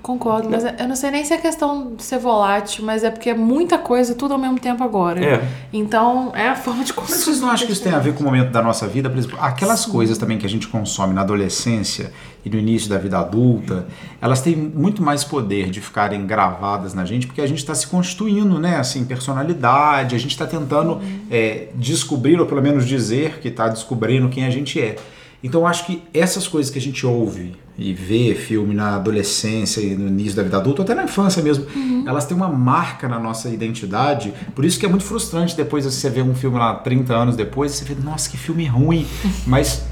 Concordo, 0.02 0.48
mas 0.48 0.62
eu 0.64 0.86
não 0.86 0.94
sei 0.94 1.10
nem 1.10 1.24
se 1.24 1.34
é 1.34 1.36
questão 1.38 1.94
de 1.96 2.02
ser 2.04 2.18
volátil, 2.18 2.84
mas 2.84 3.02
é 3.02 3.10
porque 3.10 3.30
é 3.30 3.34
muita 3.34 3.76
coisa, 3.76 4.14
tudo 4.14 4.34
ao 4.34 4.38
mesmo 4.38 4.60
tempo 4.60 4.84
agora. 4.84 5.24
É. 5.24 5.42
Então 5.72 6.30
é 6.34 6.48
a 6.48 6.54
forma 6.54 6.84
de 6.84 6.92
Mas 6.92 7.00
consumir. 7.08 7.18
vocês 7.24 7.40
não 7.40 7.50
acham 7.50 7.66
que 7.66 7.72
isso 7.72 7.82
tem 7.82 7.92
a 7.92 7.98
ver 7.98 8.14
com 8.14 8.20
o 8.20 8.24
momento 8.24 8.50
da 8.52 8.62
nossa 8.62 8.86
vida? 8.86 9.10
Por 9.10 9.18
exemplo, 9.18 9.38
aquelas 9.40 9.84
coisas 9.84 10.16
também 10.16 10.38
que 10.38 10.46
a 10.46 10.48
gente 10.48 10.68
consome 10.68 11.12
na 11.12 11.22
adolescência 11.22 12.12
e 12.44 12.50
no 12.50 12.58
início 12.58 12.90
da 12.90 12.98
vida 12.98 13.18
adulta, 13.18 13.86
elas 14.20 14.42
têm 14.42 14.54
muito 14.54 15.02
mais 15.02 15.24
poder 15.24 15.70
de 15.70 15.80
ficarem 15.80 16.26
gravadas 16.26 16.92
na 16.92 17.04
gente, 17.04 17.26
porque 17.26 17.40
a 17.40 17.46
gente 17.46 17.58
está 17.58 17.74
se 17.74 17.86
constituindo, 17.86 18.58
né? 18.58 18.76
Assim, 18.76 19.04
personalidade, 19.04 20.14
a 20.14 20.18
gente 20.18 20.32
está 20.32 20.46
tentando 20.46 21.00
é, 21.30 21.68
descobrir, 21.74 22.38
ou 22.38 22.46
pelo 22.46 22.60
menos 22.60 22.86
dizer 22.86 23.40
que 23.40 23.48
está 23.48 23.68
descobrindo 23.68 24.28
quem 24.28 24.44
a 24.44 24.50
gente 24.50 24.80
é. 24.80 24.96
Então 25.42 25.66
acho 25.66 25.86
que 25.86 26.02
essas 26.12 26.46
coisas 26.46 26.70
que 26.70 26.78
a 26.78 26.82
gente 26.82 27.06
ouve 27.06 27.54
e 27.76 27.92
vê 27.92 28.34
filme 28.34 28.72
na 28.74 28.94
adolescência 28.94 29.80
e 29.80 29.96
no 29.96 30.06
início 30.06 30.36
da 30.36 30.42
vida 30.42 30.56
adulta, 30.56 30.82
ou 30.82 30.84
até 30.84 30.94
na 30.94 31.04
infância 31.04 31.42
mesmo, 31.42 31.66
elas 32.06 32.24
têm 32.24 32.36
uma 32.36 32.48
marca 32.48 33.08
na 33.08 33.18
nossa 33.18 33.48
identidade. 33.48 34.32
Por 34.54 34.64
isso 34.64 34.78
que 34.78 34.86
é 34.86 34.88
muito 34.88 35.04
frustrante 35.04 35.56
depois 35.56 35.84
você 35.84 36.08
ver 36.08 36.22
um 36.22 36.34
filme 36.34 36.56
lá 36.56 36.74
30 36.74 37.14
anos 37.14 37.36
depois 37.36 37.74
e 37.74 37.76
você 37.78 37.84
vê, 37.84 37.96
nossa, 38.00 38.30
que 38.30 38.36
filme 38.36 38.64
ruim. 38.66 39.06
Mas 39.46 39.84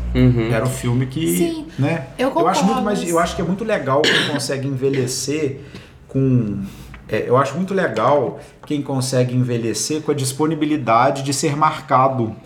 era 0.50 0.64
o 0.64 0.68
filme 0.68 1.06
que. 1.06 1.36
Sim, 1.36 1.66
né? 1.78 2.06
eu 2.18 2.28
acho 2.46 2.64
muito 2.64 2.76
concordo, 2.76 2.82
mais. 2.82 3.08
Eu 3.08 3.18
acho 3.18 3.34
que 3.34 3.42
é 3.42 3.44
muito 3.44 3.64
legal 3.64 4.02
quem 4.02 4.32
consegue 4.32 4.68
envelhecer 4.68 5.60
com. 6.06 6.62
é, 7.08 7.24
eu 7.26 7.36
acho 7.36 7.56
muito 7.56 7.74
legal 7.74 8.38
quem 8.64 8.80
consegue 8.80 9.34
envelhecer 9.34 10.02
com 10.02 10.12
a 10.12 10.14
disponibilidade 10.14 11.22
de 11.22 11.32
ser 11.32 11.56
marcado 11.56 12.36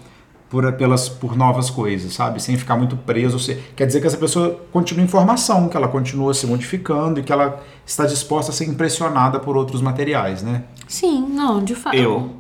por, 0.48 0.70
pelas, 0.74 1.08
por 1.08 1.36
novas 1.36 1.68
coisas, 1.70 2.12
sabe? 2.14 2.40
Sem 2.42 2.56
ficar 2.56 2.76
muito 2.76 2.96
preso. 2.96 3.38
Se- 3.38 3.56
Quer 3.74 3.86
dizer 3.86 4.00
que 4.00 4.06
essa 4.06 4.16
pessoa 4.16 4.60
continua 4.72 5.04
em 5.04 5.08
formação, 5.08 5.68
que 5.68 5.76
ela 5.76 5.88
continua 5.88 6.32
se 6.34 6.46
modificando 6.46 7.18
e 7.20 7.22
que 7.22 7.32
ela 7.32 7.60
está 7.84 8.06
disposta 8.06 8.52
a 8.52 8.54
ser 8.54 8.64
impressionada 8.66 9.38
por 9.40 9.56
outros 9.56 9.80
materiais, 9.82 10.42
né? 10.42 10.62
Sim, 10.86 11.26
não, 11.30 11.62
de 11.64 11.74
fato. 11.74 11.96
Eu. 11.96 12.30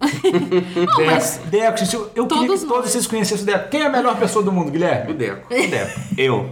mas- 1.06 1.38
Deco, 1.38 1.50
Deco, 1.50 1.78
gente, 1.78 1.94
eu, 1.94 2.10
eu 2.14 2.26
queria 2.26 2.46
Todos 2.46 2.60
que 2.62 2.66
todos 2.68 2.90
vocês 2.90 3.06
conhecessem 3.06 3.44
o 3.44 3.46
Deco. 3.46 3.68
Quem 3.70 3.80
é 3.82 3.86
a 3.86 3.90
melhor 3.90 4.16
pessoa 4.16 4.44
do 4.44 4.52
mundo, 4.52 4.68
O 4.68 4.70
Guilherme? 4.70 5.14
Deco. 5.14 5.46
O 5.52 5.70
Deco. 5.70 6.00
Eu. 6.18 6.50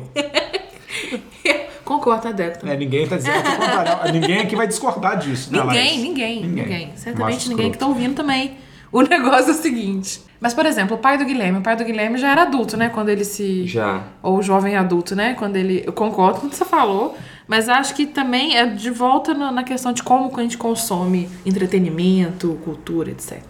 Concordo, 1.85 2.29
a 2.29 2.33
Deco 2.33 2.61
também. 2.61 2.75
É, 2.75 2.79
ninguém 2.79 3.07
tá 3.07 3.16
dizendo 3.16 3.35
que 3.42 4.09
o. 4.09 4.12
Ninguém 4.12 4.38
aqui 4.38 4.55
vai 4.57 4.66
discordar 4.66 5.18
disso, 5.18 5.53
né, 5.53 5.62
Ninguém, 5.62 5.98
ninguém, 6.01 6.42
Ninguém. 6.42 6.64
ninguém, 6.64 6.92
Certamente 6.96 7.35
Macho 7.35 7.48
ninguém 7.51 7.70
que 7.70 7.79
tá 7.79 7.87
ouvindo 7.87 8.14
também. 8.14 8.57
O 8.90 9.03
negócio 9.03 9.48
é 9.48 9.55
o 9.55 9.55
seguinte. 9.57 10.22
Mas, 10.43 10.53
por 10.53 10.67
exemplo, 10.67 10.97
o 10.97 10.99
pai 10.99 11.17
do 11.17 11.25
Guilherme. 11.25 11.61
O 11.61 11.63
pai 11.63 11.77
do 11.77 11.85
Guilherme 11.85 12.19
já 12.19 12.33
era 12.33 12.43
adulto, 12.43 12.77
né? 12.77 12.89
Quando 12.89 13.11
ele 13.11 13.25
se. 13.25 13.65
Já. 13.65 14.03
Ou 14.21 14.43
jovem 14.43 14.77
adulto, 14.77 15.15
né? 15.15 15.35
Quando 15.35 15.55
ele. 15.55 15.85
Eu 15.87 15.93
concordo 15.93 16.41
com 16.41 16.49
o 16.49 16.51
que 16.51 16.57
você 16.57 16.65
falou. 16.65 17.17
Mas 17.47 17.69
acho 17.69 17.95
que 17.95 18.07
também 18.07 18.57
é 18.57 18.67
de 18.67 18.91
volta 18.91 19.35
na 19.35 19.63
questão 19.63 19.93
de 19.93 20.03
como 20.03 20.33
a 20.37 20.43
gente 20.43 20.59
consome 20.59 21.29
entretenimento, 21.47 22.59
cultura, 22.65 23.13
etc. 23.13 23.41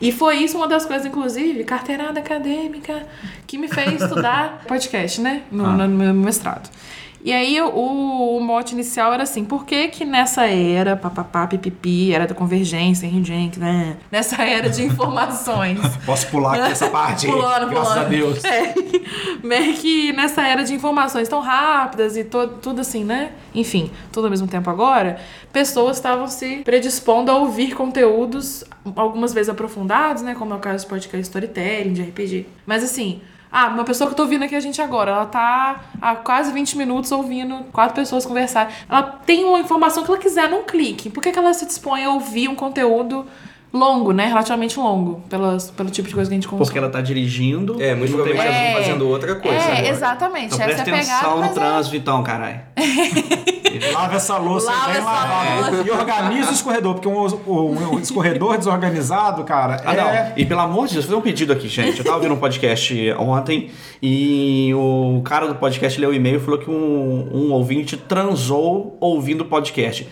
E 0.00 0.12
foi 0.12 0.36
isso 0.36 0.56
uma 0.56 0.68
das 0.68 0.84
coisas, 0.84 1.04
inclusive, 1.04 1.64
carteirada 1.64 2.20
acadêmica, 2.20 3.06
que 3.46 3.58
me 3.58 3.66
fez 3.66 4.00
estudar 4.00 4.62
podcast, 4.68 5.20
né? 5.20 5.42
No, 5.50 5.72
no 5.72 5.88
meu 5.88 6.14
mestrado. 6.14 6.70
E 7.24 7.32
aí 7.32 7.58
o, 7.58 8.36
o 8.36 8.40
mote 8.40 8.74
inicial 8.74 9.10
era 9.14 9.22
assim, 9.22 9.46
por 9.46 9.64
que 9.64 9.88
que 9.88 10.04
nessa 10.04 10.44
era, 10.44 10.94
papapá, 10.94 11.46
pipipi, 11.46 12.12
era 12.12 12.26
da 12.26 12.34
convergência, 12.34 13.06
Henry 13.06 13.50
né? 13.56 13.96
Nessa 14.12 14.42
era 14.42 14.68
de 14.68 14.84
informações. 14.84 15.80
Posso 16.04 16.26
pular 16.26 16.60
aqui 16.60 16.72
essa 16.72 16.90
parte? 16.90 17.26
Pulando, 17.26 17.70
Graças 17.70 17.88
pulando. 17.94 18.06
a 18.06 18.08
Deus. 18.10 18.44
É, 18.44 18.74
meio 19.42 19.72
que 19.74 20.12
nessa 20.12 20.46
era 20.46 20.62
de 20.64 20.74
informações 20.74 21.26
tão 21.26 21.40
rápidas 21.40 22.14
e 22.14 22.24
to- 22.24 22.58
tudo 22.60 22.82
assim, 22.82 23.04
né? 23.04 23.32
Enfim, 23.54 23.90
tudo 24.12 24.24
ao 24.24 24.30
mesmo 24.30 24.46
tempo 24.46 24.68
agora, 24.68 25.18
pessoas 25.50 25.96
estavam 25.96 26.28
se 26.28 26.56
predispondo 26.58 27.30
a 27.30 27.36
ouvir 27.38 27.74
conteúdos 27.74 28.64
algumas 28.94 29.32
vezes 29.32 29.48
aprofundados, 29.48 30.22
né? 30.22 30.34
Como 30.34 30.52
é 30.52 30.56
o 30.56 30.60
caso 30.60 30.84
do 30.84 30.88
podcast 30.90 31.22
storytelling, 31.22 31.94
de 31.94 32.02
RPG. 32.02 32.46
Mas 32.66 32.84
assim. 32.84 33.22
Ah, 33.56 33.68
uma 33.68 33.84
pessoa 33.84 34.08
que 34.08 34.14
eu 34.14 34.16
tô 34.16 34.24
ouvindo 34.24 34.42
aqui 34.42 34.56
a 34.56 34.58
gente 34.58 34.82
agora, 34.82 35.12
ela 35.12 35.26
tá 35.26 35.84
há 36.02 36.16
quase 36.16 36.50
20 36.50 36.76
minutos 36.76 37.12
ouvindo 37.12 37.62
quatro 37.70 37.94
pessoas 37.94 38.26
conversar. 38.26 38.68
Ela 38.90 39.02
tem 39.02 39.44
uma 39.44 39.60
informação 39.60 40.02
que 40.02 40.10
ela 40.10 40.18
quiser 40.18 40.50
num 40.50 40.64
clique. 40.64 41.08
Por 41.08 41.22
que, 41.22 41.30
que 41.30 41.38
ela 41.38 41.54
se 41.54 41.64
dispõe 41.64 42.02
a 42.02 42.10
ouvir 42.10 42.48
um 42.48 42.56
conteúdo 42.56 43.24
longo, 43.76 44.12
né? 44.12 44.26
Relativamente 44.26 44.78
longo, 44.78 45.20
pelas, 45.28 45.70
pelo 45.70 45.90
tipo 45.90 46.08
de 46.08 46.14
coisa 46.14 46.28
que 46.30 46.34
a 46.34 46.36
gente 46.36 46.48
consome. 46.48 46.64
Porque 46.66 46.78
ela 46.78 46.88
tá 46.90 47.00
dirigindo. 47.00 47.80
É, 47.82 47.94
muito 47.94 48.12
provavelmente 48.14 48.46
elas 48.46 48.66
estão 48.68 48.82
fazendo 48.82 49.08
outra 49.08 49.34
coisa. 49.36 49.56
É, 49.58 49.72
agora. 49.72 49.88
exatamente. 49.88 50.54
Então 50.54 50.58
Essa 50.66 50.82
presta 50.82 50.90
é 50.90 50.94
a 50.94 50.98
pegada, 50.98 51.16
atenção 51.18 51.38
no 51.38 51.44
é- 51.44 51.48
trânsito, 51.48 51.96
então, 51.96 52.22
caralho. 52.22 52.60
Lava 53.92 54.14
essa 54.16 54.36
louça 54.36 54.70
Lava 54.70 54.92
bem 54.92 55.02
lavada. 55.02 55.82
E 55.84 55.90
organiza 55.90 56.50
o 56.50 56.54
escorredor, 56.54 56.94
porque 56.94 57.08
um, 57.08 57.26
um- 57.26 57.94
um 57.94 57.98
escorredor 57.98 58.56
desorganizado, 58.56 59.42
cara, 59.42 59.82
Ah, 59.84 59.92
é... 59.94 59.96
não. 59.96 60.32
E 60.36 60.46
pelo 60.46 60.60
amor 60.60 60.86
de 60.86 60.94
Deus, 60.94 61.06
vou 61.06 61.16
fazer 61.16 61.20
um 61.20 61.22
pedido 61.32 61.52
aqui, 61.52 61.66
gente. 61.68 61.98
Eu 61.98 62.04
tava 62.04 62.16
ouvindo 62.18 62.34
um 62.34 62.38
podcast 62.38 63.12
ontem 63.18 63.70
e 64.00 64.72
o 64.74 65.20
cara 65.24 65.48
do 65.48 65.56
podcast 65.56 66.00
leu 66.00 66.10
o 66.10 66.14
e-mail 66.14 66.36
e 66.36 66.40
falou 66.40 66.58
que 66.60 66.70
um, 66.70 67.28
um 67.32 67.52
ouvinte 67.52 67.96
transou 67.96 68.96
ouvindo 69.00 69.40
o 69.40 69.44
podcast. 69.46 70.06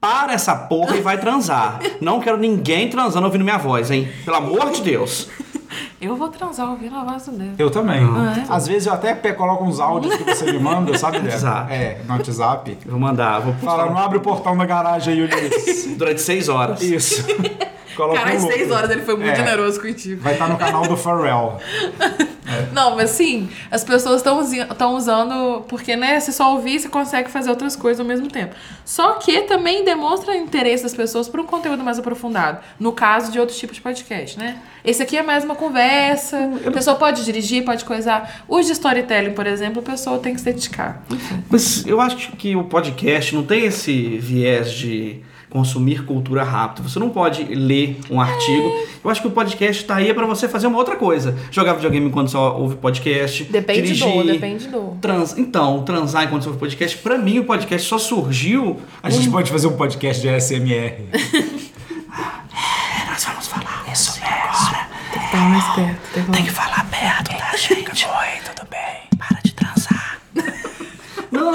Para 0.00 0.32
essa 0.32 0.54
porra 0.54 0.96
e 0.96 1.00
vai 1.00 1.18
transar. 1.18 1.80
Não 2.00 2.20
quero 2.20 2.36
ninguém 2.36 2.88
transando 2.88 3.26
ouvindo 3.26 3.42
minha 3.44 3.58
voz, 3.58 3.90
hein? 3.90 4.08
Pelo 4.24 4.36
amor 4.36 4.70
de 4.70 4.82
Deus. 4.82 5.28
Eu 6.00 6.14
vou 6.14 6.28
transar 6.28 6.70
ouvindo 6.70 6.96
a 6.96 7.02
voz 7.04 7.26
dele. 7.26 7.54
Eu 7.58 7.68
também. 7.70 8.00
Ah, 8.04 8.36
é? 8.38 8.44
Às 8.48 8.68
vezes 8.68 8.86
eu 8.86 8.92
até 8.92 9.12
coloco 9.32 9.64
uns 9.64 9.80
áudios 9.80 10.14
que 10.14 10.22
você 10.22 10.52
me 10.52 10.58
manda, 10.60 10.96
sabe, 10.96 11.18
Débora? 11.18 11.34
WhatsApp. 11.34 11.72
É, 11.72 12.00
no 12.06 12.12
WhatsApp. 12.14 12.78
Vou 12.86 13.00
mandar, 13.00 13.40
vou 13.40 13.52
Fala, 13.54 13.86
não 13.86 13.98
abre 13.98 14.18
o 14.18 14.20
portão 14.20 14.56
da 14.56 14.64
garagem 14.64 15.14
aí, 15.14 15.20
Ulisses. 15.22 15.96
durante 15.96 16.20
seis 16.20 16.48
horas. 16.48 16.80
Isso. 16.80 17.24
Coloca 17.96 18.20
Cara, 18.20 18.32
um 18.32 18.36
às 18.36 18.42
seis 18.44 18.70
horas 18.70 18.90
ele 18.90 19.02
foi 19.02 19.16
muito 19.16 19.30
É. 19.30 19.34
generoso 19.34 19.80
contigo. 19.80 20.22
Vai 20.22 20.34
estar 20.34 20.48
no 20.48 20.56
canal 20.56 20.82
do 20.86 20.96
Pharrell. 20.96 21.56
Não, 22.72 22.96
mas 22.96 23.10
sim, 23.10 23.48
as 23.70 23.84
pessoas 23.84 24.22
estão 24.22 24.94
usando. 24.94 25.62
Porque, 25.68 25.96
né, 25.96 26.20
se 26.20 26.32
só 26.32 26.52
ouvir, 26.54 26.80
você 26.80 26.88
consegue 26.88 27.30
fazer 27.30 27.50
outras 27.50 27.76
coisas 27.76 28.00
ao 28.00 28.06
mesmo 28.06 28.28
tempo. 28.28 28.54
Só 28.84 29.14
que 29.14 29.42
também 29.42 29.84
demonstra 29.84 30.36
interesse 30.36 30.82
das 30.82 30.94
pessoas 30.94 31.28
por 31.28 31.40
um 31.40 31.44
conteúdo 31.44 31.82
mais 31.82 31.98
aprofundado. 31.98 32.60
No 32.78 32.92
caso 32.92 33.30
de 33.30 33.38
outros 33.38 33.58
tipos 33.58 33.76
de 33.76 33.82
podcast, 33.82 34.38
né? 34.38 34.58
Esse 34.84 35.02
aqui 35.02 35.16
é 35.16 35.22
mais 35.22 35.44
uma 35.44 35.54
conversa. 35.54 36.38
A 36.66 36.70
pessoa 36.70 36.96
pode 36.96 37.24
dirigir, 37.24 37.64
pode 37.64 37.84
coisar. 37.84 38.44
Os 38.48 38.66
de 38.66 38.72
storytelling, 38.72 39.32
por 39.32 39.46
exemplo, 39.46 39.80
a 39.80 39.82
pessoa 39.82 40.18
tem 40.18 40.32
que 40.34 40.40
se 40.40 40.46
dedicar. 40.46 41.04
Mas 41.50 41.86
eu 41.86 42.00
acho 42.00 42.32
que 42.32 42.56
o 42.56 42.64
podcast 42.64 43.34
não 43.34 43.44
tem 43.44 43.66
esse 43.66 44.18
viés 44.18 44.72
de 44.72 45.22
consumir 45.50 46.04
cultura 46.04 46.42
rápido. 46.42 46.88
Você 46.88 46.98
não 46.98 47.08
pode 47.10 47.44
ler 47.44 47.98
um 48.10 48.20
artigo. 48.20 48.70
Eu 49.02 49.10
acho 49.10 49.20
que 49.20 49.28
o 49.28 49.30
podcast 49.30 49.84
tá 49.84 49.96
aí 49.96 50.12
para 50.12 50.26
você 50.26 50.48
fazer 50.48 50.66
uma 50.66 50.78
outra 50.78 50.96
coisa. 50.96 51.36
Jogar 51.50 51.74
videogame 51.74 52.06
enquanto 52.06 52.30
você 52.30 52.36
ouve 52.36 52.76
podcast. 52.76 53.44
Depende 53.44 53.82
dirigir, 53.82 54.12
do, 54.12 54.24
depende 54.24 54.68
do. 54.68 54.96
Trans, 55.00 55.36
então, 55.38 55.82
transar 55.82 56.24
enquanto 56.24 56.42
você 56.42 56.48
ouve 56.48 56.60
podcast. 56.60 56.98
Para 56.98 57.18
mim, 57.18 57.38
o 57.38 57.44
podcast 57.44 57.88
só 57.88 57.98
surgiu. 57.98 58.78
A 59.02 59.10
gente 59.10 59.30
pode 59.30 59.50
fazer 59.50 59.66
um 59.66 59.76
podcast 59.76 60.20
de 60.20 60.28
ASMR. 60.28 61.04
Nós 63.08 63.24
vamos 63.24 63.46
falar 63.48 63.84
isso 63.92 64.20
agora. 64.22 64.88
Tem 65.10 65.20
que 65.20 65.26
estar 65.26 65.48
mais 65.48 65.74
perto. 65.74 66.12
Tem 66.12 66.24
que... 66.24 66.30
Tem 66.30 66.44
que 66.44 66.50
falar 66.50 66.86
perto 66.90 67.30
da 67.38 67.56
gente. 67.56 68.06
Oi, 68.06 68.54
tudo 68.54 68.68
bem? 68.70 69.18
Para 69.18 69.40
de 69.42 69.52
transar. 69.54 70.20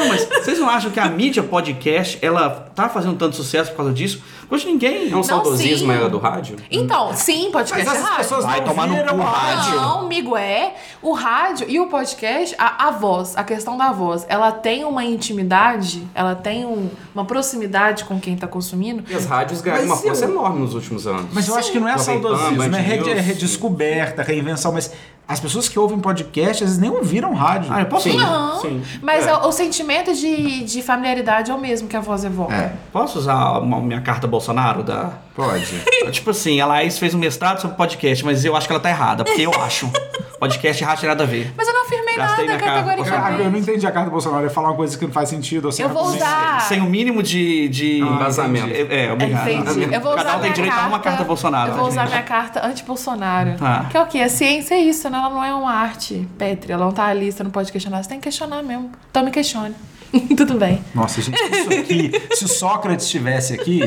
Não, 0.03 0.09
mas 0.09 0.25
vocês 0.25 0.59
não 0.59 0.69
acham 0.69 0.91
que 0.91 0.99
a 0.99 1.07
mídia 1.09 1.41
podcast, 1.43 2.17
ela 2.21 2.49
tá 2.75 2.89
fazendo 2.89 3.15
tanto 3.17 3.35
sucesso 3.35 3.71
por 3.71 3.77
causa 3.77 3.93
disso? 3.93 4.21
Hoje 4.49 4.67
ninguém... 4.67 5.11
É 5.11 5.15
um 5.15 5.23
saudosismo 5.23 5.91
sim. 5.91 5.97
era 5.97 6.09
do 6.09 6.17
rádio? 6.19 6.57
Então, 6.69 7.11
sim, 7.13 7.49
podcast 7.51 7.85
Mas 7.85 7.97
é 7.97 8.01
rádio. 8.01 8.17
pessoas 8.17 8.45
Vai 8.45 8.59
não 8.59 8.67
tomar 8.67 8.87
no 8.87 8.93
viram 8.95 9.17
cu, 9.17 9.23
rádio. 9.23 9.75
Não, 9.75 9.99
amigo, 10.01 10.37
é. 10.37 10.75
O 11.01 11.13
rádio 11.13 11.65
e 11.69 11.79
o 11.79 11.87
podcast, 11.87 12.55
a, 12.59 12.87
a 12.87 12.91
voz, 12.91 13.35
a 13.35 13.43
questão 13.43 13.77
da 13.77 13.91
voz, 13.91 14.25
ela 14.29 14.51
tem 14.51 14.83
uma 14.85 15.03
intimidade, 15.03 16.05
ela 16.13 16.35
tem 16.35 16.65
um- 16.65 16.89
uma 17.15 17.25
proximidade 17.25 18.03
com 18.03 18.19
quem 18.19 18.35
tá 18.35 18.47
consumindo. 18.47 19.03
E 19.09 19.15
as 19.15 19.25
rádios 19.25 19.61
ganharam 19.61 19.87
Mas 19.87 19.91
uma 19.99 20.01
força 20.07 20.25
eu- 20.25 20.29
enorme 20.31 20.59
nos 20.59 20.73
últimos 20.75 21.07
anos. 21.07 21.25
Mas 21.33 21.47
eu 21.47 21.55
acho 21.55 21.71
que 21.71 21.79
não 21.79 21.87
é 21.87 21.97
saudosismo, 21.97 22.57
Band 22.57 22.77
é 22.77 22.81
re- 22.81 22.97
News. 22.97 23.25
redescoberta, 23.25 24.21
reinvenção, 24.23 24.71
mas 24.71 24.91
as 25.27 25.39
pessoas 25.39 25.69
que 25.69 25.79
ouvem 25.79 25.99
podcast, 25.99 26.63
às 26.63 26.69
vezes 26.69 26.77
nem 26.77 26.89
ouviram 26.89 27.33
rádio. 27.33 27.71
Ah, 27.73 27.81
eu 27.81 27.85
posso, 27.85 28.09
Sim. 28.09 28.17
Não, 28.17 28.59
sim. 28.59 28.83
mas 29.01 29.25
É. 29.25 29.33
o, 29.33 29.47
o 29.47 29.51
sentimento 29.51 30.13
de, 30.13 30.63
de 30.63 30.81
familiaridade 30.81 31.49
é 31.49 31.53
o 31.53 31.59
mesmo 31.59 31.87
que 31.87 31.95
a 31.95 32.01
voz 32.01 32.25
evoca. 32.25 32.53
É, 32.53 32.73
posso 32.91 33.19
usar 33.19 33.59
uma, 33.59 33.79
minha 33.79 34.01
carta 34.01 34.27
Bolsonaro 34.27 34.83
da... 34.83 35.11
pode. 35.35 35.83
Tipo 36.11 36.31
assim, 36.31 36.59
a 36.59 36.65
Laís 36.65 36.97
fez 36.97 37.13
um 37.13 37.19
mestrado 37.19 37.61
sobre 37.61 37.75
podcast, 37.77 38.23
mas 38.25 38.43
eu 38.45 38.55
acho 38.55 38.67
que 38.67 38.73
ela 38.73 38.81
tá 38.81 38.89
errada, 38.89 39.23
porque 39.23 39.41
eu 39.41 39.53
acho. 39.61 39.91
Podcast 40.43 40.83
errado 40.83 40.99
tem 40.99 41.07
nada 41.07 41.23
a 41.23 41.25
ver. 41.25 41.53
Mas 41.55 41.65
eu 41.65 41.73
não 41.73 41.83
afirmei 41.83 42.15
Gastei 42.15 42.45
nada 42.45 42.57
minha 42.57 42.59
cara. 42.59 42.71
Ah, 42.73 42.79
eu 42.79 42.97
não 42.97 43.03
categoricamente. 43.05 43.59
entendi 43.59 43.87
a 43.87 43.91
carta 43.93 44.09
do 44.09 44.11
Bolsonaro. 44.11 44.43
Ia 44.43 44.49
falar 44.49 44.71
uma 44.71 44.75
coisa 44.75 44.97
que 44.97 45.05
não 45.05 45.13
faz 45.13 45.29
sentido. 45.29 45.69
Ou 45.69 45.73
Eu 45.79 45.87
vou 45.87 46.03
usar. 46.03 46.59
Sem 46.63 46.81
o 46.81 46.85
mínimo 46.85 47.23
de... 47.23 47.69
de 47.69 47.99
Embasamento. 47.99 48.67
É, 48.67 49.05
é, 49.05 49.13
obrigado. 49.13 49.49
Entendi. 49.49 49.93
Eu 49.93 50.01
vou 50.01 50.13
Cada 50.13 50.21
usar 50.29 50.37
um 50.37 50.41
tem 50.41 50.51
direito 50.51 50.73
carta, 50.73 50.85
a 50.85 50.89
uma 50.89 50.99
carta 50.99 51.23
Bolsonaro. 51.23 51.71
Eu 51.71 51.75
vou 51.75 51.85
tá, 51.85 51.91
usar 51.91 52.01
gente? 52.01 52.11
minha 52.11 52.23
carta 52.23 52.67
anti-Bolsonaro. 52.67 53.55
Tá. 53.55 53.85
Que 53.89 53.95
é 53.95 54.01
o 54.01 54.05
quê? 54.05 54.19
A 54.19 54.27
ciência 54.27 54.75
é 54.75 54.79
isso, 54.79 55.09
né? 55.09 55.17
Ela 55.17 55.29
não 55.29 55.41
é 55.41 55.55
uma 55.55 55.71
arte 55.71 56.27
pétrea. 56.37 56.73
Ela 56.73 56.85
não 56.85 56.91
tá 56.91 57.05
ali, 57.05 57.31
você 57.31 57.41
não 57.41 57.51
pode 57.51 57.71
questionar. 57.71 58.03
Você 58.03 58.09
tem 58.09 58.19
que 58.19 58.25
questionar 58.25 58.61
mesmo. 58.63 58.91
Então 59.11 59.23
me 59.23 59.31
questione. 59.31 59.73
Tudo 60.37 60.55
bem. 60.55 60.83
Nossa, 60.93 61.21
gente, 61.21 61.35
isso 61.35 61.69
aqui, 61.73 62.11
se 62.35 62.45
o 62.45 62.47
Sócrates 62.47 63.05
estivesse 63.05 63.53
aqui, 63.53 63.81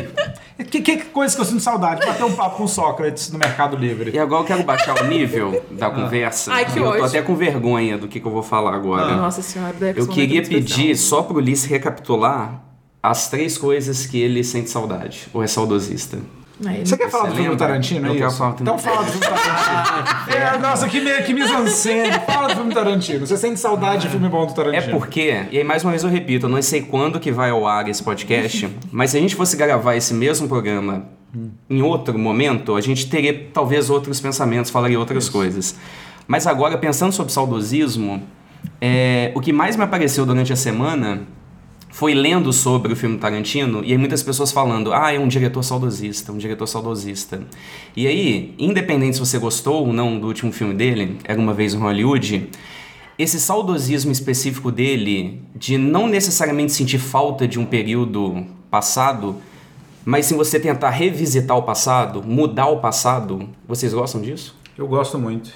que, 0.70 0.80
que 0.80 0.96
coisa 1.06 1.34
que 1.34 1.40
eu 1.40 1.44
sinto 1.44 1.60
saudade, 1.60 2.04
bater 2.04 2.24
um 2.24 2.32
papo 2.32 2.56
com 2.56 2.64
o 2.64 2.68
Sócrates 2.68 3.30
no 3.30 3.38
Mercado 3.38 3.76
Livre. 3.76 4.10
E 4.12 4.18
agora 4.18 4.42
eu 4.42 4.46
quero 4.46 4.62
baixar 4.64 5.00
o 5.02 5.06
nível 5.06 5.64
da 5.70 5.90
conversa. 5.90 6.52
Ai, 6.52 6.64
que 6.64 6.78
eu 6.78 6.96
tô 6.96 7.04
até 7.04 7.22
com 7.22 7.34
vergonha 7.36 7.96
do 7.96 8.08
que, 8.08 8.18
que 8.18 8.26
eu 8.26 8.32
vou 8.32 8.42
falar 8.42 8.74
agora. 8.74 9.16
Nossa 9.16 9.42
senhora, 9.42 9.72
deve 9.72 10.00
Eu 10.00 10.06
ser 10.06 10.12
queria 10.12 10.42
pedir 10.42 10.96
só 10.96 11.22
pro 11.22 11.36
Ulisses 11.36 11.66
recapitular 11.66 12.62
as 13.02 13.30
três 13.30 13.56
coisas 13.56 14.04
que 14.06 14.18
ele 14.18 14.42
sente 14.42 14.68
saudade, 14.68 15.28
ou 15.32 15.42
é 15.42 15.46
saudosista. 15.46 16.18
Ele- 16.60 16.86
Você 16.86 16.96
quer 16.96 17.10
falar 17.10 17.28
do 17.28 17.34
filme 17.34 17.50
do? 17.50 17.56
Tarantino? 17.56 18.06
É 18.08 18.14
quero 18.14 18.28
isso? 18.28 18.38
falar 18.38 18.50
do 18.52 18.56
filme 18.58 18.70
Então 18.72 18.78
fala 18.78 19.04
do 19.04 19.12
filme 19.12 19.26
Tarantino. 19.26 20.36
é, 20.54 20.58
nossa, 20.58 20.88
que, 20.88 21.22
que 21.22 21.34
mise-en-scène. 21.34 22.20
Fala 22.26 22.48
do 22.48 22.54
filme 22.54 22.74
Tarantino. 22.74 23.26
Você 23.26 23.36
sente 23.36 23.60
saudade 23.60 24.02
de 24.02 24.08
filme 24.08 24.28
bom 24.28 24.46
do 24.46 24.52
É 24.52 24.54
Tarantino? 24.54 24.98
porque, 24.98 25.44
e 25.50 25.58
aí 25.58 25.64
mais 25.64 25.82
uma 25.84 25.90
vez 25.90 26.02
eu 26.02 26.10
repito, 26.10 26.46
eu 26.46 26.50
não 26.50 26.60
sei 26.62 26.82
quando 26.82 27.20
que 27.20 27.30
vai 27.30 27.50
ao 27.50 27.66
ar 27.66 27.88
esse 27.88 28.02
podcast, 28.02 28.68
mas 28.90 29.10
se 29.10 29.18
a 29.18 29.20
gente 29.20 29.34
fosse 29.34 29.56
gravar 29.56 29.96
esse 29.96 30.14
mesmo 30.14 30.48
programa 30.48 31.04
em 31.68 31.82
outro 31.82 32.18
momento, 32.18 32.74
a 32.76 32.80
gente 32.80 33.08
teria 33.10 33.48
talvez 33.52 33.90
outros 33.90 34.20
pensamentos, 34.20 34.70
falaria 34.70 34.98
outras 34.98 35.28
coisas. 35.28 35.76
Mas 36.26 36.46
agora, 36.46 36.78
pensando 36.78 37.12
sobre 37.12 37.32
saudosismo, 37.32 38.22
é, 38.80 39.30
o 39.34 39.40
que 39.40 39.52
mais 39.52 39.76
me 39.76 39.84
apareceu 39.84 40.24
durante 40.24 40.52
a 40.52 40.56
semana 40.56 41.20
foi 41.96 42.12
lendo 42.12 42.52
sobre 42.52 42.92
o 42.92 42.96
filme 42.96 43.16
Tarantino 43.16 43.82
e 43.82 43.90
aí 43.90 43.96
muitas 43.96 44.22
pessoas 44.22 44.52
falando, 44.52 44.92
ah, 44.92 45.14
é 45.14 45.18
um 45.18 45.26
diretor 45.26 45.62
saudosista, 45.62 46.30
um 46.30 46.36
diretor 46.36 46.66
saudosista. 46.66 47.40
E 47.96 48.06
aí, 48.06 48.54
independente 48.58 49.14
se 49.14 49.20
você 49.20 49.38
gostou 49.38 49.86
ou 49.86 49.94
não 49.94 50.20
do 50.20 50.26
último 50.26 50.52
filme 50.52 50.74
dele, 50.74 51.16
Era 51.24 51.40
Uma 51.40 51.54
Vez 51.54 51.72
em 51.72 51.78
Hollywood, 51.78 52.50
esse 53.18 53.40
saudosismo 53.40 54.12
específico 54.12 54.70
dele, 54.70 55.40
de 55.54 55.78
não 55.78 56.06
necessariamente 56.06 56.72
sentir 56.72 56.98
falta 56.98 57.48
de 57.48 57.58
um 57.58 57.64
período 57.64 58.44
passado, 58.70 59.36
mas 60.04 60.26
sim 60.26 60.36
você 60.36 60.60
tentar 60.60 60.90
revisitar 60.90 61.56
o 61.56 61.62
passado, 61.62 62.22
mudar 62.22 62.66
o 62.66 62.78
passado, 62.78 63.48
vocês 63.66 63.94
gostam 63.94 64.20
disso? 64.20 64.54
Eu 64.76 64.86
gosto 64.86 65.18
muito. 65.18 65.50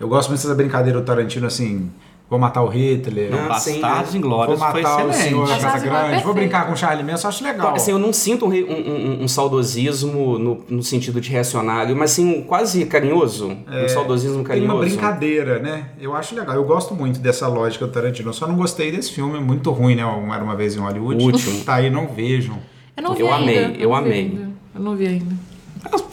Eu 0.00 0.08
gosto 0.08 0.30
muito 0.30 0.40
dessa 0.40 0.54
brincadeira 0.54 0.98
do 0.98 1.04
Tarantino, 1.04 1.46
assim, 1.46 1.90
vou 2.28 2.38
matar 2.38 2.62
o 2.62 2.68
Hitler, 2.68 3.30
Ah, 3.32 3.54
sim, 3.58 3.80
Bastardos? 3.80 4.14
Inglórios 4.14 4.58
vou 4.58 4.70
foi 4.70 4.82
matar 4.82 5.06
o 5.06 5.10
excelente. 5.10 5.28
senhor 5.28 5.46
da 5.48 5.56
Casa 5.58 5.86
é 5.86 5.88
Grande, 5.88 6.24
vou 6.24 6.34
brincar 6.34 6.66
com 6.66 6.72
o 6.72 6.76
Charlie 6.76 7.04
Manson, 7.04 7.26
eu 7.26 7.28
acho 7.28 7.44
legal. 7.44 7.74
Assim, 7.74 7.90
eu 7.92 7.98
não 7.98 8.12
sinto 8.12 8.46
um, 8.46 8.48
um- 8.48 9.20
um- 9.20 9.22
um 9.24 9.28
saudosismo 9.28 10.38
no, 10.38 10.64
no 10.68 10.82
sentido 10.82 11.20
de 11.20 11.30
reacionário, 11.30 11.94
mas 11.96 12.10
sim 12.12 12.38
um 12.38 12.42
quase 12.42 12.84
carinhoso, 12.86 13.50
um 13.50 13.88
saudosismo 13.88 14.36
Tem 14.38 14.44
carinhoso. 14.44 14.72
uma 14.74 14.80
brincadeira, 14.80 15.58
né? 15.58 15.90
Eu 16.00 16.14
acho 16.14 16.34
legal. 16.34 16.54
Eu 16.56 16.64
gosto 16.64 16.94
muito 16.94 17.18
dessa 17.20 17.46
lógica 17.48 17.86
do 17.86 17.92
Tarantino. 17.92 18.30
Eu 18.30 18.32
só 18.34 18.46
não 18.46 18.56
gostei 18.56 18.90
desse 18.90 19.12
filme, 19.12 19.36
é 19.38 19.40
muito 19.40 19.70
ruim, 19.70 19.94
né? 19.94 20.04
Um 20.04 20.32
Era 20.34 20.42
Uma 20.42 20.56
Vez 20.56 20.74
em 20.76 20.80
Hollywood. 20.80 21.22
O 21.22 21.26
último. 21.26 21.64
Tá 21.64 21.74
aí, 21.74 21.90
não 21.90 22.06
vejam. 22.08 22.56
Eu 22.96 23.02
não 23.02 23.14
vi 23.14 23.20
Eu 23.22 23.32
ainda. 23.32 23.42
amei, 23.42 23.76
eu 23.78 23.88
não 23.90 24.02
vi 24.02 24.06
amei. 24.08 24.18
ainda. 24.20 24.48
Eu 24.74 24.80
não 24.80 24.96
vi 24.96 25.06
ainda. 25.06 25.34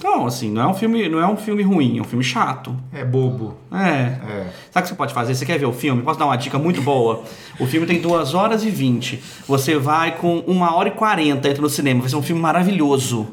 Não, 0.04 0.26
assim, 0.26 0.52
não 0.52 0.62
é 0.62 0.68
um 0.68 0.74
filme, 0.74 1.08
não 1.08 1.20
é 1.20 1.28
um 1.28 1.38
filme 1.38 1.64
ruim, 1.64 1.98
é 1.98 2.02
um 2.02 2.06
filme 2.06 2.24
chato. 2.24 2.76
É 2.92 3.06
bobo. 3.06 3.56
É. 3.72 3.78
É. 3.78 4.48
Sabe 4.70 4.80
o 4.80 4.82
que 4.82 4.88
você 4.90 4.96
pode 4.96 5.14
fazer? 5.14 5.34
Você 5.36 5.46
quer 5.46 5.58
ver 5.58 5.66
o 5.66 5.72
filme? 5.74 6.02
Posso 6.02 6.20
dar 6.20 6.26
uma 6.26 6.36
dica 6.36 6.60
muito 6.60 6.82
boa? 6.82 7.24
O 7.60 7.66
filme 7.66 7.88
tem 7.88 8.02
2 8.02 8.34
horas 8.34 8.64
e 8.64 8.70
20. 8.70 9.22
Você 9.48 9.78
vai 9.78 10.18
com 10.18 10.44
1 10.48 10.62
hora 10.62 10.90
e 10.90 10.92
40, 10.92 11.48
entra 11.48 11.62
no 11.62 11.70
cinema. 11.70 12.02
Vai 12.02 12.10
ser 12.10 12.18
um 12.18 12.22
filme 12.22 12.42
maravilhoso. 12.42 13.30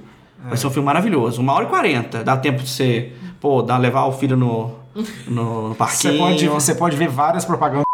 Vai 0.46 0.57
ser 0.57 0.66
um 0.68 0.70
filme 0.70 0.87
maravilhoso. 0.87 1.42
1 1.42 1.48
hora 1.48 1.64
e 1.64 1.68
40. 1.68 2.22
Dá 2.22 2.37
tempo 2.37 2.62
de 2.62 2.68
você, 2.70 3.12
pô, 3.40 3.61
dar, 3.61 3.79
levar 3.79 4.05
o 4.05 4.12
filho 4.12 4.37
no, 4.37 4.70
no, 5.27 5.68
no 5.68 5.68
Você 5.70 5.74
parquinho. 5.74 6.18
pode, 6.18 6.48
você 6.48 6.74
pode 6.74 6.96
ver 6.96 7.09
várias 7.09 7.44
propagandas 7.44 7.88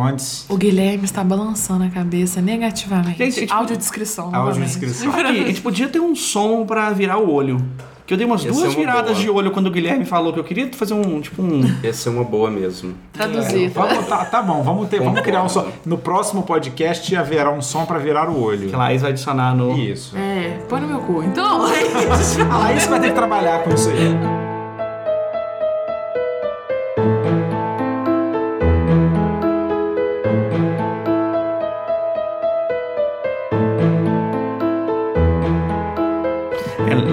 antes. 0.00 0.46
O 0.48 0.56
Guilherme 0.56 1.04
está 1.04 1.24
balançando 1.24 1.84
a 1.84 1.88
cabeça 1.88 2.40
negativamente. 2.40 3.18
Gente, 3.18 3.40
tipo- 3.40 3.52
Audiodescrição. 3.54 4.34
Audiodescrição. 4.34 5.10
Aqui, 5.12 5.20
a 5.26 5.32
gente 5.46 5.60
podia 5.60 5.88
ter 5.88 6.00
um 6.00 6.14
som 6.14 6.64
pra 6.64 6.90
virar 6.90 7.18
o 7.18 7.30
olho. 7.32 7.60
Que 8.04 8.14
eu 8.14 8.18
dei 8.18 8.26
umas 8.26 8.42
Ia 8.44 8.52
ser 8.52 8.58
duas 8.58 8.74
uma 8.74 8.80
viradas 8.80 9.12
boa. 9.12 9.20
de 9.20 9.30
olho 9.30 9.50
quando 9.52 9.68
o 9.68 9.70
Guilherme 9.70 10.04
falou 10.04 10.32
que 10.32 10.40
eu 10.40 10.44
queria 10.44 10.68
fazer 10.72 10.92
um, 10.92 11.20
tipo 11.20 11.40
um... 11.40 11.62
Essa 11.84 12.08
é 12.10 12.12
uma 12.12 12.24
boa 12.24 12.50
mesmo. 12.50 12.94
Traduzir. 13.12 13.68
Vamos, 13.70 14.06
tá, 14.06 14.24
tá 14.24 14.42
bom, 14.42 14.60
vamos 14.62 14.88
ter, 14.88 15.00
vamos 15.00 15.20
criar 15.20 15.42
um 15.44 15.48
som. 15.48 15.68
No 15.86 15.96
próximo 15.96 16.42
podcast 16.42 17.14
haverá 17.14 17.50
um 17.52 17.62
som 17.62 17.84
pra 17.86 17.98
virar 17.98 18.28
o 18.28 18.42
olho. 18.42 18.68
Que 18.68 18.74
a 18.74 18.78
Laís 18.78 19.02
vai 19.02 19.12
adicionar 19.12 19.54
no... 19.54 19.78
Isso. 19.78 20.16
É, 20.16 20.58
põe 20.68 20.80
no 20.80 20.88
meu 20.88 20.98
cu. 20.98 21.22
Então, 21.22 21.62
A 22.50 22.58
Laís 22.58 22.86
vai 22.86 23.00
ter 23.00 23.08
que 23.10 23.14
trabalhar 23.14 23.62
com 23.62 23.70
isso 23.72 23.88
aí. 23.88 24.51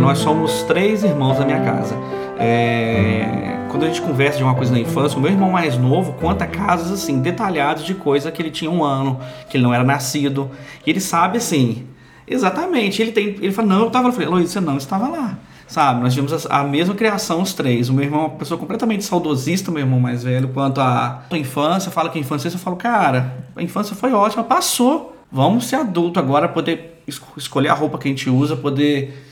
Nós 0.10 0.17
somos 0.17 0.63
três 0.63 1.04
irmãos 1.04 1.38
da 1.38 1.45
minha 1.45 1.60
casa. 1.60 1.95
É, 2.39 3.67
quando 3.69 3.84
a 3.84 3.88
gente 3.88 4.02
conversa 4.02 4.39
de 4.39 4.43
uma 4.43 4.56
coisa 4.56 4.72
na 4.72 4.80
infância, 4.80 5.15
o 5.15 5.22
meu 5.22 5.30
irmão 5.30 5.52
mais 5.52 5.78
novo 5.78 6.13
conta 6.13 6.48
casos 6.48 6.91
assim, 6.91 7.19
detalhados 7.22 7.86
de 7.86 7.93
coisa 7.93 8.32
que 8.32 8.41
ele 8.41 8.50
tinha 8.50 8.72
um 8.72 8.84
ano, 8.84 9.19
que 9.48 9.56
ele 9.56 9.63
não 9.63 9.72
era 9.72 9.84
nascido. 9.84 10.50
E 10.84 10.89
ele 10.89 11.00
sabe 11.00 11.38
assim, 11.38 11.86
exatamente. 12.28 13.00
Ele 13.04 13.12
tem. 13.12 13.28
Ele 13.39 13.52
fala, 13.52 13.67
não, 13.67 13.82
eu 13.82 13.91
tava. 13.91 14.08
Eu 14.08 14.12
falei, 14.12 14.28
Luiz, 14.28 14.50
você 14.50 14.60
não 14.60 14.78
estava 14.78 15.08
lá. 15.08 15.38
Sabe, 15.67 16.02
nós 16.02 16.15
tivemos 16.15 16.48
a, 16.48 16.62
a 16.62 16.63
mesma 16.63 16.95
criação, 16.95 17.43
os 17.43 17.54
três. 17.54 17.89
O 17.89 17.93
meu 17.93 18.04
irmão 18.04 18.22
é 18.22 18.24
uma 18.24 18.30
pessoa 18.32 18.60
completamente 18.60 19.04
saudosista, 19.04 19.69
meu 19.69 19.82
irmão 19.82 20.00
mais 20.00 20.24
velho, 20.24 20.48
quanto 20.48 20.82
à 20.82 21.22
infância. 21.34 21.91
Fala 21.91 22.10
que 22.10 22.17
a 22.17 22.22
infância, 22.22 22.48
eu 22.48 22.58
falo, 22.58 22.76
cara, 22.78 23.43
a 23.56 23.62
infância 23.62 23.95
foi 23.95 24.12
ótima, 24.12 24.43
passou. 24.43 25.15
Vamos 25.32 25.65
ser 25.67 25.76
adulto 25.76 26.19
agora, 26.19 26.48
poder 26.50 27.04
es- 27.08 27.22
escolher 27.38 27.69
a 27.69 27.76
roupa 27.76 28.00
que 28.00 28.08
a 28.08 28.10
gente 28.12 28.28
usa, 28.28 28.56
poder 28.56 29.28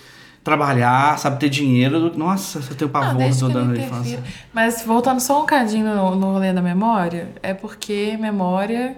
trabalhar, 0.47 1.17
sabe 1.19 1.39
ter 1.39 1.49
dinheiro. 1.49 2.11
Nossa, 2.17 2.59
eu 2.59 2.75
tenho 2.75 2.91
Não, 2.91 2.99
pavor 3.01 3.13
não 3.13 3.49
dano 3.49 3.73
de 3.73 3.79
interfira. 3.81 3.85
infância. 3.85 4.23
Mas 4.53 4.81
voltando 4.83 5.19
só 5.19 5.43
um 5.43 5.45
cadinho 5.45 5.85
no, 5.85 6.15
no 6.15 6.31
rolê 6.33 6.53
da 6.53 6.61
memória, 6.61 7.29
é 7.43 7.53
porque 7.53 8.17
memória 8.19 8.95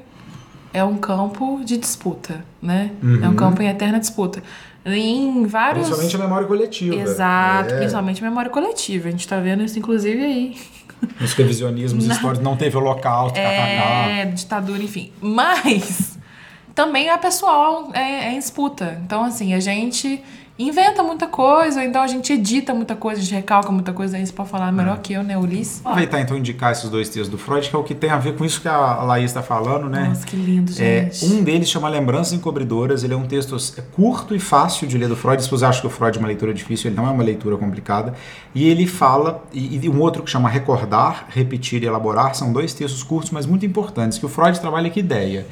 é 0.72 0.84
um 0.84 0.96
campo 0.98 1.62
de 1.66 1.78
disputa, 1.78 2.46
né? 2.62 2.92
É 3.24 3.28
um 3.28 3.36
campo 3.36 3.62
em 3.64 3.68
eterna 3.68 4.00
disputa. 4.00 4.44
Em 4.86 5.46
vários. 5.46 5.88
Principalmente 5.88 6.16
a 6.16 6.20
memória 6.20 6.48
coletiva. 6.48 6.96
Exato, 6.96 7.74
É. 7.74 7.78
principalmente 7.78 8.24
memória 8.24 8.50
coletiva. 8.52 9.08
A 9.08 9.12
gente 9.12 9.28
tá 9.28 9.40
vendo 9.40 9.64
isso, 9.64 9.78
inclusive, 9.78 10.24
aí. 10.24 10.58
Nos 11.20 11.34
revisionismos 11.34 12.06
históricos 12.06 12.40
não 12.46 12.56
teve 12.56 12.78
holocausto, 12.78 13.38
kkk. 13.40 14.20
É, 14.22 14.26
ditadura, 14.26 14.82
enfim. 14.84 15.12
Mas 15.22 16.18
também 16.76 17.10
a 17.10 17.18
pessoal 17.18 17.90
é, 17.94 18.28
é 18.28 18.32
em 18.34 18.40
disputa. 18.40 19.00
Então, 19.04 19.24
assim, 19.24 19.54
a 19.54 19.60
gente 19.60 20.22
inventa 20.60 21.02
muita 21.02 21.26
coisa, 21.26 21.80
ou 21.80 21.86
então 21.86 22.02
a 22.02 22.08
gente 22.08 22.34
edita 22.34 22.74
muita 22.74 22.94
coisa, 22.94 23.22
a 23.22 23.24
gente 23.24 23.34
recalca 23.34 23.72
muita 23.72 23.94
coisa, 23.94 24.18
aí 24.18 24.26
você 24.28 24.34
pode 24.34 24.50
falar 24.50 24.72
melhor 24.74 25.00
que 25.00 25.14
eu, 25.14 25.24
né, 25.24 25.38
Ulisses? 25.38 25.80
Aproveitar 25.80 26.20
então 26.20 26.38
indicar 26.38 26.74
esses 26.74 26.90
dois 26.90 27.08
textos 27.08 27.30
do 27.30 27.38
Freud, 27.38 27.70
que 27.70 27.76
é 27.76 27.80
o 27.80 27.84
que 27.84 27.96
tem 27.96 28.10
a 28.10 28.18
ver 28.18 28.36
com 28.36 28.44
isso 28.44 28.60
que 28.60 28.68
a 28.68 29.02
Laís 29.04 29.26
está 29.32 29.42
falando, 29.42 29.90
né? 29.90 30.10
Nossa, 30.10 30.26
que 30.26 30.36
lindo, 30.36 30.72
É, 30.78 31.10
gente. 31.12 31.26
um 31.26 31.44
deles 31.44 31.70
chama 31.70 31.88
Lembranças 31.88 32.34
Encobridoras. 32.34 33.04
Ele 33.04 33.14
é 33.14 33.18
um 33.18 33.26
texto 33.26 33.56
é 33.78 33.82
curto 33.82 34.36
e 34.36 34.40
fácil 34.40 34.86
de 34.88 34.98
ler 34.98 35.08
do 35.08 35.16
Freud. 35.16 35.42
Se 35.42 35.50
você 35.50 35.64
acha 35.64 35.80
que 35.80 35.88
o 35.88 35.90
Freud 35.90 36.18
é 36.18 36.20
uma 36.20 36.28
leitura 36.28 36.54
difícil, 36.54 36.90
ele 36.90 36.98
não 36.98 37.08
é 37.08 37.12
uma 37.12 37.24
leitura 37.24 37.56
complicada. 37.56 38.14
E 38.54 38.68
ele 38.68 38.86
fala, 38.86 39.42
e, 39.54 39.78
e 39.82 39.90
um 39.90 40.02
outro 40.02 40.24
que 40.24 40.30
chama 40.30 40.50
Recordar, 40.50 41.28
Repetir 41.30 41.82
e 41.84 41.86
Elaborar, 41.86 42.36
são 42.36 42.52
dois 42.52 42.74
textos 42.74 43.02
curtos, 43.02 43.32
mas 43.32 43.46
muito 43.46 43.66
importantes, 43.66 44.18
que 44.18 44.26
o 44.26 44.30
Freud 44.30 44.60
trabalha 44.60 44.90
que 44.90 45.00
ideia 45.00 45.46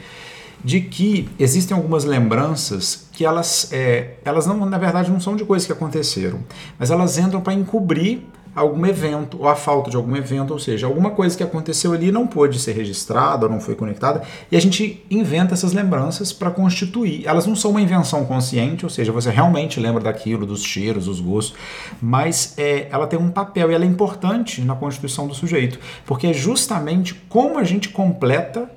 de 0.64 0.82
que 0.82 1.30
existem 1.38 1.78
algumas 1.78 2.04
lembranças 2.04 3.07
que 3.18 3.26
elas, 3.26 3.70
é, 3.74 4.12
elas 4.24 4.46
não, 4.46 4.64
na 4.64 4.78
verdade, 4.78 5.10
não 5.10 5.20
são 5.20 5.36
de 5.36 5.44
coisas 5.44 5.66
que 5.66 5.74
aconteceram, 5.74 6.38
mas 6.78 6.92
elas 6.92 7.18
entram 7.18 7.42
para 7.42 7.52
encobrir 7.52 8.22
algum 8.56 8.86
evento 8.86 9.40
ou 9.40 9.48
a 9.48 9.56
falta 9.56 9.90
de 9.90 9.96
algum 9.96 10.16
evento, 10.16 10.54
ou 10.54 10.60
seja, 10.60 10.86
alguma 10.86 11.10
coisa 11.10 11.36
que 11.36 11.42
aconteceu 11.42 11.94
ali 11.94 12.12
não 12.12 12.28
pôde 12.28 12.60
ser 12.60 12.74
registrada 12.74 13.48
ou 13.48 13.52
não 13.52 13.60
foi 13.60 13.74
conectada, 13.74 14.22
e 14.52 14.56
a 14.56 14.62
gente 14.62 15.04
inventa 15.10 15.56
essas 15.56 15.74
lembranças 15.74 16.32
para 16.32 16.52
constituir. 16.52 17.26
Elas 17.26 17.48
não 17.48 17.56
são 17.56 17.72
uma 17.72 17.82
invenção 17.82 18.24
consciente, 18.24 18.86
ou 18.86 18.90
seja, 18.90 19.12
você 19.12 19.32
realmente 19.32 19.80
lembra 19.80 20.04
daquilo, 20.04 20.46
dos 20.46 20.62
cheiros, 20.62 21.06
dos 21.06 21.20
gostos, 21.20 21.58
mas 22.00 22.54
é, 22.56 22.88
ela 22.92 23.08
tem 23.08 23.18
um 23.18 23.32
papel 23.32 23.72
e 23.72 23.74
ela 23.74 23.84
é 23.84 23.88
importante 23.88 24.62
na 24.62 24.76
constituição 24.76 25.28
do 25.28 25.34
sujeito, 25.34 25.80
porque 26.06 26.28
é 26.28 26.34
justamente 26.34 27.16
como 27.28 27.58
a 27.58 27.64
gente 27.64 27.90
completa 27.90 28.70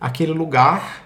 aquele 0.00 0.32
lugar 0.32 1.03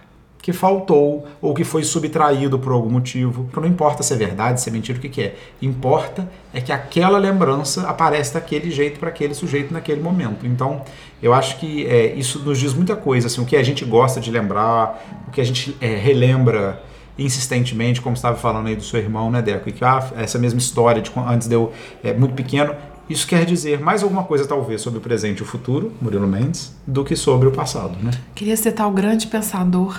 que 0.48 0.52
faltou 0.54 1.26
ou 1.42 1.52
que 1.52 1.62
foi 1.62 1.84
subtraído 1.84 2.58
por 2.58 2.72
algum 2.72 2.88
motivo. 2.88 3.44
Porque 3.44 3.60
não 3.60 3.68
importa 3.68 4.02
se 4.02 4.14
é 4.14 4.16
verdade, 4.16 4.62
se 4.62 4.70
é 4.70 4.72
mentira, 4.72 4.96
o 4.96 5.00
que, 5.02 5.10
que 5.10 5.20
é. 5.20 5.34
Importa 5.60 6.26
é 6.54 6.60
que 6.62 6.72
aquela 6.72 7.18
lembrança 7.18 7.86
aparece 7.86 8.32
daquele 8.32 8.70
jeito 8.70 8.98
para 8.98 9.10
aquele 9.10 9.34
sujeito 9.34 9.74
naquele 9.74 10.00
momento. 10.00 10.46
Então, 10.46 10.80
eu 11.22 11.34
acho 11.34 11.58
que 11.58 11.86
é, 11.86 12.14
isso 12.14 12.38
nos 12.38 12.58
diz 12.58 12.72
muita 12.72 12.96
coisa. 12.96 13.26
Assim, 13.26 13.42
o 13.42 13.44
que 13.44 13.56
a 13.56 13.62
gente 13.62 13.84
gosta 13.84 14.22
de 14.22 14.30
lembrar, 14.30 15.06
o 15.28 15.30
que 15.32 15.42
a 15.42 15.44
gente 15.44 15.76
é, 15.82 15.96
relembra 15.96 16.82
insistentemente, 17.18 18.00
como 18.00 18.16
estava 18.16 18.38
falando 18.38 18.68
aí 18.68 18.76
do 18.76 18.82
seu 18.82 18.98
irmão, 19.00 19.30
né, 19.30 19.42
Deco? 19.42 19.68
E 19.68 19.72
que 19.72 19.84
ah, 19.84 20.02
essa 20.16 20.38
mesma 20.38 20.58
história 20.58 21.02
de 21.02 21.12
antes 21.14 21.46
de 21.46 21.54
eu 21.54 21.74
é, 22.02 22.14
muito 22.14 22.34
pequeno. 22.34 22.74
Isso 23.08 23.26
quer 23.26 23.44
dizer 23.46 23.80
mais 23.80 24.02
alguma 24.02 24.24
coisa, 24.24 24.46
talvez, 24.46 24.80
sobre 24.82 24.98
o 24.98 25.02
presente 25.02 25.38
e 25.38 25.42
o 25.42 25.46
futuro, 25.46 25.92
Murilo 26.00 26.26
Mendes, 26.26 26.74
do 26.86 27.04
que 27.04 27.16
sobre 27.16 27.48
o 27.48 27.52
passado, 27.52 27.96
né? 28.02 28.10
Queria 28.34 28.56
citar 28.56 28.86
o 28.86 28.90
grande 28.90 29.26
pensador 29.26 29.98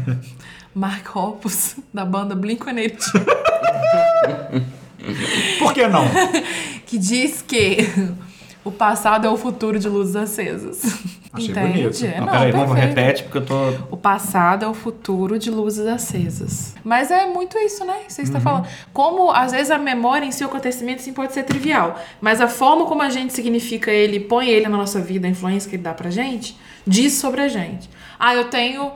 Mark 0.74 1.14
Hoppus, 1.14 1.76
da 1.92 2.04
banda 2.04 2.34
Blink-182, 2.34 3.02
Por 5.58 5.74
que 5.74 5.86
não? 5.86 6.04
que 6.86 6.96
diz 6.98 7.42
que 7.42 7.88
o 8.64 8.70
passado 8.70 9.26
é 9.26 9.30
o 9.30 9.36
futuro 9.36 9.78
de 9.78 9.88
luzes 9.88 10.16
acesas. 10.16 10.82
Achei 11.32 11.50
Entende? 11.50 11.82
bonito. 11.82 12.04
É, 12.04 12.18
Não, 12.18 12.26
não, 12.26 12.32
peraí, 12.32 12.50
vamos 12.52 12.74
perfeito. 12.74 12.96
repete, 12.98 13.22
porque 13.22 13.38
eu 13.38 13.46
tô. 13.46 13.54
O 13.90 13.96
passado 13.96 14.64
é 14.64 14.68
o 14.68 14.74
futuro 14.74 15.38
de 15.38 15.48
luzes 15.50 15.86
acesas. 15.86 16.74
Mas 16.84 17.10
é 17.10 17.26
muito 17.26 17.56
isso, 17.58 17.84
né? 17.84 17.94
Você 18.08 18.22
está 18.22 18.40
falando. 18.40 18.66
Como, 18.92 19.30
às 19.30 19.52
vezes, 19.52 19.70
a 19.70 19.78
memória 19.78 20.26
em 20.26 20.32
si, 20.32 20.42
o 20.42 20.48
acontecimento, 20.48 21.02
sim, 21.02 21.12
pode 21.12 21.32
ser 21.32 21.44
trivial. 21.44 21.96
Mas 22.20 22.40
a 22.40 22.48
forma 22.48 22.84
como 22.86 23.00
a 23.02 23.08
gente 23.10 23.32
significa 23.32 23.92
ele, 23.92 24.18
põe 24.18 24.48
ele 24.48 24.68
na 24.68 24.76
nossa 24.76 25.00
vida, 25.00 25.28
a 25.28 25.30
influência 25.30 25.70
que 25.70 25.76
ele 25.76 25.84
dá 25.84 25.94
pra 25.94 26.10
gente, 26.10 26.58
diz 26.84 27.12
sobre 27.14 27.42
a 27.42 27.48
gente. 27.48 27.88
Ah, 28.18 28.34
eu 28.34 28.44
tenho... 28.50 28.90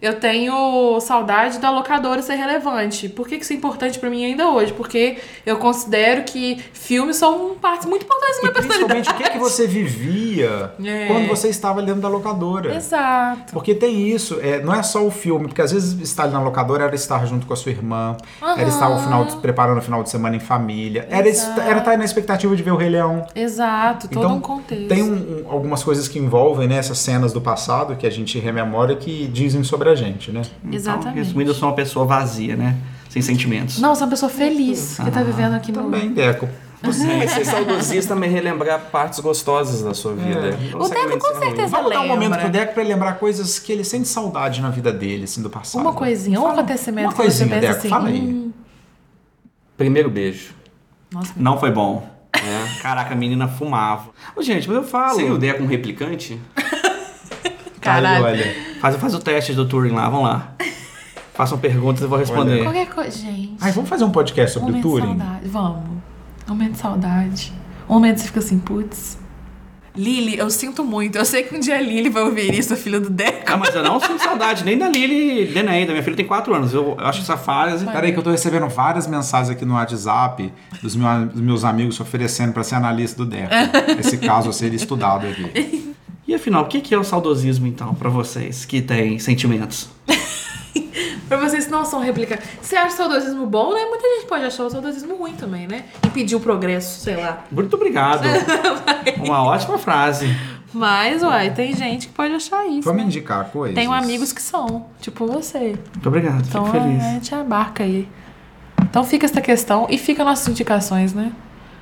Eu 0.00 0.14
tenho 0.18 0.98
saudade 1.00 1.58
da 1.58 1.70
locadora 1.70 2.22
ser 2.22 2.34
relevante. 2.34 3.08
Por 3.08 3.28
que 3.28 3.34
isso 3.36 3.52
é 3.52 3.56
importante 3.56 3.98
pra 3.98 4.08
mim 4.08 4.24
ainda 4.24 4.48
hoje? 4.48 4.72
Porque 4.72 5.18
eu 5.44 5.58
considero 5.58 6.22
que 6.24 6.58
filmes 6.72 7.16
são 7.16 7.54
partes 7.60 7.86
muito 7.86 8.04
importantes 8.04 8.36
da 8.36 8.38
E 8.38 8.42
minha 8.42 8.52
personalidade. 8.54 8.92
principalmente 9.02 9.10
o 9.10 9.24
que, 9.24 9.30
que 9.30 9.38
você 9.38 9.66
vivia 9.66 10.72
É. 10.82 11.06
quando 11.06 11.28
você 11.28 11.48
estava 11.48 11.82
dentro 11.82 12.00
da 12.00 12.08
locadora. 12.08 12.74
Exato. 12.74 13.52
Porque 13.52 13.74
tem 13.74 14.08
isso, 14.08 14.38
é, 14.42 14.60
não 14.62 14.74
é 14.74 14.82
só 14.82 15.04
o 15.06 15.10
filme, 15.10 15.48
porque 15.48 15.60
às 15.62 15.72
vezes 15.72 15.98
estar 16.00 16.24
ali 16.24 16.32
na 16.32 16.42
locadora 16.42 16.84
era 16.84 16.94
estar 16.94 17.26
junto 17.26 17.46
com 17.46 17.52
a 17.52 17.56
sua 17.56 17.70
irmã, 17.70 18.16
era 18.56 18.68
estar 18.68 18.88
o 18.88 18.98
final 19.00 19.24
de- 19.26 19.36
preparando 19.36 19.78
o 19.78 19.82
final 19.82 20.02
de 20.02 20.08
semana 20.10 20.34
em 20.36 20.40
família, 20.40 21.06
era, 21.10 21.28
Exato. 21.28 21.60
era 21.60 21.78
estar 21.78 21.98
na 21.98 22.04
expectativa 22.04 22.54
de 22.56 22.62
ver 22.62 22.70
o 22.72 22.76
Rei 22.76 22.88
Leão. 22.88 23.26
Exato. 23.34 24.08
Todo 24.08 24.18
então, 24.24 24.36
um 24.36 24.40
contexto. 24.40 24.88
tem 24.88 25.02
um- 25.02 25.44
algumas 25.48 25.82
coisas 25.82 26.08
que 26.08 26.18
envolvem 26.18 26.66
né, 26.68 26.76
essas 26.76 26.98
cenas 26.98 27.32
do 27.32 27.40
passado 27.40 27.96
que 27.96 28.06
a 28.06 28.10
gente 28.10 28.38
rememora 28.38 28.96
que 28.96 29.26
dizem 29.26 29.62
sobre 29.62 29.89
a 29.89 29.89
gente, 29.94 30.30
né? 30.30 30.42
Exatamente. 30.70 31.16
Resumindo, 31.16 31.50
eu 31.50 31.54
sou 31.54 31.68
uma 31.68 31.74
pessoa 31.74 32.04
vazia, 32.06 32.56
né? 32.56 32.76
Sem 33.08 33.20
sentimentos. 33.22 33.78
Não, 33.80 33.92
é 33.92 33.96
uma 33.96 34.08
pessoa 34.08 34.30
feliz 34.30 34.98
que 35.02 35.10
tá 35.10 35.22
vivendo 35.22 35.54
aqui 35.54 35.72
no. 35.72 35.82
Também, 35.82 36.12
Deco. 36.12 36.48
Você 36.82 37.04
vai 37.18 37.28
ser 37.28 37.44
saudosista, 37.44 38.14
mas 38.16 38.32
relembrar 38.32 38.80
partes 38.90 39.18
gostosas 39.20 39.82
da 39.82 39.92
sua 39.92 40.14
vida. 40.14 40.56
Não 40.72 40.80
O 40.80 40.88
Deco 40.88 41.18
com 41.18 41.38
certeza 41.38 41.66
Vamos 41.68 41.90
dar 41.90 41.98
um 41.98 42.02
lembra. 42.02 42.14
momento 42.16 42.38
pro 42.40 42.48
Deco 42.48 42.72
pra 42.72 42.82
ele 42.82 42.92
lembrar 42.94 43.14
coisas 43.14 43.58
que 43.58 43.70
ele 43.72 43.84
sente 43.84 44.08
saudade 44.08 44.62
na 44.62 44.70
vida 44.70 44.90
dele, 44.92 45.24
assim, 45.24 45.42
do 45.42 45.50
passado. 45.50 45.82
Uma 45.82 45.92
coisinha, 45.92 46.38
um 46.40 46.44
Fala 46.44 46.60
acontecimento 46.60 47.06
Uma 47.06 47.10
que 47.12 47.16
você 47.18 47.22
coisinha, 47.22 47.48
pensa 47.48 47.66
Deco, 47.66 47.78
assim, 47.80 47.88
fala 47.88 48.08
aí. 48.08 48.20
hum, 48.20 48.52
Primeiro 49.76 50.08
beijo. 50.10 50.54
Nossa, 51.12 51.32
Não 51.36 51.58
foi 51.58 51.70
bom. 51.70 52.08
É. 52.32 52.68
Caraca, 52.80 53.12
a 53.12 53.16
menina 53.16 53.48
fumava. 53.48 54.10
Ô, 54.36 54.40
gente, 54.42 54.68
mas 54.68 54.76
eu 54.76 54.84
falo. 54.84 55.16
Sem 55.16 55.30
o 55.30 55.36
Dé 55.36 55.52
com 55.52 55.66
replicante? 55.66 56.40
caralho. 57.80 58.24
Aí, 58.26 58.32
olha. 58.32 58.69
Faz, 58.80 58.96
faz 58.96 59.14
o 59.14 59.18
teste 59.18 59.52
do 59.52 59.66
Turing 59.66 59.92
lá, 59.92 60.08
vamos 60.08 60.28
lá. 60.28 60.52
Façam 61.34 61.58
perguntas 61.58 62.00
e 62.00 62.04
eu 62.04 62.08
vou 62.08 62.18
responder. 62.18 62.62
Qualquer 62.62 62.88
coisa, 62.88 63.16
gente. 63.18 63.54
Ai, 63.60 63.72
vamos 63.72 63.88
fazer 63.88 64.04
um 64.04 64.10
podcast 64.10 64.54
sobre 64.58 64.72
o 64.72 64.76
momento 64.76 64.84
de 64.86 65.00
Turing? 65.00 65.18
saudade. 65.18 65.48
Vamos. 65.48 65.82
Um 66.46 66.50
momento 66.50 66.72
de 66.72 66.78
saudade. 66.78 67.52
Um 67.88 67.94
momento 67.94 68.18
você 68.18 68.26
fica 68.26 68.40
assim, 68.40 68.58
putz. 68.58 69.18
Lili, 69.96 70.38
eu 70.38 70.48
sinto 70.50 70.84
muito. 70.84 71.16
Eu 71.18 71.24
sei 71.24 71.42
que 71.42 71.54
um 71.54 71.58
dia 71.58 71.76
a 71.76 71.80
Lili 71.80 72.08
vai 72.08 72.22
ouvir 72.22 72.54
isso, 72.56 72.72
a 72.72 72.76
filha 72.76 73.00
do 73.00 73.10
Deco. 73.10 73.42
Ah, 73.52 73.56
mas 73.56 73.74
eu 73.74 73.82
não 73.82 73.98
sinto 73.98 74.22
saudade 74.22 74.64
nem 74.64 74.78
da 74.78 74.88
Lili 74.88 75.52
nem 75.52 75.84
da. 75.86 75.92
Minha 75.92 76.02
filha 76.02 76.14
tem 76.16 76.24
4 76.26 76.54
anos. 76.54 76.72
Eu 76.72 76.96
acho 77.00 77.22
essa 77.22 77.36
fase. 77.36 77.84
Peraí 77.86 78.12
que 78.12 78.18
eu 78.18 78.22
tô 78.22 78.30
recebendo 78.30 78.68
várias 78.68 79.06
mensagens 79.08 79.50
aqui 79.50 79.64
no 79.64 79.74
WhatsApp 79.74 80.52
dos, 80.80 80.94
meu- 80.94 81.26
dos 81.26 81.40
meus 81.40 81.64
amigos 81.64 81.96
se 81.96 82.02
oferecendo 82.02 82.52
para 82.52 82.62
ser 82.62 82.76
analista 82.76 83.24
do 83.24 83.28
Deco. 83.28 83.50
Esse 83.98 84.18
caso 84.18 84.50
a 84.50 84.52
ser 84.52 84.72
estudado 84.74 85.26
aqui. 85.26 85.89
E 86.30 86.34
afinal, 86.36 86.62
o 86.62 86.66
que 86.68 86.94
é 86.94 86.96
o 86.96 87.02
saudosismo, 87.02 87.66
então, 87.66 87.92
pra 87.92 88.08
vocês 88.08 88.64
que 88.64 88.80
têm 88.80 89.18
sentimentos? 89.18 89.88
Pra 91.28 91.36
vocês 91.38 91.66
que 91.66 91.70
não 91.70 91.84
são 91.84 92.00
replicantes. 92.00 92.46
Você 92.60 92.76
acha 92.76 92.94
o 92.94 92.96
saudosismo 92.96 93.46
bom, 93.46 93.72
né? 93.72 93.84
Muita 93.84 94.02
gente 94.02 94.26
pode 94.26 94.44
achar 94.44 94.64
o 94.64 94.70
saudosismo 94.70 95.16
ruim 95.16 95.32
também, 95.32 95.66
né? 95.66 95.84
Impedir 96.04 96.34
o 96.36 96.40
progresso, 96.40 97.00
sei 97.00 97.16
lá. 97.16 97.44
Muito 97.50 97.74
obrigado. 97.74 98.22
Uma 99.24 99.44
ótima 99.44 99.78
frase. 99.78 100.26
Mas, 100.72 101.22
uai, 101.22 101.52
tem 101.52 101.74
gente 101.74 102.08
que 102.08 102.12
pode 102.12 102.34
achar 102.34 102.66
isso. 102.66 102.82
Vamos 102.82 103.02
né? 103.02 103.06
indicar 103.06 103.44
coisas. 103.50 103.74
Tenho 103.76 103.92
amigos 103.92 104.32
que 104.32 104.42
são, 104.42 104.86
tipo 105.00 105.26
você. 105.26 105.78
Muito 105.92 106.06
obrigado, 106.08 106.44
Então 106.48 106.66
fico 106.66 106.78
feliz. 106.80 107.02
a 107.02 107.08
gente 107.10 107.34
abarca 107.34 107.84
aí. 107.84 108.08
Então 108.82 109.04
fica 109.04 109.26
essa 109.26 109.40
questão 109.40 109.86
e 109.90 109.98
fica 109.98 110.24
nossas 110.24 110.48
indicações, 110.48 111.12
né? 111.12 111.32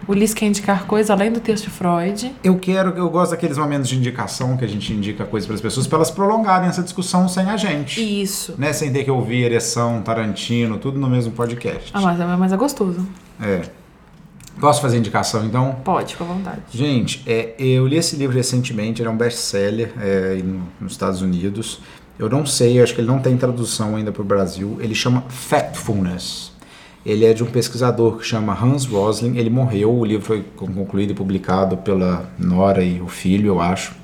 O 0.09 0.15
Liz 0.15 0.33
quer 0.33 0.47
indicar 0.47 0.87
coisa 0.87 1.13
além 1.13 1.31
do 1.31 1.39
texto 1.39 1.65
de 1.65 1.71
Freud. 1.71 2.35
Eu 2.43 2.59
quero, 2.59 2.97
eu 2.97 3.11
gosto 3.11 3.33
daqueles 3.33 3.59
momentos 3.59 3.91
de 3.91 3.97
indicação 3.99 4.57
que 4.57 4.65
a 4.65 4.69
gente 4.69 4.91
indica 4.91 5.27
coisas 5.27 5.47
para 5.47 5.55
as 5.55 5.61
pessoas 5.61 5.87
para 5.87 5.99
elas 5.99 6.11
prolongarem 6.11 6.67
essa 6.67 6.83
discussão 6.83 7.29
sem 7.29 7.45
a 7.51 7.59
gente. 7.59 8.01
Isso. 8.23 8.55
Né? 8.57 8.73
Sem 8.73 8.91
ter 8.91 9.05
que 9.05 9.11
ouvir 9.11 9.43
ereção, 9.45 10.01
Tarantino, 10.01 10.79
tudo 10.79 10.99
no 10.99 11.11
mesmo 11.11 11.33
podcast. 11.33 11.91
Ah, 11.93 12.01
mas, 12.01 12.19
é- 12.19 12.25
mas 12.25 12.53
é 12.53 12.57
gostoso. 12.57 13.07
É. 13.39 13.61
Posso 14.59 14.81
fazer 14.81 14.97
indicação 14.97 15.45
então? 15.45 15.77
Pode, 15.85 16.13
fica 16.15 16.25
à 16.25 16.27
vontade. 16.27 16.63
Gente, 16.73 17.23
é, 17.27 17.55
eu 17.59 17.87
li 17.87 17.97
esse 17.97 18.17
livro 18.17 18.35
recentemente, 18.35 19.03
ele 19.03 19.09
é 19.11 19.13
um 19.13 19.17
best-seller 19.17 19.93
é, 20.01 20.43
nos 20.81 20.93
Estados 20.93 21.21
Unidos. 21.21 21.81
Eu 22.19 22.31
não 22.31 22.47
sei, 22.47 22.83
acho 22.83 22.95
que 22.95 23.01
ele 23.03 23.07
não 23.09 23.21
tem 23.21 23.37
tradução 23.37 23.95
ainda 23.95 24.11
para 24.11 24.23
o 24.23 24.25
Brasil. 24.25 24.79
Ele 24.81 24.95
chama 24.95 25.23
Factfulness. 25.29 26.51
Ele 27.07 27.25
é 27.25 27.33
de 27.33 27.43
um 27.43 27.47
pesquisador 27.47 28.19
que 28.19 28.27
chama 28.27 28.53
Hans 28.53 28.85
Rosling. 28.85 29.37
Ele 29.37 29.51
morreu, 29.51 29.95
o 29.95 30.05
livro 30.05 30.27
foi 30.27 30.45
concluído 30.57 31.13
e 31.13 31.15
publicado 31.15 31.77
pela 31.77 32.29
Nora 32.39 32.83
e 32.83 33.01
o 33.01 33.09
filho, 33.09 33.49
eu 33.49 33.61
acho. 33.61 33.95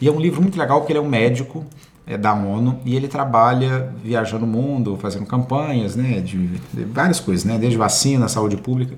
E 0.00 0.06
é 0.06 0.12
um 0.12 0.20
livro 0.20 0.40
muito 0.40 0.58
legal 0.58 0.80
porque 0.80 0.92
ele 0.92 1.00
é 1.00 1.02
um 1.02 1.08
médico 1.08 1.66
é, 2.06 2.16
da 2.16 2.32
ONU 2.32 2.80
e 2.84 2.96
ele 2.96 3.08
trabalha 3.08 3.92
viajando 4.02 4.44
o 4.44 4.48
mundo, 4.48 4.96
fazendo 5.00 5.26
campanhas, 5.26 5.94
né, 5.94 6.20
de, 6.20 6.46
de 6.46 6.84
várias 6.84 7.20
coisas, 7.20 7.44
né, 7.44 7.58
desde 7.58 7.76
vacina, 7.76 8.28
saúde 8.28 8.56
pública. 8.56 8.96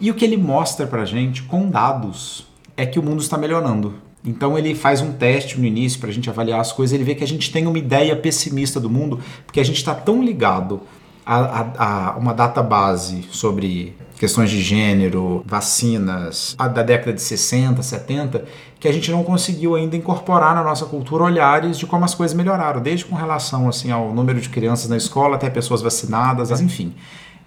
E 0.00 0.10
o 0.10 0.14
que 0.14 0.24
ele 0.24 0.36
mostra 0.36 0.86
pra 0.86 1.04
gente 1.04 1.42
com 1.42 1.68
dados 1.68 2.46
é 2.76 2.86
que 2.86 2.98
o 2.98 3.02
mundo 3.02 3.20
está 3.20 3.36
melhorando. 3.36 3.94
Então 4.24 4.56
ele 4.56 4.74
faz 4.74 5.00
um 5.00 5.12
teste 5.12 5.58
no 5.58 5.66
início 5.66 5.98
para 5.98 6.08
a 6.08 6.12
gente 6.12 6.30
avaliar 6.30 6.60
as 6.60 6.72
coisas, 6.72 6.94
ele 6.94 7.04
vê 7.04 7.14
que 7.14 7.24
a 7.24 7.28
gente 7.28 7.52
tem 7.52 7.66
uma 7.66 7.78
ideia 7.78 8.14
pessimista 8.16 8.78
do 8.78 8.88
mundo, 8.88 9.20
porque 9.44 9.60
a 9.60 9.64
gente 9.64 9.76
está 9.76 9.94
tão 9.94 10.22
ligado 10.22 10.80
a, 11.24 11.66
a, 11.78 12.16
uma 12.16 12.34
data 12.34 12.62
base 12.62 13.24
sobre 13.30 13.96
questões 14.22 14.50
de 14.50 14.62
gênero, 14.62 15.42
vacinas, 15.44 16.54
da 16.56 16.82
década 16.82 17.12
de 17.12 17.20
60, 17.20 17.82
70, 17.82 18.44
que 18.78 18.86
a 18.86 18.92
gente 18.92 19.10
não 19.10 19.24
conseguiu 19.24 19.74
ainda 19.74 19.96
incorporar 19.96 20.54
na 20.54 20.62
nossa 20.62 20.86
cultura 20.86 21.24
olhares 21.24 21.76
de 21.76 21.86
como 21.86 22.04
as 22.04 22.14
coisas 22.14 22.36
melhoraram, 22.36 22.80
desde 22.80 23.04
com 23.04 23.16
relação 23.16 23.68
assim 23.68 23.90
ao 23.90 24.14
número 24.14 24.40
de 24.40 24.48
crianças 24.48 24.88
na 24.88 24.96
escola 24.96 25.34
até 25.34 25.50
pessoas 25.50 25.82
vacinadas, 25.82 26.60
enfim. 26.60 26.94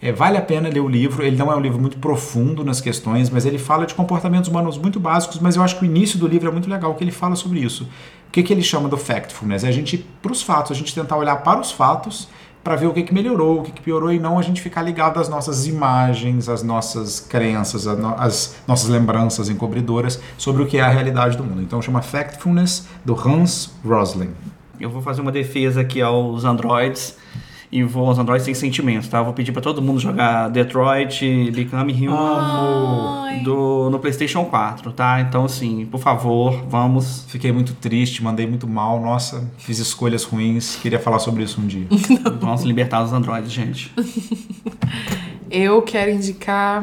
É, 0.01 0.11
vale 0.11 0.38
a 0.38 0.41
pena 0.41 0.67
ler 0.67 0.81
o 0.81 0.88
livro, 0.88 1.23
ele 1.23 1.38
não 1.38 1.49
é 1.51 1.55
um 1.55 1.61
livro 1.61 1.79
muito 1.79 1.97
profundo 1.97 2.63
nas 2.65 2.81
questões, 2.81 3.29
mas 3.29 3.45
ele 3.45 3.57
fala 3.57 3.85
de 3.85 3.95
comportamentos 3.95 4.49
humanos 4.49 4.77
muito 4.77 4.99
básicos, 4.99 5.39
mas 5.39 5.55
eu 5.55 5.63
acho 5.63 5.79
que 5.79 5.83
o 5.83 5.85
início 5.85 6.19
do 6.19 6.27
livro 6.27 6.49
é 6.49 6.51
muito 6.51 6.69
legal, 6.69 6.93
que 6.95 7.03
ele 7.03 7.11
fala 7.11 7.35
sobre 7.35 7.59
isso. 7.59 7.85
O 8.27 8.31
que, 8.31 8.43
que 8.43 8.51
ele 8.51 8.61
chama 8.61 8.89
do 8.89 8.97
factfulness? 8.97 9.63
É 9.63 9.69
a 9.69 9.71
gente, 9.71 9.97
para 10.21 10.31
os 10.31 10.43
fatos, 10.43 10.73
a 10.73 10.75
gente 10.75 10.93
tentar 10.93 11.15
olhar 11.15 11.38
para 11.38 11.61
os 11.61 11.71
fatos 11.71 12.27
para 12.65 12.75
ver 12.75 12.88
o 12.88 12.93
que, 12.93 13.04
que 13.04 13.13
melhorou, 13.13 13.60
o 13.60 13.63
que, 13.63 13.71
que 13.71 13.80
piorou 13.80 14.12
e 14.12 14.17
não 14.17 14.39
a 14.39 14.41
gente 14.41 14.60
ficar 14.60 14.82
ligado 14.82 15.19
às 15.19 15.30
nossas 15.30 15.67
imagens, 15.67 16.49
às 16.49 16.63
nossas 16.63 17.19
crenças, 17.19 17.86
às 17.86 18.56
nossas 18.67 18.89
lembranças 18.89 19.49
encobridoras 19.49 20.19
sobre 20.36 20.63
o 20.63 20.65
que 20.65 20.80
é 20.80 20.82
a 20.82 20.89
realidade 20.89 21.38
do 21.38 21.43
mundo. 21.43 21.62
Então 21.62 21.80
chama 21.80 22.01
Factfulness 22.01 22.88
do 23.06 23.13
Hans 23.13 23.71
Rosling. 23.86 24.32
Eu 24.80 24.89
vou 24.89 24.99
fazer 24.99 25.21
uma 25.21 25.32
defesa 25.32 25.82
aqui 25.82 26.01
aos 26.01 26.43
androids 26.43 27.15
e 27.75 27.83
vou 27.83 28.07
aos 28.07 28.17
androids 28.17 28.45
sem 28.45 28.53
sentimentos, 28.53 29.09
tá? 29.09 29.21
vou 29.21 29.33
pedir 29.33 29.51
para 29.51 29.61
todo 29.61 29.81
mundo 29.81 29.99
jogar 29.99 30.49
Detroit 30.49 31.51
Become 31.51 31.91
Human 31.91 33.43
do, 33.43 33.89
no 33.89 33.99
PlayStation 33.99 34.45
4, 34.45 34.93
tá? 34.93 35.19
Então, 35.19 35.43
assim, 35.43 35.85
por 35.85 35.99
favor, 35.99 36.63
vamos. 36.69 37.25
Fiquei 37.27 37.51
muito 37.51 37.73
triste, 37.73 38.23
mandei 38.23 38.47
muito 38.47 38.65
mal, 38.65 39.01
nossa, 39.01 39.51
fiz 39.57 39.77
escolhas 39.77 40.23
ruins, 40.23 40.77
queria 40.77 40.99
falar 40.99 41.19
sobre 41.19 41.43
isso 41.43 41.59
um 41.59 41.67
dia. 41.67 41.85
vamos 42.39 42.63
libertar 42.63 43.03
os 43.03 43.11
androids, 43.11 43.51
gente. 43.51 43.93
Eu 45.51 45.81
quero 45.81 46.11
indicar, 46.11 46.81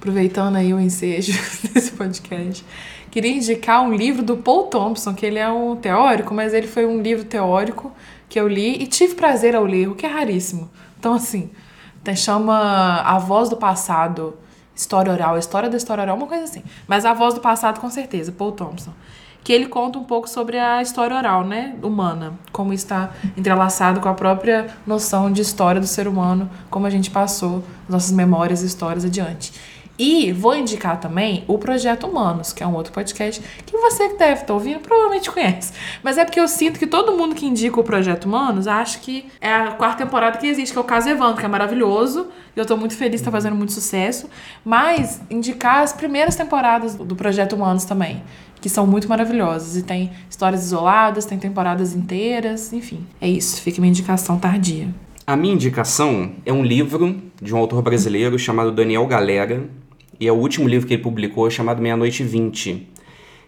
aproveitando 0.00 0.56
aí 0.56 0.74
o 0.74 0.80
ensejo 0.80 1.32
desse 1.72 1.92
podcast, 1.92 2.64
queria 3.12 3.30
indicar 3.30 3.80
um 3.80 3.94
livro 3.94 4.24
do 4.24 4.36
Paul 4.36 4.64
Thompson, 4.64 5.14
que 5.14 5.24
ele 5.24 5.38
é 5.38 5.48
um 5.48 5.76
teórico, 5.76 6.34
mas 6.34 6.52
ele 6.52 6.66
foi 6.66 6.84
um 6.84 7.00
livro 7.00 7.24
teórico 7.24 7.92
que 8.28 8.38
eu 8.38 8.48
li 8.48 8.82
e 8.82 8.86
tive 8.86 9.14
prazer 9.14 9.54
ao 9.54 9.64
ler, 9.64 9.88
o 9.88 9.94
que 9.94 10.06
é 10.06 10.08
raríssimo. 10.08 10.70
Então, 10.98 11.14
assim, 11.14 11.50
chama 12.16 13.00
A 13.02 13.18
Voz 13.18 13.48
do 13.48 13.56
Passado, 13.56 14.34
História 14.74 15.12
Oral, 15.12 15.38
História 15.38 15.70
da 15.70 15.76
História 15.76 16.02
Oral, 16.02 16.16
uma 16.16 16.26
coisa 16.26 16.44
assim. 16.44 16.62
Mas 16.86 17.04
A 17.04 17.14
Voz 17.14 17.34
do 17.34 17.40
Passado, 17.40 17.80
com 17.80 17.90
certeza, 17.90 18.32
Paul 18.32 18.52
Thompson. 18.52 18.92
Que 19.42 19.52
ele 19.52 19.66
conta 19.66 19.98
um 19.98 20.04
pouco 20.04 20.28
sobre 20.28 20.58
a 20.58 20.80
história 20.80 21.14
oral, 21.14 21.44
né, 21.44 21.76
humana, 21.82 22.32
como 22.50 22.72
está 22.72 23.10
entrelaçado 23.36 24.00
com 24.00 24.08
a 24.08 24.14
própria 24.14 24.68
noção 24.86 25.30
de 25.30 25.42
história 25.42 25.78
do 25.78 25.86
ser 25.86 26.08
humano, 26.08 26.48
como 26.70 26.86
a 26.86 26.90
gente 26.90 27.10
passou 27.10 27.62
nossas 27.86 28.10
memórias 28.10 28.62
e 28.62 28.66
histórias 28.66 29.04
adiante. 29.04 29.52
E 29.98 30.32
vou 30.32 30.56
indicar 30.56 30.98
também 30.98 31.44
o 31.46 31.56
Projeto 31.56 32.06
Humanos, 32.06 32.52
que 32.52 32.62
é 32.62 32.66
um 32.66 32.74
outro 32.74 32.92
podcast 32.92 33.40
que 33.64 33.76
você 33.76 34.08
que 34.08 34.16
deve 34.16 34.40
estar 34.40 34.52
ouvindo 34.52 34.80
provavelmente 34.80 35.30
conhece. 35.30 35.72
Mas 36.02 36.18
é 36.18 36.24
porque 36.24 36.40
eu 36.40 36.48
sinto 36.48 36.78
que 36.78 36.86
todo 36.86 37.16
mundo 37.16 37.34
que 37.34 37.46
indica 37.46 37.78
o 37.78 37.84
Projeto 37.84 38.24
Humanos 38.24 38.66
acha 38.66 38.98
que 38.98 39.26
é 39.40 39.52
a 39.52 39.72
quarta 39.72 40.04
temporada 40.04 40.38
que 40.38 40.46
existe, 40.46 40.72
que 40.72 40.78
é 40.78 40.80
o 40.80 40.84
Caso 40.84 41.08
Evandro, 41.08 41.38
que 41.38 41.46
é 41.46 41.48
maravilhoso. 41.48 42.28
E 42.56 42.58
eu 42.58 42.66
tô 42.66 42.76
muito 42.76 42.96
feliz, 42.96 43.20
tá 43.20 43.30
fazendo 43.30 43.54
muito 43.54 43.72
sucesso. 43.72 44.28
Mas 44.64 45.20
indicar 45.30 45.82
as 45.82 45.92
primeiras 45.92 46.34
temporadas 46.34 46.96
do 46.96 47.14
Projeto 47.14 47.54
Humanos 47.54 47.84
também, 47.84 48.20
que 48.60 48.68
são 48.68 48.86
muito 48.88 49.08
maravilhosas. 49.08 49.76
E 49.76 49.82
tem 49.82 50.10
histórias 50.28 50.64
isoladas, 50.64 51.24
tem 51.24 51.38
temporadas 51.38 51.94
inteiras, 51.94 52.72
enfim. 52.72 53.06
É 53.20 53.28
isso, 53.28 53.60
fica 53.60 53.80
minha 53.80 53.90
indicação 53.90 54.40
tardia. 54.40 54.88
A 55.26 55.36
minha 55.36 55.54
indicação 55.54 56.32
é 56.44 56.52
um 56.52 56.62
livro 56.62 57.22
de 57.40 57.54
um 57.54 57.56
autor 57.56 57.80
brasileiro 57.80 58.38
chamado 58.38 58.70
Daniel 58.70 59.06
Galera, 59.06 59.64
e 60.18 60.26
é 60.28 60.32
o 60.32 60.36
último 60.36 60.68
livro 60.68 60.86
que 60.86 60.94
ele 60.94 61.02
publicou 61.02 61.50
chamado 61.50 61.82
Meia-Noite 61.82 62.22
e 62.22 62.26
Vinte. 62.26 62.88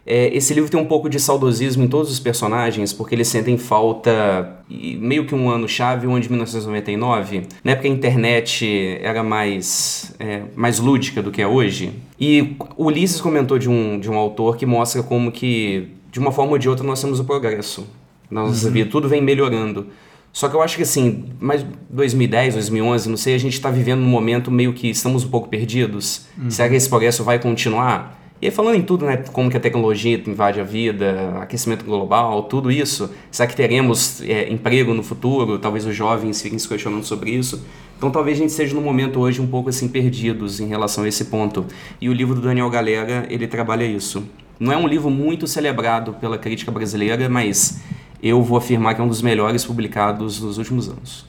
É, 0.09 0.29
esse 0.33 0.55
livro 0.55 0.71
tem 0.71 0.79
um 0.79 0.85
pouco 0.85 1.09
de 1.11 1.19
saudosismo 1.19 1.83
em 1.83 1.89
todos 1.89 2.13
os 2.13 2.21
personagens, 2.21 2.93
porque 2.93 3.13
eles 3.13 3.27
sentem 3.27 3.59
falta, 3.59 4.63
meio 4.69 5.27
que 5.27 5.35
um 5.35 5.51
ano-chave, 5.51 6.07
o 6.07 6.13
ano 6.13 6.21
de 6.21 6.29
1999, 6.29 7.43
né? 7.65 7.75
Porque 7.75 7.89
a 7.89 7.91
internet 7.91 8.99
era 9.03 9.25
mais, 9.25 10.15
é, 10.21 10.43
mais 10.55 10.79
lúdica 10.79 11.21
do 11.21 11.33
que 11.33 11.43
é 11.43 11.47
hoje. 11.47 11.93
E 12.21 12.55
o 12.77 12.85
Ulisses 12.85 13.21
comentou 13.21 13.59
de 13.59 13.69
um, 13.69 13.99
de 13.99 14.09
um 14.09 14.15
autor 14.15 14.57
que 14.57 14.65
mostra 14.65 15.03
como 15.03 15.33
que, 15.33 15.89
de 16.13 16.21
uma 16.21 16.31
forma 16.31 16.53
ou 16.53 16.59
de 16.59 16.69
outra, 16.69 16.87
nós 16.87 17.03
temos 17.03 17.19
o 17.19 17.25
progresso. 17.25 17.85
Na 18.31 18.43
nossa 18.43 18.69
uhum. 18.69 18.73
vida, 18.73 18.91
tudo 18.91 19.09
vem 19.09 19.21
melhorando. 19.21 19.89
Só 20.37 20.51
que 20.51 20.55
eu 20.55 20.61
acho 20.61 20.77
que 20.77 20.83
assim, 20.83 21.25
mais 21.41 21.65
2010, 21.89 22.53
2011, 22.53 23.09
não 23.09 23.17
sei, 23.17 23.35
a 23.35 23.39
gente 23.39 23.55
está 23.55 23.71
vivendo 23.71 24.01
um 24.03 24.07
momento 24.07 24.51
meio 24.51 24.75
que 24.75 24.91
estamos 24.91 25.25
um 25.25 25.31
pouco 25.31 25.49
perdidos. 25.49 26.27
Uhum. 26.37 26.51
Será 26.51 26.69
que 26.69 26.75
esse 26.75 26.87
progresso 26.87 27.25
vai 27.25 27.39
continuar? 27.39 28.21
E 28.43 28.45
aí 28.45 28.53
falando 28.53 28.75
em 28.75 28.83
tudo, 28.83 29.07
né, 29.07 29.17
como 29.33 29.49
que 29.49 29.57
a 29.57 29.61
tecnologia 29.61 30.23
invade 30.27 30.61
a 30.61 30.63
vida, 30.63 31.39
aquecimento 31.41 31.87
global, 31.87 32.43
tudo 32.43 32.71
isso, 32.71 33.09
será 33.31 33.47
que 33.49 33.57
teremos 33.57 34.21
é, 34.29 34.53
emprego 34.53 34.93
no 34.93 35.03
futuro? 35.03 35.59
Talvez 35.59 35.87
os 35.87 35.97
jovens 35.97 36.43
fiquem 36.43 36.59
se 36.59 36.69
questionando 36.69 37.05
sobre 37.05 37.31
isso. 37.31 37.65
Então 37.97 38.11
talvez 38.11 38.37
a 38.37 38.43
gente 38.43 38.51
esteja 38.51 38.75
no 38.75 38.83
momento 38.83 39.19
hoje 39.21 39.41
um 39.41 39.47
pouco 39.47 39.71
assim 39.71 39.89
perdidos 39.89 40.61
em 40.61 40.67
relação 40.67 41.05
a 41.05 41.09
esse 41.09 41.25
ponto. 41.25 41.65
E 41.99 42.11
o 42.11 42.13
livro 42.13 42.35
do 42.35 42.43
Daniel 42.43 42.69
Galera, 42.69 43.27
ele 43.31 43.47
trabalha 43.47 43.85
isso. 43.85 44.23
Não 44.61 44.71
é 44.71 44.77
um 44.77 44.87
livro 44.87 45.09
muito 45.09 45.47
celebrado 45.47 46.13
pela 46.13 46.37
crítica 46.37 46.71
brasileira, 46.71 47.27
mas 47.27 47.81
eu 48.23 48.43
vou 48.43 48.59
afirmar 48.59 48.95
que 48.95 49.01
é 49.01 49.05
um 49.05 49.09
dos 49.09 49.23
melhores 49.23 49.65
publicados 49.65 50.41
nos 50.41 50.59
últimos 50.59 50.89
anos. 50.89 51.27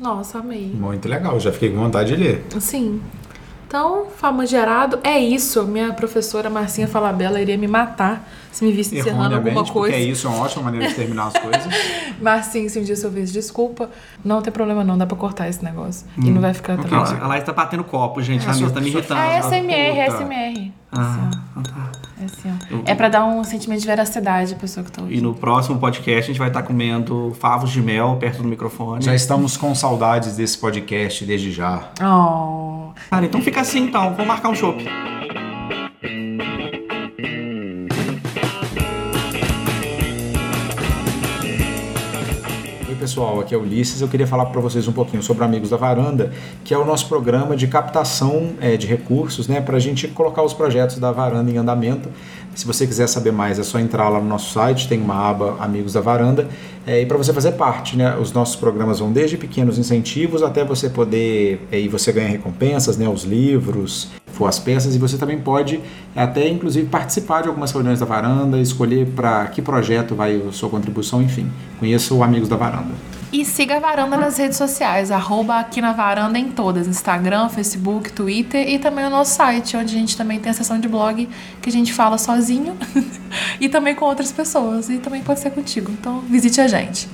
Nossa, 0.00 0.38
amei. 0.38 0.70
Muito 0.72 1.08
legal, 1.08 1.38
já 1.38 1.52
fiquei 1.52 1.70
com 1.70 1.76
vontade 1.76 2.14
de 2.14 2.22
ler. 2.22 2.44
Sim. 2.58 3.00
Então, 3.70 4.06
gerado 4.48 4.98
é 5.04 5.16
isso. 5.16 5.62
Minha 5.64 5.92
professora 5.92 6.50
Marcinha 6.50 6.88
Falabella 6.88 7.40
iria 7.40 7.56
me 7.56 7.68
matar 7.68 8.28
se 8.50 8.64
me 8.64 8.72
visse 8.72 8.98
encerrando 8.98 9.36
alguma 9.36 9.64
coisa. 9.64 9.94
é 9.94 10.00
isso, 10.00 10.26
é 10.26 10.30
uma 10.30 10.42
ótima 10.42 10.64
maneira 10.64 10.88
de 10.88 10.94
terminar 10.94 11.28
as 11.28 11.34
coisas. 11.34 11.72
Marcinha, 12.20 12.68
se 12.68 12.80
um 12.80 12.82
dia 12.82 12.96
eu 13.00 13.10
visse, 13.10 13.32
desculpa. 13.32 13.88
Não 14.24 14.42
tem 14.42 14.52
problema 14.52 14.82
não, 14.82 14.98
dá 14.98 15.06
pra 15.06 15.16
cortar 15.16 15.48
esse 15.48 15.64
negócio. 15.64 16.04
Hum. 16.18 16.22
E 16.24 16.30
não 16.32 16.40
vai 16.40 16.52
ficar 16.52 16.80
okay. 16.80 16.98
A 16.98 17.28
Laís 17.28 17.44
tá 17.44 17.52
batendo 17.52 17.84
copo, 17.84 18.20
gente. 18.20 18.44
É, 18.44 18.50
a 18.50 18.54
mesa 18.54 18.70
tá 18.70 18.80
me 18.80 18.88
irritando. 18.88 19.20
É 19.20 19.40
SMR, 19.40 19.98
é 19.98 20.10
SMR. 20.10 20.72
Ah, 20.92 21.30
assim, 21.30 21.62
tá. 21.62 21.92
É, 22.20 22.24
assim, 22.24 22.58
eu... 22.70 22.82
é 22.84 22.94
pra 22.94 23.08
dar 23.08 23.24
um 23.24 23.44
sentimento 23.44 23.80
de 23.80 23.86
veracidade 23.86 24.54
à 24.54 24.56
pessoa 24.56 24.84
que 24.84 24.90
tá 24.90 25.02
ouvindo. 25.02 25.16
E 25.16 25.20
no 25.20 25.34
próximo 25.34 25.78
podcast 25.78 26.24
a 26.24 26.26
gente 26.26 26.38
vai 26.38 26.48
estar 26.48 26.62
tá 26.62 26.66
comendo 26.66 27.34
favos 27.38 27.70
de 27.70 27.80
mel 27.80 28.16
perto 28.18 28.42
do 28.42 28.48
microfone. 28.48 29.04
Já 29.04 29.14
estamos 29.14 29.56
com 29.56 29.74
saudades 29.74 30.36
desse 30.36 30.58
podcast 30.58 31.24
desde 31.24 31.52
já. 31.52 31.90
Oh. 32.02 32.90
Cara, 33.08 33.26
então 33.26 33.40
fica 33.40 33.60
assim 33.60 33.84
então. 33.84 34.14
Vou 34.14 34.26
marcar 34.26 34.48
um 34.48 34.54
chopp. 34.54 34.84
Pessoal, 43.10 43.40
aqui 43.40 43.52
é 43.52 43.58
Ulisses. 43.58 44.00
Eu 44.00 44.06
queria 44.06 44.26
falar 44.26 44.46
para 44.46 44.60
vocês 44.60 44.86
um 44.86 44.92
pouquinho 44.92 45.20
sobre 45.20 45.42
Amigos 45.42 45.70
da 45.70 45.76
Varanda, 45.76 46.30
que 46.62 46.72
é 46.72 46.78
o 46.78 46.84
nosso 46.84 47.08
programa 47.08 47.56
de 47.56 47.66
captação 47.66 48.50
é, 48.60 48.76
de 48.76 48.86
recursos, 48.86 49.48
né, 49.48 49.60
para 49.60 49.78
a 49.78 49.80
gente 49.80 50.06
colocar 50.06 50.44
os 50.44 50.54
projetos 50.54 50.96
da 50.98 51.10
Varanda 51.10 51.50
em 51.50 51.56
andamento. 51.56 52.08
Se 52.54 52.64
você 52.64 52.86
quiser 52.86 53.08
saber 53.08 53.32
mais, 53.32 53.58
é 53.58 53.64
só 53.64 53.80
entrar 53.80 54.08
lá 54.08 54.20
no 54.20 54.28
nosso 54.28 54.52
site, 54.52 54.86
tem 54.86 55.00
uma 55.00 55.28
aba 55.28 55.56
Amigos 55.58 55.94
da 55.94 56.00
Varanda, 56.00 56.46
é, 56.86 57.02
e 57.02 57.06
para 57.06 57.16
você 57.16 57.32
fazer 57.32 57.52
parte, 57.52 57.96
né, 57.96 58.16
os 58.16 58.32
nossos 58.32 58.54
programas 58.54 59.00
vão 59.00 59.10
desde 59.10 59.36
pequenos 59.36 59.76
incentivos 59.76 60.40
até 60.40 60.64
você 60.64 60.88
poder, 60.88 61.66
é, 61.72 61.80
e 61.80 61.88
você 61.88 62.12
ganha 62.12 62.28
recompensas, 62.28 62.96
né, 62.96 63.08
os 63.08 63.24
livros, 63.24 64.08
for 64.40 64.46
as 64.46 64.58
peças, 64.58 64.94
e 64.94 64.98
você 64.98 65.18
também 65.18 65.38
pode 65.38 65.78
até, 66.16 66.48
inclusive, 66.48 66.86
participar 66.86 67.42
de 67.42 67.48
algumas 67.48 67.70
reuniões 67.70 68.00
da 68.00 68.06
Varanda, 68.06 68.58
escolher 68.58 69.06
para 69.08 69.46
que 69.48 69.60
projeto 69.60 70.14
vai 70.14 70.42
a 70.48 70.50
sua 70.50 70.70
contribuição, 70.70 71.20
enfim. 71.20 71.52
Conheça 71.78 72.14
o 72.14 72.22
Amigos 72.22 72.48
da 72.48 72.56
Varanda. 72.56 72.94
E 73.30 73.44
siga 73.44 73.76
a 73.76 73.80
Varanda 73.80 74.16
nas 74.16 74.38
redes 74.38 74.56
sociais, 74.56 75.10
arroba 75.10 75.60
aqui 75.60 75.82
na 75.82 75.92
Varanda 75.92 76.38
em 76.38 76.50
todas, 76.50 76.88
Instagram, 76.88 77.50
Facebook, 77.50 78.10
Twitter 78.12 78.66
e 78.66 78.78
também 78.78 79.04
o 79.04 79.10
nosso 79.10 79.34
site, 79.34 79.76
onde 79.76 79.94
a 79.94 79.98
gente 79.98 80.16
também 80.16 80.40
tem 80.40 80.50
a 80.50 80.54
seção 80.54 80.80
de 80.80 80.88
blog 80.88 81.28
que 81.60 81.68
a 81.68 81.72
gente 81.72 81.92
fala 81.92 82.16
sozinho 82.16 82.74
e 83.60 83.68
também 83.68 83.94
com 83.94 84.06
outras 84.06 84.32
pessoas, 84.32 84.88
e 84.88 84.96
também 84.96 85.22
pode 85.22 85.40
ser 85.40 85.50
contigo. 85.50 85.92
Então 85.92 86.20
visite 86.22 86.62
a 86.62 86.66
gente. 86.66 87.08